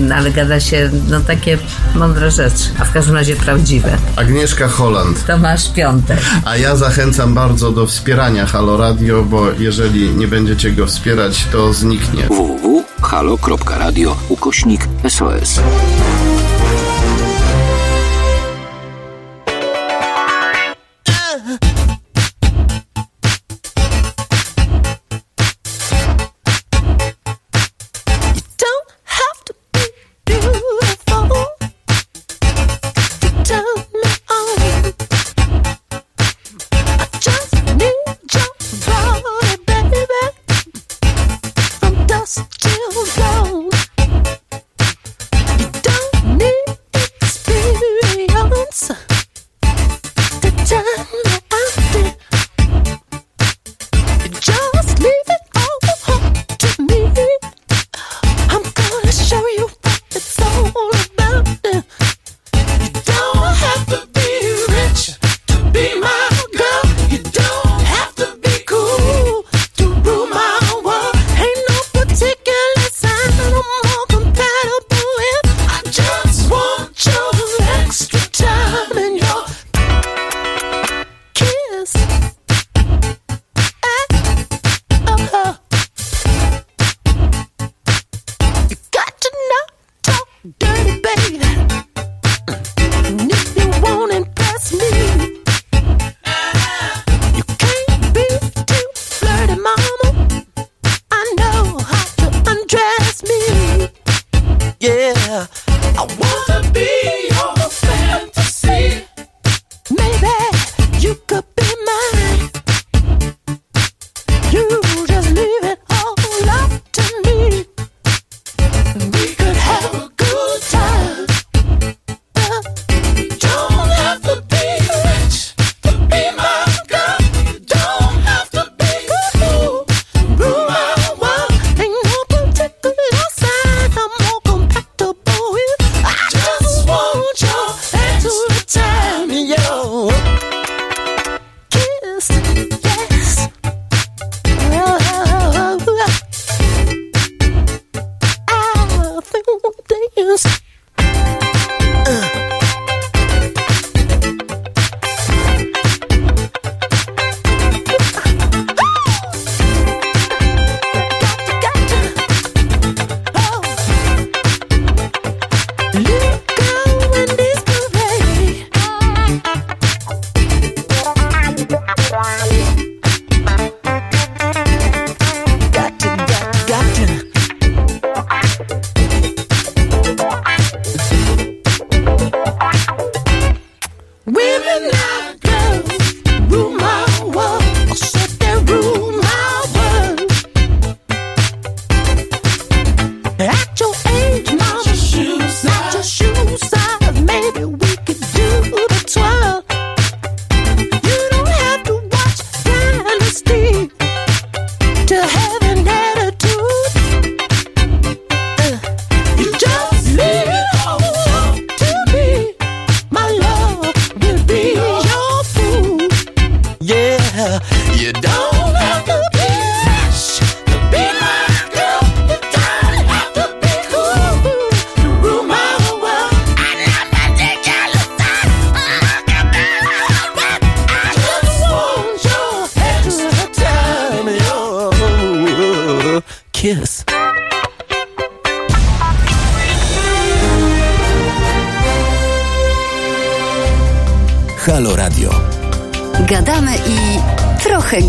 [0.00, 1.58] yy, ale gada się no takie
[1.94, 3.96] mądre rzeczy, a w każdym razie prawdziwe.
[4.16, 5.26] Agnieszka Holland.
[5.26, 6.20] Tomasz Piątek.
[6.44, 11.72] A ja zachęcam bardzo do wspierania Halo Radio, bo jeżeli nie będziecie go wspierać, to
[11.72, 12.26] zniknie.
[12.26, 15.60] www.halo.radio ukośnik SOS.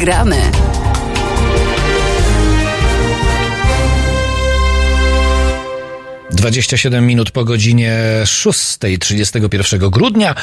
[0.10, 0.38] Granne.
[6.49, 10.35] 27 minut po godzinie 6, 31 grudnia.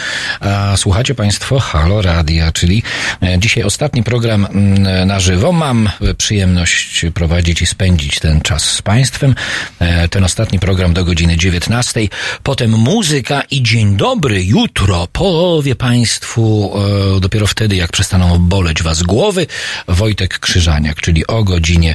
[0.76, 2.82] Słuchacie Państwo Halo Radia, czyli
[3.22, 5.52] e, dzisiaj ostatni program mm, na żywo.
[5.52, 9.34] Mam przyjemność prowadzić i spędzić ten czas z Państwem.
[9.78, 12.00] E, ten ostatni program do godziny 19.
[12.42, 15.08] Potem muzyka i dzień dobry jutro.
[15.12, 16.72] Powie Państwu
[17.16, 19.46] e, dopiero wtedy, jak przestaną boleć Was głowy.
[19.88, 21.94] Wojtek Krzyżaniak, czyli o godzinie.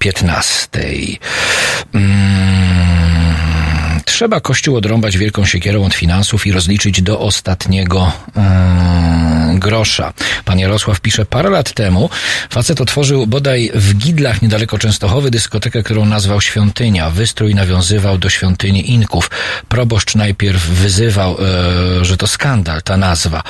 [0.00, 1.18] 15.
[1.92, 2.57] Mm,
[4.18, 10.12] Trzeba Kościół odrąbać wielką siekierą od finansów i rozliczyć do ostatniego mm, grosza.
[10.44, 12.10] Pan Jarosław pisze, parę lat temu
[12.50, 17.10] facet otworzył bodaj w Gidlach niedaleko Częstochowy dyskotekę, którą nazwał Świątynia.
[17.10, 19.30] Wystrój nawiązywał do świątyni Inków.
[19.68, 21.36] Proboszcz najpierw wyzywał,
[22.00, 23.42] e, że to skandal, ta nazwa.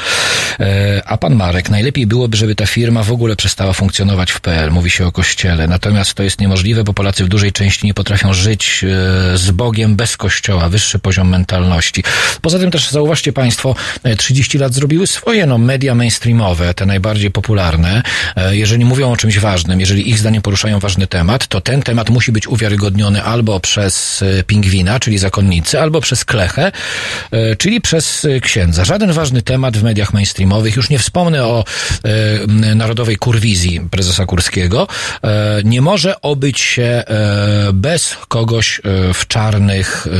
[0.60, 4.70] E, a pan Marek, najlepiej byłoby, żeby ta firma w ogóle przestała funkcjonować w PL.
[4.70, 5.68] Mówi się o kościele.
[5.68, 9.96] Natomiast to jest niemożliwe, bo Polacy w dużej części nie potrafią żyć e, z Bogiem
[9.96, 10.57] bez kościoła.
[10.68, 12.04] Wyższy poziom mentalności.
[12.42, 17.30] Poza tym też zauważcie Państwo, e, 30 lat zrobiły swoje, no, media mainstreamowe, te najbardziej
[17.30, 18.02] popularne.
[18.36, 22.10] E, Jeżeli mówią o czymś ważnym, jeżeli ich zdaniem poruszają ważny temat, to ten temat
[22.10, 26.72] musi być uwiarygodniony albo przez e, pingwina, czyli zakonnicy, albo przez klechę,
[27.30, 28.84] e, czyli przez e, księdza.
[28.84, 31.64] Żaden ważny temat w mediach mainstreamowych, już nie wspomnę o
[32.04, 34.86] e, narodowej kurwizji prezesa Kurskiego,
[35.24, 37.04] e, nie może obyć się e,
[37.72, 40.10] bez kogoś e, w czarnych e,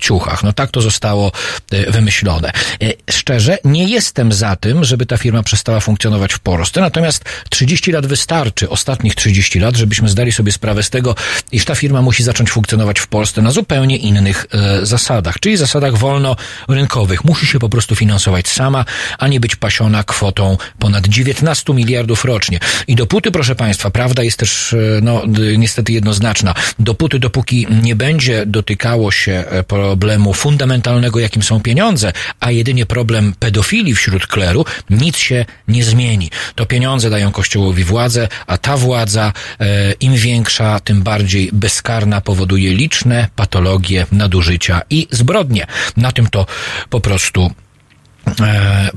[0.00, 0.42] ciuchach.
[0.44, 1.32] No tak to zostało
[1.72, 2.52] e, wymyślone.
[2.82, 7.92] E, Szczerze, nie jestem za tym, żeby ta firma przestała funkcjonować w Polsce, natomiast 30
[7.92, 11.14] lat wystarczy, ostatnich 30 lat, żebyśmy zdali sobie sprawę z tego,
[11.52, 15.96] iż ta firma musi zacząć funkcjonować w Polsce na zupełnie innych e, zasadach, czyli zasadach
[15.96, 17.24] wolnorynkowych.
[17.24, 18.84] Musi się po prostu finansować sama,
[19.18, 22.58] a nie być pasiona kwotą ponad 19 miliardów rocznie.
[22.86, 25.22] I dopóty, proszę Państwa, prawda jest też, e, no,
[25.58, 26.54] niestety jednoznaczna.
[26.78, 33.34] Dopóty, dopóki nie będzie dotykało się e, problemu fundamentalnego, jakim są pieniądze, a jedynie problem
[33.38, 36.30] pedofilii wśród kleru, nic się nie zmieni.
[36.54, 42.74] To pieniądze dają Kościołowi władzę, a ta władza, e, im większa, tym bardziej bezkarna, powoduje
[42.74, 45.66] liczne patologie, nadużycia i zbrodnie.
[45.96, 46.46] Na tym to
[46.90, 47.65] po prostu e,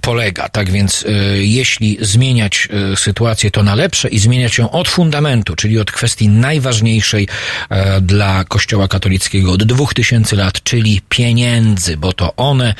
[0.01, 0.49] polega.
[0.49, 5.55] Tak więc e, jeśli zmieniać e, sytuację, to na lepsze i zmieniać ją od fundamentu,
[5.55, 7.27] czyli od kwestii najważniejszej
[7.69, 12.75] e, dla Kościoła katolickiego od dwóch tysięcy lat, czyli pieniędzy, bo to one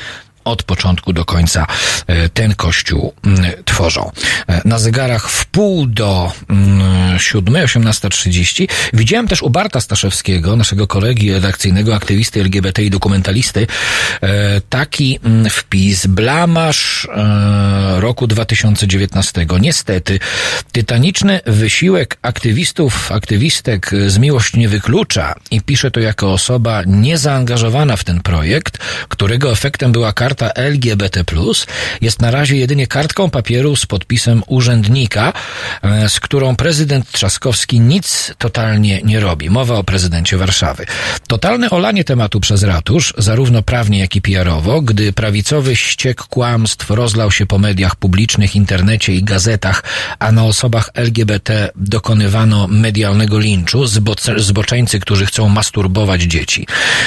[0.50, 1.66] od początku do końca
[2.06, 4.10] e, ten kościół mm, tworzą.
[4.48, 10.86] E, Na zegarach w pół do mm, siódmej, 18.30 widziałem też u Barta Staszewskiego, naszego
[10.86, 13.66] kolegi redakcyjnego, aktywisty LGBT i dokumentalisty,
[14.20, 17.08] e, taki mm, wpis, blamasz
[17.96, 19.46] roku 2019.
[19.60, 20.18] Niestety,
[20.72, 28.04] tytaniczny wysiłek aktywistów, aktywistek z miłość nie wyklucza i pisze to jako osoba niezaangażowana w
[28.04, 28.78] ten projekt,
[29.08, 31.24] którego efektem była karta LGBT+,
[32.00, 35.32] jest na razie jedynie kartką papieru z podpisem urzędnika,
[35.82, 39.50] e, z którą prezydent Trzaskowski nic totalnie nie robi.
[39.50, 40.86] Mowa o prezydencie Warszawy.
[41.26, 47.30] Totalne olanie tematu przez ratusz, zarówno prawnie, jak i PR-owo, gdy prawicowy ściek kłamstw rozlał
[47.30, 49.84] się po mediach publicznych, internecie i gazetach,
[50.18, 53.86] a na osobach LGBT dokonywano medialnego linczu,
[54.36, 56.66] zboczeńcy, którzy chcą masturbować dzieci.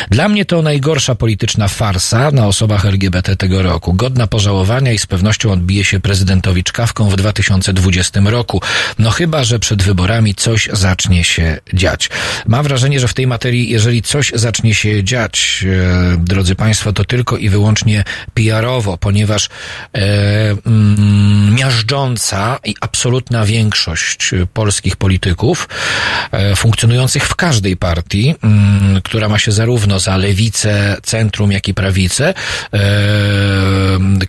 [0.09, 3.93] Dla mnie to najgorsza polityczna farsa na osobach LGBT LGBT tego roku.
[3.93, 8.61] Godna pożałowania i z pewnością odbije się prezydentowi czkawką w 2020 roku.
[8.99, 12.09] No chyba, że przed wyborami coś zacznie się dziać.
[12.47, 15.65] Mam wrażenie, że w tej materii, jeżeli coś zacznie się dziać,
[16.13, 18.03] e, drodzy Państwo, to tylko i wyłącznie
[18.33, 19.99] PR-owo, ponieważ e,
[20.65, 25.69] mm, miażdżąca i absolutna większość polskich polityków
[26.31, 31.73] e, funkcjonujących w każdej partii, mm, która ma się zarówno za lewicę, centrum, jak i
[31.73, 32.33] prawicę,
[32.73, 33.02] e,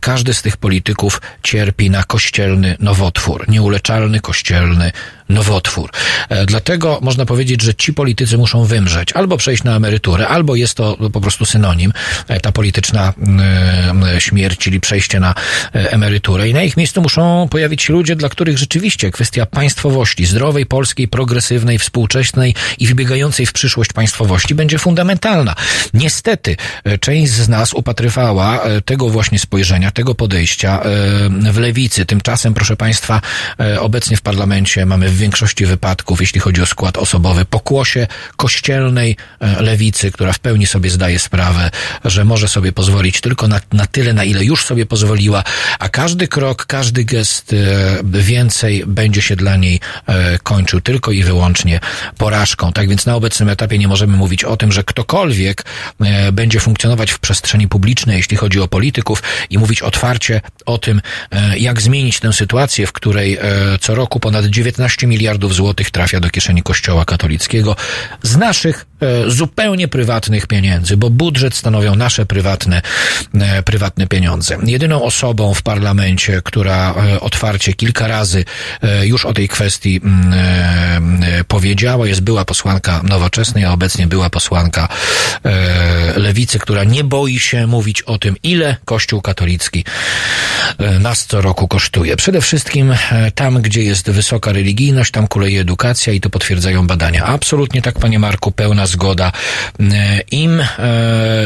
[0.01, 4.93] każdy z tych polityków cierpi na kościelny nowotwór, nieuleczalny kościelny
[5.29, 5.91] nowotwór.
[6.29, 10.75] E, Dlatego można powiedzieć, że ci politycy muszą wymrzeć, albo przejść na emeryturę, albo jest
[10.75, 11.93] to po prostu synonim,
[12.29, 15.35] e, ta polityczna mm, śmierć, czyli przejście na
[15.75, 16.49] e, emeryturę.
[16.49, 21.09] I na ich miejscu muszą pojawić się ludzie, dla których rzeczywiście kwestia państwowości, zdrowej, polskiej,
[21.09, 25.55] progresywnej, współczesnej i wybiegającej w przyszłość państwowości będzie fundamentalna.
[25.95, 32.07] Niestety, e, część z nas upatrywała e, tego właśnie spojrzenia, tego podejścia e, w lewicy.
[32.07, 33.21] Tymczasem, proszę Państwa,
[33.61, 39.17] e, obecnie w parlamencie mamy w większości wypadków, jeśli chodzi o skład osobowy, pokłosie kościelnej
[39.41, 41.71] e, lewicy, która w pełni sobie zdaje sprawę,
[42.05, 45.45] że może sobie pozwolić tylko na, na tyle, na ile już sobie pozwoliła,
[45.79, 47.57] a każdy krok, każdy gest e,
[48.05, 51.81] więcej będzie się dla niej e, kończył tylko i wyłącznie
[52.19, 52.73] porażką.
[52.73, 55.65] Tak więc na obecnym etapie nie możemy mówić o tym, że ktokolwiek
[56.33, 61.01] będzie funkcjonować w przestrzeni publicznej, jeśli chodzi o polityków i mówić otwarcie o tym,
[61.57, 63.39] jak zmienić tę sytuację, w której
[63.81, 67.77] co roku ponad 19 miliardów złotych trafia do kieszeni Kościoła katolickiego.
[68.23, 68.87] Z naszych
[69.27, 72.83] zupełnie prywatnych pieniędzy, bo budżet stanowią nasze prywatne,
[73.35, 74.59] e, prywatne pieniądze.
[74.65, 78.45] Jedyną osobą w parlamencie, która e, otwarcie kilka razy
[78.83, 84.07] e, już o tej kwestii mm, e, e, powiedziała, jest była posłanka nowoczesnej, a obecnie
[84.07, 84.89] była posłanka
[85.45, 89.85] e, lewicy, która nie boi się mówić o tym, ile Kościół katolicki
[90.79, 92.17] e, nas co roku kosztuje.
[92.17, 97.25] Przede wszystkim e, tam, gdzie jest wysoka religijność, tam kuleje edukacja i to potwierdzają badania.
[97.25, 98.94] Absolutnie tak, panie Marku, pełna zgoda.
[99.81, 100.67] E, Im e,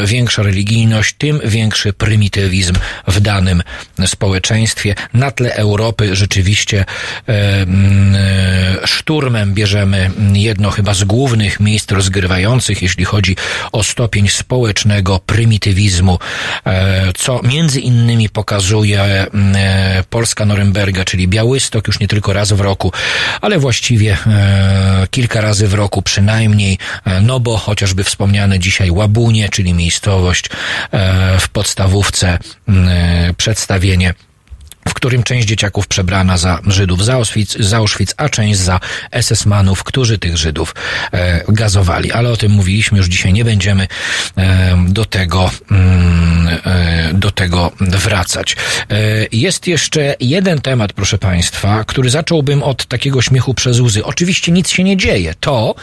[0.05, 2.73] większa religijność, tym większy prymitywizm
[3.07, 3.63] w danym
[4.05, 4.95] społeczeństwie.
[5.13, 6.85] Na tle Europy rzeczywiście
[7.29, 7.65] e,
[8.85, 13.35] szturmem bierzemy jedno chyba z głównych miejsc rozgrywających, jeśli chodzi
[13.71, 16.19] o stopień społecznego prymitywizmu,
[17.17, 19.25] co między innymi pokazuje
[20.09, 22.91] Polska Norymberga, czyli Białystok już nie tylko raz w roku,
[23.41, 24.17] ale właściwie
[25.11, 26.77] kilka razy w roku przynajmniej,
[27.29, 30.45] no bo chociażby wspomniane dzisiaj Łabunie, czyli miejscowość
[30.91, 32.39] e, w podstawówce,
[32.69, 34.13] e, przedstawienie
[34.87, 38.79] w którym część dzieciaków przebrana za Żydów z Auschwitz, z Auschwitz a część za
[39.11, 40.75] SS-manów, którzy tych Żydów
[41.11, 42.11] e, gazowali.
[42.11, 43.87] Ale o tym mówiliśmy, już dzisiaj nie będziemy
[44.37, 48.55] e, do tego mm, e, do tego wracać.
[48.89, 48.95] E,
[49.31, 54.05] jest jeszcze jeden temat, proszę Państwa, który zacząłbym od takiego śmiechu przez łzy.
[54.05, 55.33] Oczywiście nic się nie dzieje.
[55.39, 55.75] To,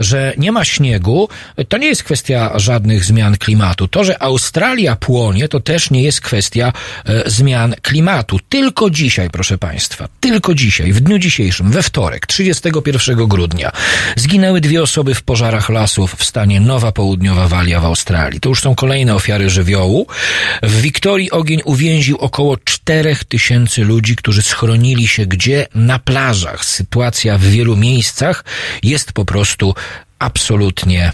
[0.00, 1.28] że nie ma śniegu,
[1.68, 3.88] to nie jest kwestia żadnych zmian klimatu.
[3.88, 6.72] To, że Australia płonie, to też nie jest kwestia
[7.06, 8.38] e, zmian klimatu.
[8.54, 13.72] Tylko dzisiaj, proszę Państwa, tylko dzisiaj, w dniu dzisiejszym, we wtorek, 31 grudnia,
[14.16, 18.40] zginęły dwie osoby w pożarach lasów w stanie Nowa Południowa Walia w Australii.
[18.40, 20.06] To już są kolejne ofiary żywiołu.
[20.62, 25.66] W Wiktorii ogień uwięził około 4 tysięcy ludzi, którzy schronili się gdzie?
[25.74, 26.64] Na plażach.
[26.64, 28.44] Sytuacja w wielu miejscach
[28.82, 29.74] jest po prostu
[30.18, 31.12] absolutnie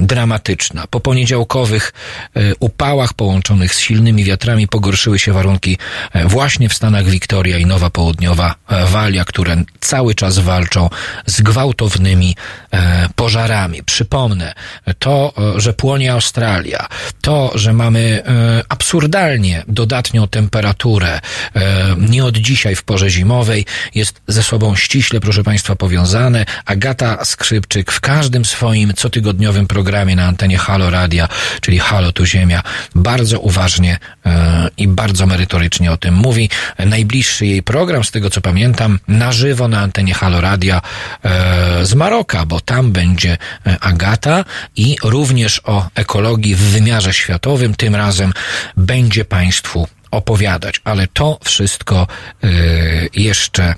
[0.00, 0.84] dramatyczna.
[0.90, 1.92] Po poniedziałkowych
[2.36, 5.78] e, upałach połączonych z silnymi wiatrami pogorszyły się warunki
[6.12, 10.90] e, właśnie w Stanach Wiktoria i Nowa Południowa e, Walia, które cały czas walczą
[11.26, 12.36] z gwałtownymi
[12.72, 13.82] e, pożarami.
[13.82, 14.54] Przypomnę,
[14.98, 16.86] to, e, że płonie Australia,
[17.20, 21.20] to, że mamy e, absurdalnie dodatnią temperaturę
[21.54, 21.60] e,
[21.98, 26.46] nie od dzisiaj w porze zimowej, jest ze sobą ściśle, proszę Państwa, powiązane.
[26.64, 31.28] Agata Skrzypczyk w każdym swoim cotygodniowym programie na antenie Halo Radia,
[31.60, 32.62] czyli Halo Tu Ziemia,
[32.94, 36.50] bardzo uważnie e, i bardzo merytorycznie o tym mówi.
[36.78, 40.80] Najbliższy jej program, z tego co pamiętam, na żywo na antenie Halo Radia
[41.24, 44.44] e, z Maroka, bo tam będzie e, Agata
[44.76, 47.74] i również o ekologii w wymiarze światowym.
[47.74, 48.32] Tym razem
[48.76, 52.06] będzie Państwu opowiadać, ale to wszystko
[53.14, 53.74] jeszcze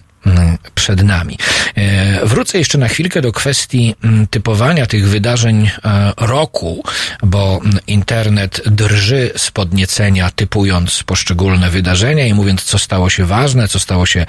[0.74, 1.38] przed nami.
[1.74, 6.84] E, Wrócę jeszcze na chwilkę do kwestii mm, typowania tych wydarzeń e, roku,
[7.22, 13.68] bo mm, internet drży z podniecenia, typując poszczególne wydarzenia i mówiąc, co stało się ważne,
[13.68, 14.26] co stało się e,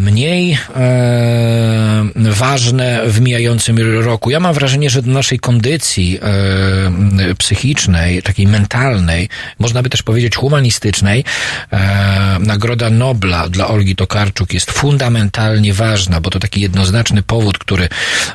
[0.00, 0.58] mniej
[2.14, 4.30] ważne w mijającym roku.
[4.30, 6.20] Ja mam wrażenie, że do naszej kondycji
[7.38, 11.24] psychicznej, takiej mentalnej, można by też powiedzieć humanistycznej,
[12.40, 17.88] Nagroda Nobla dla Olgi Tokarczuk jest fundamentalnie ważna, bo to taki jednoznaczny powód, który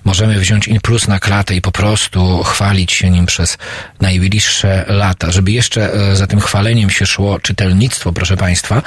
[0.04, 3.58] możemy wziąć in plus na klatę i po prostu chwalić się nim przez
[4.02, 5.32] najbliższe lata.
[5.32, 8.82] Żeby jeszcze e, za tym chwaleniem się szło czytelnictwo, proszę Państwa,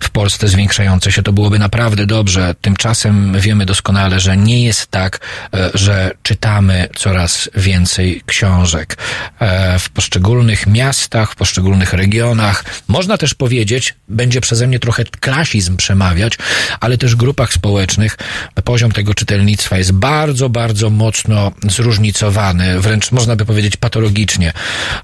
[0.00, 2.54] w Polsce zwiększające się, to byłoby naprawdę dobrze.
[2.60, 5.20] Tymczasem wiemy doskonale, że nie jest tak,
[5.54, 8.96] e, że czytamy coraz więcej książek.
[9.40, 15.76] E, W poszczególnych miastach, w poszczególnych regionach, można też powiedzieć, będzie przeze mnie trochę klasizm
[15.76, 16.38] przemawiać,
[16.80, 18.16] ale też grupach społecznych
[18.64, 24.52] poziom tego czytelnictwa jest bardzo, bardzo mocno zróżnicowany, wręcz można by powiedzieć patologicznie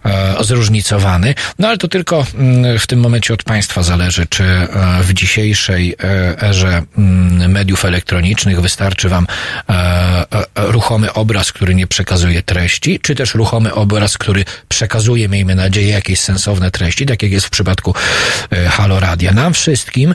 [0.04, 1.34] e, zróżnicowany.
[1.58, 4.68] No ale to tylko mm, w tym momencie od państwa zależy, czy e,
[5.02, 9.26] w dzisiejszej e, erze mm, mediów elektronicznych wystarczy wam
[9.68, 10.24] e,
[10.56, 16.20] ruchomy obraz, który nie przekazuje treści, czy też ruchomy obraz, który przekazuje, miejmy nadzieję, jakieś
[16.20, 17.94] sensowne treści, tak jak jest w przypadku
[18.70, 19.32] Halo Radia.
[19.32, 20.14] Nam wszystkim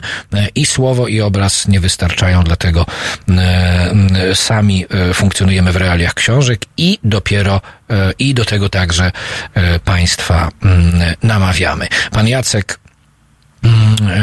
[0.54, 2.86] i słowo, i obraz nie wystarczają, dlatego
[3.28, 9.12] e, sami e, funkcjonujemy w realiach książek i dopiero e, i do tego także
[9.84, 10.48] państwa
[11.22, 11.88] namawiamy.
[12.10, 12.78] Pan Jacek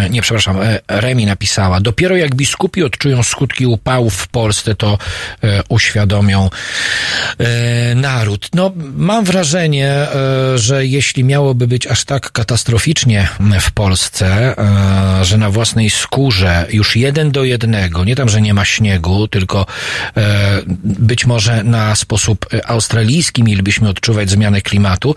[0.10, 4.98] nie, przepraszam, e, Remi napisała, dopiero jak biskupi odczują skutki upałów w Polsce, to
[5.44, 6.50] e, uświadomią
[7.38, 8.50] e, naród.
[8.54, 10.08] No, mam wrażenie,
[10.56, 13.28] że jeśli miałoby być aż tak katastroficznie
[13.62, 14.56] w Polsce,
[15.22, 19.66] że na własnej skórze już jeden do jednego, nie tam, że nie ma śniegu, tylko
[20.84, 25.16] być może na sposób australijski mielibyśmy odczuwać zmianę klimatu,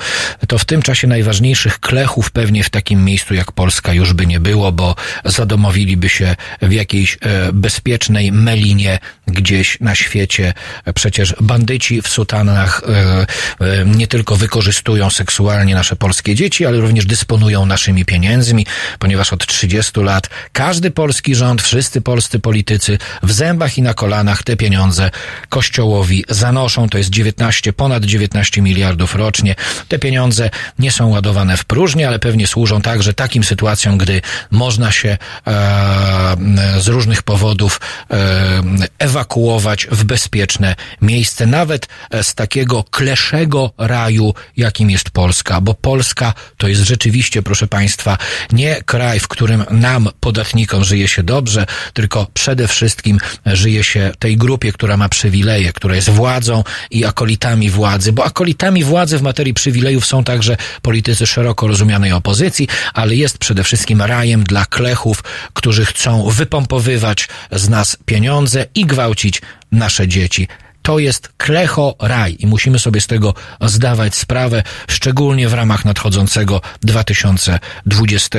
[0.48, 4.40] to w tym czasie najważniejszych klechów pewnie w takim miejscu jak Polska już by nie
[4.40, 4.94] było, bo
[5.24, 10.52] zadomowiliby się w jakiejś e, bezpiecznej melinie gdzieś na świecie.
[10.94, 13.26] Przecież bandyci w sutanach e,
[13.60, 18.66] e, nie tylko wykorzystują seksualnie nasze polskie dzieci, ale również dysponują naszymi pieniędzmi,
[18.98, 24.42] ponieważ od 30 lat każdy polski rząd, wszyscy polscy politycy w zębach i na kolanach
[24.42, 25.10] te pieniądze
[25.48, 26.88] kościołowi zanoszą.
[26.88, 29.54] To jest 19, ponad 19 miliardów rocznie.
[29.88, 34.92] Te pieniądze nie są ładowane w próżnię, ale pewnie służą także takim sytuacjom, gdy można
[34.92, 36.36] się e,
[36.78, 37.80] z różnych powodów
[38.10, 38.62] e,
[38.98, 41.88] ewakuować w bezpieczne miejsce, nawet
[42.22, 48.18] z takiego kleszego raju, jakim jest Polska, bo Polska to jest rzeczywiście, proszę Państwa,
[48.52, 54.36] nie kraj, w którym nam, podatnikom, żyje się dobrze, tylko przede wszystkim żyje się tej
[54.36, 59.54] grupie, która ma przywileje, która jest władzą i akolitami władzy, bo akolitami władzy w materii
[59.54, 65.84] przywilejów są także politycy szeroko rozumianej opozycji, ale jest przede wszystkim rajem dla klechów, którzy
[65.84, 69.42] chcą wypompowywać z nas pieniądze i gwałcić
[69.72, 70.48] nasze dzieci.
[70.86, 76.60] To jest klecho raj i musimy sobie z tego zdawać sprawę, szczególnie w ramach nadchodzącego
[76.80, 78.38] 2020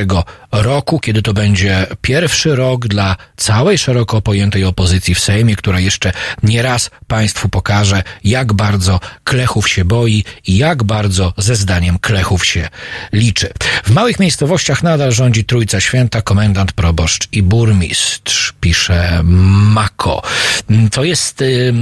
[0.51, 6.11] roku, kiedy to będzie pierwszy rok dla całej szeroko pojętej opozycji w Sejmie, która jeszcze
[6.43, 12.45] nie raz Państwu pokaże, jak bardzo klechów się boi i jak bardzo ze zdaniem klechów
[12.45, 12.69] się
[13.13, 13.53] liczy.
[13.83, 20.21] W małych miejscowościach nadal rządzi Trójca Święta, komendant, proboszcz i burmistrz, pisze Mako.
[20.91, 21.73] To jest y,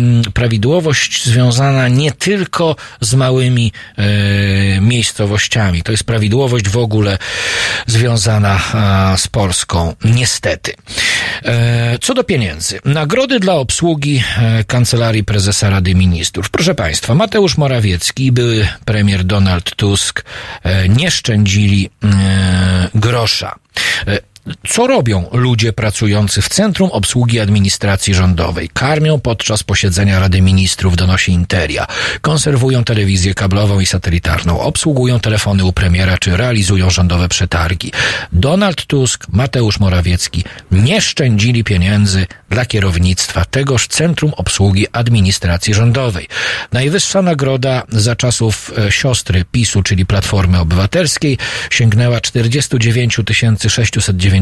[0.56, 5.84] prawidłowość związana nie tylko z małymi y, miejscowościami.
[5.84, 7.18] To jest prawidłowość w ogóle
[7.88, 8.60] związana
[9.18, 9.96] z Polską.
[10.06, 10.74] Niestety.
[11.44, 12.80] E, co do pieniędzy.
[12.86, 16.50] Nagrody dla obsługi e, Kancelarii Prezesa Rady Ministrów.
[16.50, 20.26] Proszę Państwa, Mateusz Morawiecki i były premier Donald Tusk
[20.64, 23.56] e, nie szczędzili e, grosza.
[24.68, 28.70] Co robią ludzie pracujący w Centrum Obsługi Administracji Rządowej?
[28.74, 31.88] Karmią podczas posiedzenia Rady Ministrów, donosi Interia.
[32.22, 37.92] Konserwują telewizję kablową i satelitarną, obsługują telefony u premiera czy realizują rządowe przetargi.
[38.32, 46.28] Donald Tusk, Mateusz Morawiecki nie szczędzili pieniędzy dla kierownictwa tegoż Centrum Obsługi Administracji Rządowej.
[46.72, 51.38] Najwyższa nagroda za czasów e, siostry PiSu, czyli Platformy Obywatelskiej,
[51.70, 53.18] sięgnęła 49
[53.68, 54.35] 690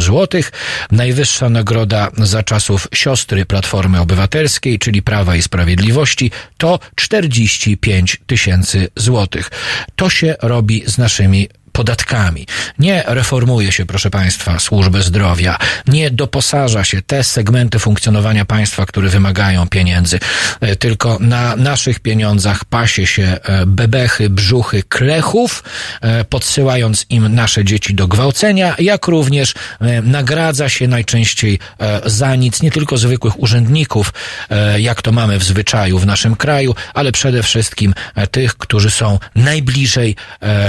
[0.00, 0.42] zł.
[0.90, 9.50] Najwyższa nagroda za czasów siostry Platformy Obywatelskiej, czyli Prawa i Sprawiedliwości, to 45 tysięcy złotych.
[9.96, 12.46] To się robi z naszymi podatkami.
[12.78, 19.08] Nie reformuje się, proszę Państwa, służbę zdrowia, nie doposaża się te segmenty funkcjonowania państwa, które
[19.08, 20.20] wymagają pieniędzy,
[20.60, 25.64] e, tylko na naszych pieniądzach pasie się e, bebechy, brzuchy, klechów,
[26.00, 29.54] e, podsyłając im nasze dzieci do gwałcenia, jak również
[30.02, 31.58] nagradza się najczęściej
[32.06, 34.12] za nic nie tylko zwykłych urzędników,
[34.78, 37.94] jak to mamy w zwyczaju w naszym kraju, ale przede wszystkim
[38.30, 40.16] tych, którzy są najbliżej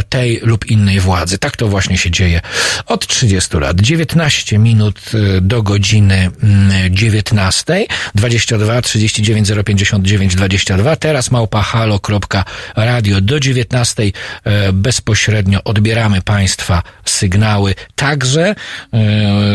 [0.09, 1.37] tej lub innej władzy.
[1.37, 2.41] Tak to właśnie się dzieje
[2.85, 3.81] od 30 lat.
[3.81, 5.01] 19 minut
[5.37, 10.95] e, do godziny mm, 19, 22 39 059 22.
[10.95, 14.03] Teraz małpa halo.radio do 19
[14.43, 18.55] e, bezpośrednio odbieramy Państwa sygnały, także
[18.93, 18.97] e,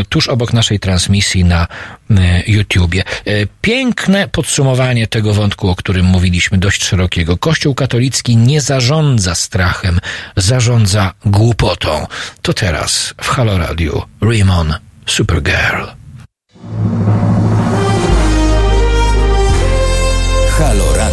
[0.09, 1.67] tuż obok naszej transmisji na
[2.47, 3.03] YouTubie.
[3.25, 3.31] E,
[3.61, 7.37] Piękne podsumowanie tego wątku, o którym mówiliśmy, dość szerokiego.
[7.37, 9.99] Kościół katolicki nie zarządza strachem,
[10.35, 12.07] zarządza głupotą.
[12.41, 14.73] To teraz w Halo Radio Raymond
[15.05, 15.85] Supergirl.
[20.57, 21.12] Halo Radio.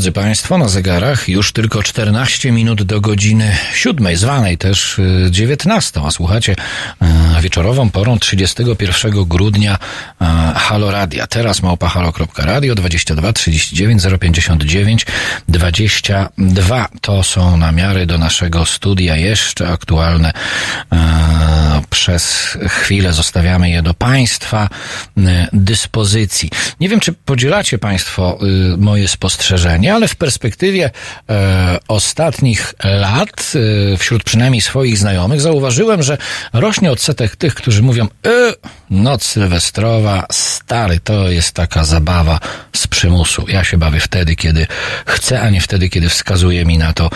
[0.00, 6.00] Drodzy Państwo, na zegarach już tylko 14 minut do godziny siódmej, zwanej też y, 19,
[6.04, 7.06] a słuchacie y,
[7.40, 11.26] wieczorową porą 31 grudnia y, Halo Radia.
[11.26, 15.06] Teraz małpa halo.radio 22 39 059
[15.48, 16.88] 22.
[17.00, 20.32] To są namiary do naszego studia jeszcze aktualne.
[20.92, 20.96] Y,
[21.90, 24.68] Przez chwilę zostawiamy je do Państwa
[25.18, 25.20] y,
[25.52, 26.50] dyspozycji.
[26.80, 28.38] Nie wiem, czy podzielacie Państwo
[28.74, 30.90] y, moje spostrzeżenia, ale w perspektywie
[31.30, 33.52] e, ostatnich lat,
[33.92, 36.18] e, wśród przynajmniej swoich znajomych, zauważyłem, że
[36.52, 38.54] rośnie odsetek tych, którzy mówią, e,
[38.90, 42.40] noc sylwestrowa, stary, to jest taka zabawa
[42.72, 43.44] z przymusu.
[43.48, 44.66] Ja się bawię wtedy, kiedy
[45.06, 47.10] chcę, a nie wtedy, kiedy wskazuje mi na to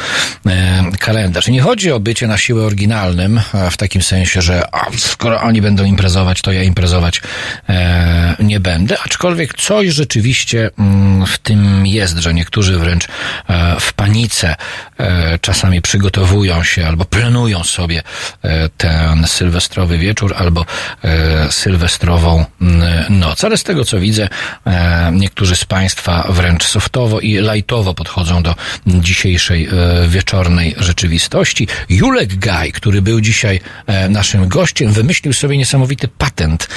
[0.47, 1.49] e, kalendarz.
[1.49, 3.41] I nie chodzi o bycie na siłę oryginalnym,
[3.71, 7.23] w takim sensie, że a, skoro oni będą imprezować, to ja imprezować
[7.69, 13.93] e, nie będę, aczkolwiek coś rzeczywiście mm, w tym jest, że niektórzy wręcz e, w
[13.93, 14.57] panice
[14.99, 18.03] e, czasami przygotowują się albo planują sobie
[18.43, 20.67] e, ten sylwestrowy wieczór albo
[21.05, 23.45] e, sylwestrową mm, noc.
[23.45, 24.29] Ale z tego co widzę,
[24.67, 28.55] e, niektórzy z Państwa wręcz softowo i lajtowo podchodzą do
[28.87, 31.69] dzisiejszej e, wieczornej rzeczywistości.
[31.89, 36.69] Julek Gaj, który był dzisiaj e, naszym gościem, wymyślił sobie niesamowity patent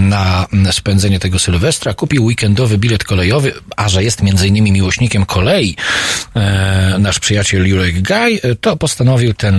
[0.00, 1.94] na spędzenie tego Sylwestra.
[1.94, 5.76] Kupił weekendowy bilet kolejowy, a że jest między innymi miłośnikiem kolei,
[6.98, 9.56] nasz przyjaciel Julek Gaj, to postanowił ten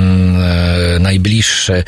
[0.99, 1.83] najbliższy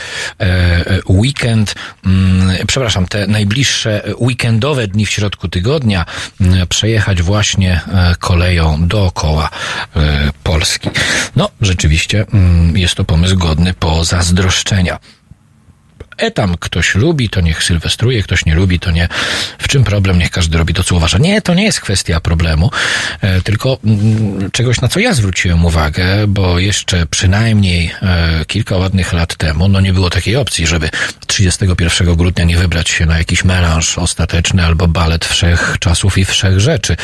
[1.10, 1.76] weekend,
[2.06, 6.06] mm, przepraszam, te najbliższe weekendowe dni w środku tygodnia
[6.42, 9.50] mm, przejechać właśnie e, koleją dookoła
[9.96, 10.90] e, Polski.
[11.36, 15.00] No, rzeczywiście mm, jest to pomysł godny pozazdroszczenia.
[16.18, 19.08] E tam ktoś lubi, to niech sylwestruje, ktoś nie lubi, to nie.
[19.58, 20.20] W czym problem?
[20.20, 21.18] Niech każdy robi to, co uważa.
[21.18, 22.72] Nie, to nie jest kwestia problemu,
[23.22, 29.14] e, tylko mm, czegoś, na co ja zwróciłem uwagę, bo jeszcze przynajmniej e, kilka ładnych
[29.14, 30.90] lat temu, no nie było takiej opcji, żeby
[31.28, 36.60] 31 grudnia nie wybrać się na jakiś melanż ostateczny albo balet wszech czasów i wszech
[36.60, 36.96] rzeczy.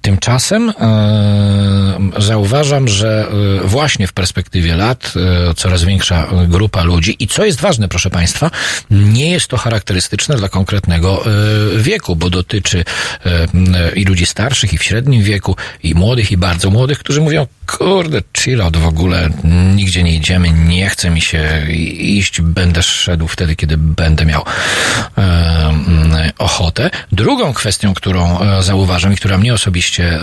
[0.00, 3.26] Tymczasem e, zauważam, że
[3.64, 5.14] właśnie w perspektywie lat
[5.56, 8.35] coraz większa grupa ludzi i co jest ważne, proszę Państwa,
[8.90, 12.84] nie jest to charakterystyczne dla konkretnego e, wieku, bo dotyczy
[13.24, 17.46] m, i ludzi starszych, i w średnim wieku, i młodych, i bardzo młodych, którzy mówią,
[17.66, 19.30] kurde, chill out w ogóle,
[19.74, 21.66] nigdzie nie idziemy, nie chce mi się
[21.98, 24.44] iść, będę szedł wtedy, kiedy będę miał
[25.16, 26.90] m, ochotę.
[27.12, 30.20] Drugą kwestią, którą zauważam i która mnie osobiście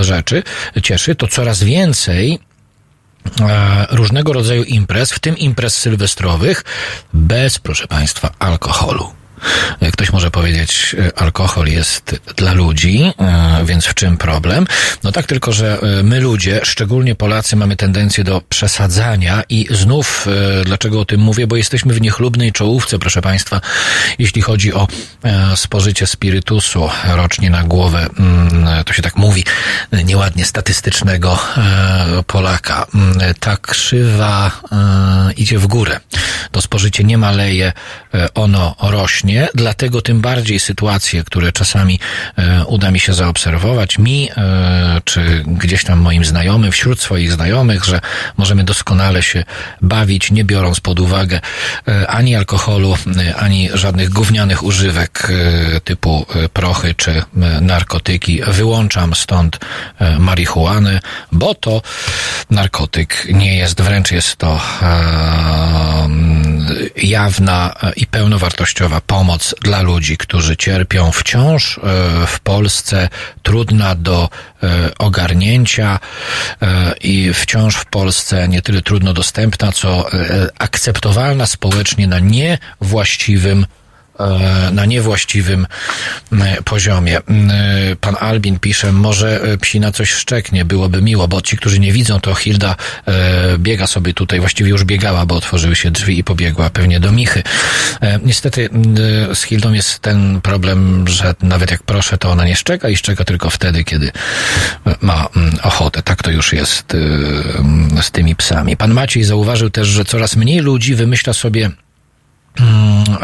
[0.00, 0.42] rzeczy,
[0.82, 2.38] cieszy, to coraz więcej
[3.90, 6.64] różnego rodzaju imprez, w tym imprez sylwestrowych,
[7.12, 9.15] bez, proszę Państwa, alkoholu.
[9.80, 14.66] E, Ktoś może powiedzieć, e, alkohol jest dla ludzi, e, więc w czym problem?
[15.02, 20.26] No tak tylko, że my ludzie, szczególnie Polacy, mamy tendencję do przesadzania i znów,
[20.64, 23.60] dlaczego o tym mówię, bo jesteśmy w niechlubnej czołówce, proszę Państwa,
[24.18, 24.88] jeśli chodzi o
[25.56, 29.44] spożycie spirytusu rocznie na głowę, mm, to się tak mówi,
[30.04, 31.38] nieładnie statystycznego
[32.26, 32.86] Polaka.
[32.94, 34.50] Mm, Ta krzywa
[35.36, 36.00] idzie w górę.
[36.52, 37.72] To spożycie nie maleje,
[38.34, 42.00] ono rośnie, dlatego tym bardziej sytuacje, które czasami
[42.38, 47.84] e, uda mi się zaobserwować, mi e, czy gdzieś tam moim znajomym, wśród swoich znajomych,
[47.84, 48.00] że
[48.36, 49.44] możemy doskonale się
[49.82, 51.40] bawić, nie biorąc pod uwagę
[51.88, 52.96] e, ani alkoholu,
[53.38, 55.32] ani żadnych gównianych używek
[55.84, 57.22] typu prochy czy
[57.60, 58.40] narkotyki.
[58.46, 59.58] Wyłączam stąd
[60.18, 61.00] marihuanę,
[61.32, 61.82] bo to
[62.50, 66.08] narkotyk nie jest, wręcz jest to e,
[66.96, 71.12] jawna e, i pełnowartościowa pomoc dla ludzi, którzy cierpią.
[71.12, 71.80] Wciąż e,
[72.26, 73.08] w Polsce,
[73.42, 74.28] trudna do
[74.98, 75.98] ogarnięcia
[77.00, 80.06] i wciąż w Polsce nie tyle trudno dostępna, co
[80.58, 83.66] akceptowalna społecznie na niewłaściwym
[84.72, 85.66] na niewłaściwym
[86.32, 87.18] e, poziomie.
[87.18, 87.22] E,
[88.00, 92.20] Pan Albin pisze, może e, psina coś szczeknie, byłoby miło, bo ci, którzy nie widzą,
[92.20, 92.76] to Hilda
[93.06, 97.12] e, biega sobie tutaj, właściwie już biegała, bo otworzyły się drzwi i pobiegła pewnie do
[97.12, 97.42] Michy.
[98.00, 98.68] E, niestety
[99.34, 103.24] z Hildą jest ten problem, że nawet jak proszę, to ona nie szczeka i szczeka
[103.24, 104.12] tylko wtedy, kiedy
[104.86, 105.28] e, ma
[105.62, 106.02] ochotę.
[106.02, 108.76] Tak to już jest e, z tymi psami.
[108.76, 111.70] Pan Maciej zauważył też, że coraz mniej ludzi wymyśla sobie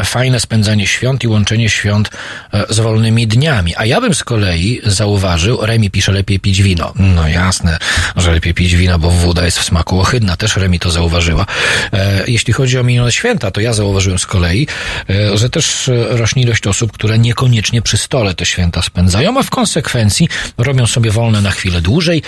[0.04, 2.10] fajne spędzanie świąt i łączenie świąt
[2.52, 3.74] e, z wolnymi dniami.
[3.76, 6.92] A ja bym z kolei zauważył, Remi pisze lepiej pić wino.
[6.96, 7.78] No jasne,
[8.16, 10.36] że lepiej pić wino, bo woda jest w smaku ohydna.
[10.36, 11.46] Też Remi to zauważyła.
[11.92, 14.66] E, Jeśli chodzi o minione święta, to ja zauważyłem z kolei,
[15.10, 19.50] e, że też rośnie ilość osób, które niekoniecznie przy stole te święta spędzają, a w
[19.50, 20.28] konsekwencji
[20.58, 22.22] robią sobie wolne na chwilę dłużej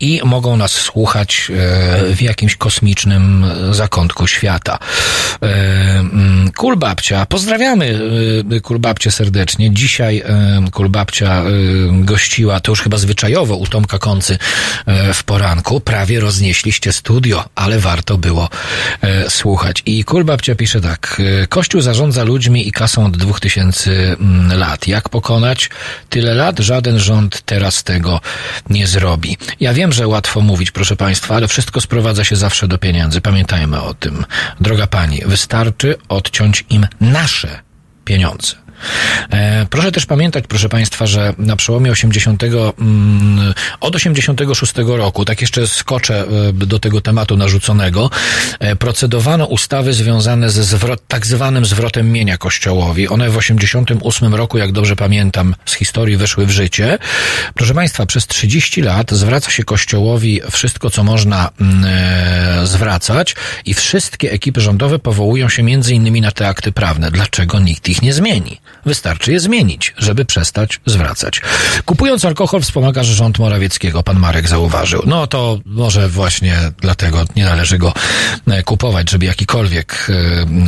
[0.00, 1.50] i mogą nas słuchać
[2.14, 4.78] w jakimś kosmicznym zakątku świata.
[6.56, 8.00] Kulbabcia, pozdrawiamy
[8.56, 9.70] e, Kulbabcię serdecznie.
[9.70, 11.44] Dzisiaj e, Kulbabcia e,
[11.92, 14.38] gościła, to już chyba zwyczajowo u Tomka Koncy
[15.14, 15.80] w poranku.
[15.80, 18.48] Prawie roznieśliście studio, ale warto było
[19.28, 19.82] słuchać.
[19.86, 21.22] I Kulbabcia pisze tak.
[21.48, 24.88] Kościół zarządza ludźmi i kasą od dwóch tysięcy mm, lat.
[24.88, 25.70] Jak pokonać
[26.08, 26.58] tyle lat?
[26.58, 28.20] Żaden rząd teraz tego
[28.70, 29.36] nie zrobi.
[29.60, 33.20] Ja wiem, że łatwo mówić, proszę Państwa, ale wszystko sprowadza się zawsze do pieniędzy.
[33.20, 34.24] Pamiętajmy o tym.
[34.60, 35.94] Droga Pani, wystarczy
[36.30, 37.60] odciąć im nasze
[38.04, 38.56] pieniądze.
[39.30, 45.40] E, proszę też pamiętać, proszę Państwa, że na przełomie 80, mm, od 86 roku, tak
[45.40, 48.10] jeszcze skoczę e, do tego tematu narzuconego,
[48.58, 53.08] e, procedowano ustawy związane ze zwrot, tak zwanym zwrotem mienia kościołowi.
[53.08, 56.98] One w 88 roku, jak dobrze pamiętam, z historii weszły w życie.
[57.54, 63.36] Proszę Państwa, przez 30 lat zwraca się kościołowi wszystko, co można mm, zwracać
[63.66, 67.10] i wszystkie ekipy rządowe powołują się między innymi na te akty prawne.
[67.10, 68.60] Dlaczego nikt ich nie zmieni?
[68.86, 71.40] Wystarczy je zmienić, żeby przestać zwracać.
[71.84, 75.02] Kupując alkohol wspomagasz rząd Morawieckiego, pan Marek zauważył.
[75.06, 77.94] No to może właśnie dlatego nie należy go
[78.46, 80.10] e, kupować, żeby jakikolwiek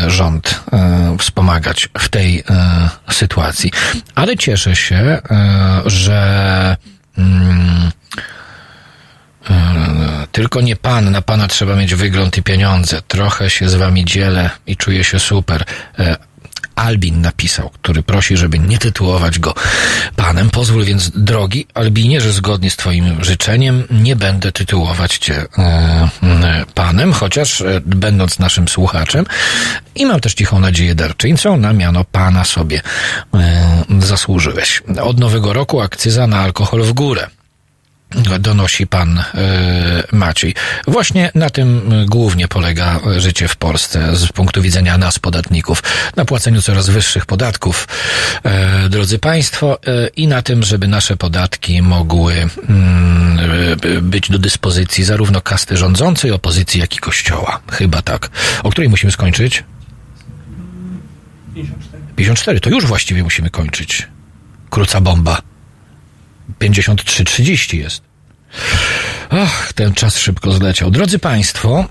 [0.07, 2.45] e, rząd e, wspomagać w tej
[3.11, 3.71] sytuacji.
[4.15, 5.19] Ale cieszę się,
[5.87, 6.77] że
[7.19, 7.91] mm,
[10.33, 13.03] tylko nie pan, na pana trzeba mieć wygląd i pieniądze.
[13.09, 15.65] Trochę się z wami dzielę i czuję się super.
[16.83, 19.55] Albin napisał, który prosi, żeby nie tytułować go
[20.17, 20.51] panem.
[20.51, 27.13] Pozwól więc, drogi Albinie, że zgodnie z twoim życzeniem nie będę tytułować cię e, panem,
[27.13, 29.27] chociaż e, będąc naszym słuchaczem
[29.95, 32.81] i mam też cichą nadzieję darczyńcą, na miano pana sobie
[33.35, 34.83] e, zasłużyłeś.
[35.03, 37.27] Od nowego roku akcyza na alkohol w górę
[38.39, 39.25] donosi pan e,
[40.13, 40.55] Maciej.
[40.87, 45.83] Właśnie na tym e, głównie polega e, życie w Polsce z punktu widzenia nas, podatników.
[46.17, 47.89] Na płaceniu coraz wyższych podatków,
[48.91, 49.79] drodzy państwo,
[50.17, 52.35] i na tym, żeby nasze podatki mogły
[52.69, 53.39] mm,
[54.03, 57.61] być do dyspozycji zarówno kasty rządzącej, opozycji, jak i kościoła.
[57.73, 58.31] Chyba tak.
[58.63, 59.65] O której musimy skończyć?
[62.17, 62.61] 54.
[62.61, 64.09] To już właściwie musimy kończyć.
[64.71, 65.52] Króca bomba.
[66.61, 68.03] 53.30 jest.
[69.31, 70.91] Ach, ten czas szybko zleciał.
[70.91, 71.89] Drodzy Państwo,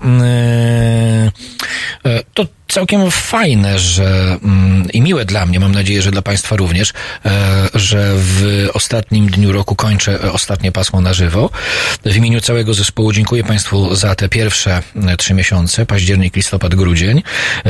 [2.04, 6.22] yy, yy, to całkiem fajne, że mm, i miłe dla mnie, mam nadzieję, że dla
[6.22, 6.92] Państwa również,
[7.24, 11.50] e, że w ostatnim dniu roku kończę e, ostatnie pasmo na żywo.
[12.04, 17.22] W imieniu całego zespołu dziękuję Państwu za te pierwsze e, trzy miesiące, październik, listopad, grudzień.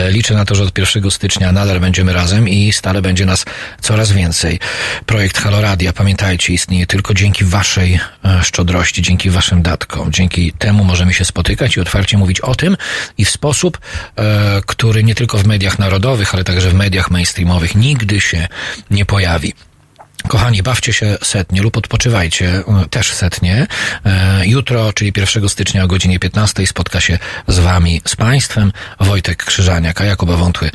[0.08, 3.44] Liczę na to, że od 1 stycznia nadal będziemy razem i stale będzie nas
[3.80, 4.58] coraz więcej.
[5.06, 8.00] Projekt Haloradia, pamiętajcie, istnieje tylko dzięki Waszej
[8.42, 10.12] szczodrości, dzięki Waszym datkom.
[10.12, 12.76] Dzięki temu możemy się spotykać i otwarcie mówić o tym
[13.18, 13.78] i w sposób,
[14.16, 14.60] e,
[14.92, 18.48] który nie tylko w mediach narodowych, ale także w mediach mainstreamowych nigdy się
[18.90, 19.52] nie pojawi.
[20.28, 23.66] Kochani, bawcie się setnie lub odpoczywajcie e, też setnie.
[24.06, 27.18] E, Jutro, czyli 1 stycznia o godzinie 15 spotka się
[27.48, 30.70] z Wami, z Państwem Wojtek Krzyżaniak, a Jakuba Wątły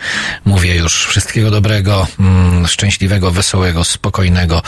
[0.45, 4.61] mówię już wszystkiego dobrego, mm, szczęśliwego, wesołego, spokojnego.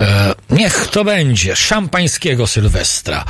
[0.00, 3.24] E, Niech to będzie szampańskiego Sylwestra.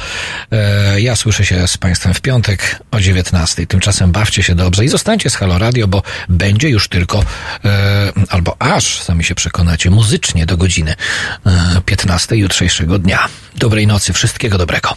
[0.97, 3.67] Ja słyszę się z Państwem w piątek o 19.
[3.67, 7.25] Tymczasem bawcie się dobrze i zostańcie z Halo Radio, bo będzie już tylko,
[8.29, 10.88] albo aż, sami się przekonacie, muzycznie do godziny
[11.47, 13.29] e, 15 jutrzejszego dnia.
[13.57, 14.97] Dobrej nocy, wszystkiego dobrego.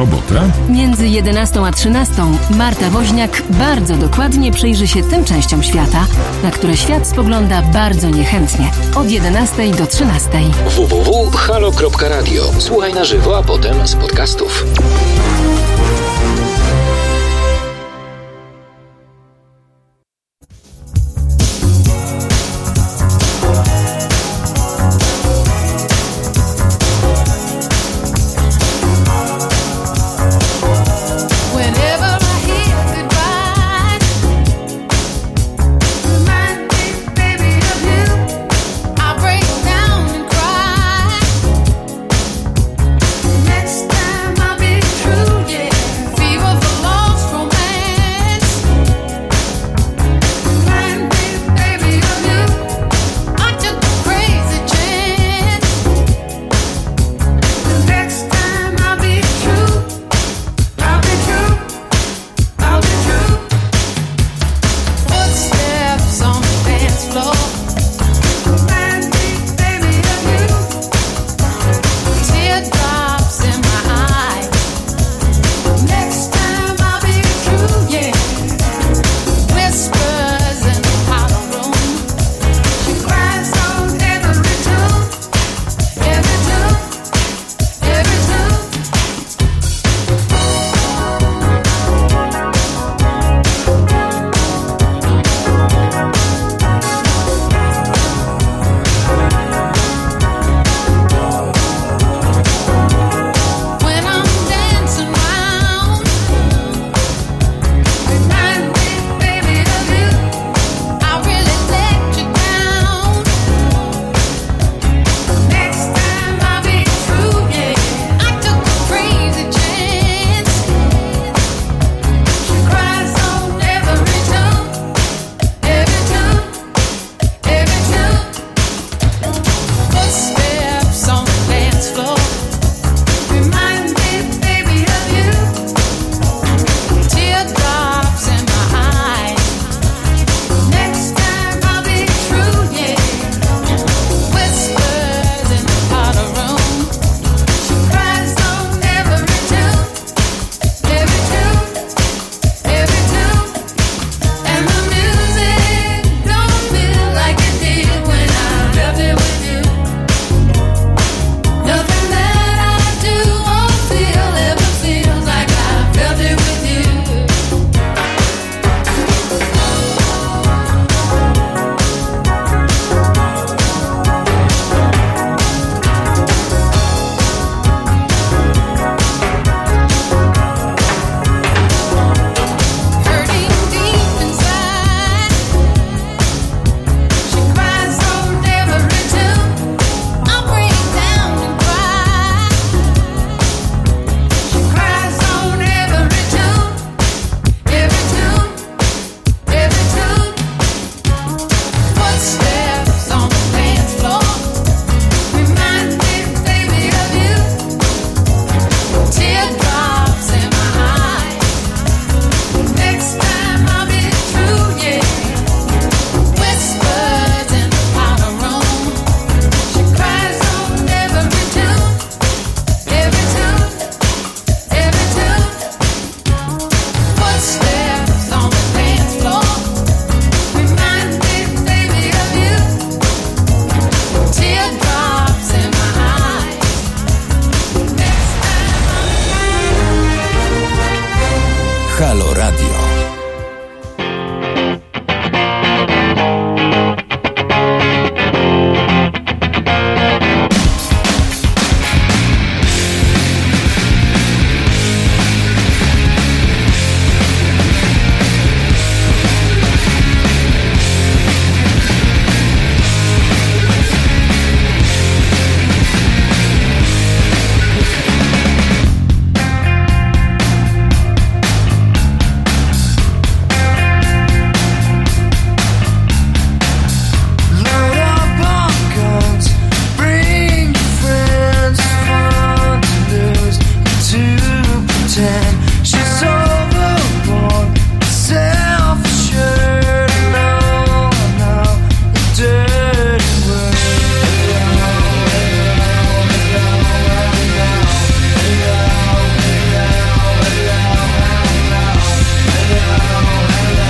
[0.00, 2.14] Sobotę Między 11 a 13
[2.50, 6.06] Marta Woźniak bardzo dokładnie przyjrzy się tym częściom świata,
[6.42, 8.70] na które świat spogląda bardzo niechętnie.
[8.96, 10.28] Od 11 do 13.
[10.76, 12.42] www.halo.radio.
[12.58, 14.64] Słuchaj na żywo, a potem z podcastów.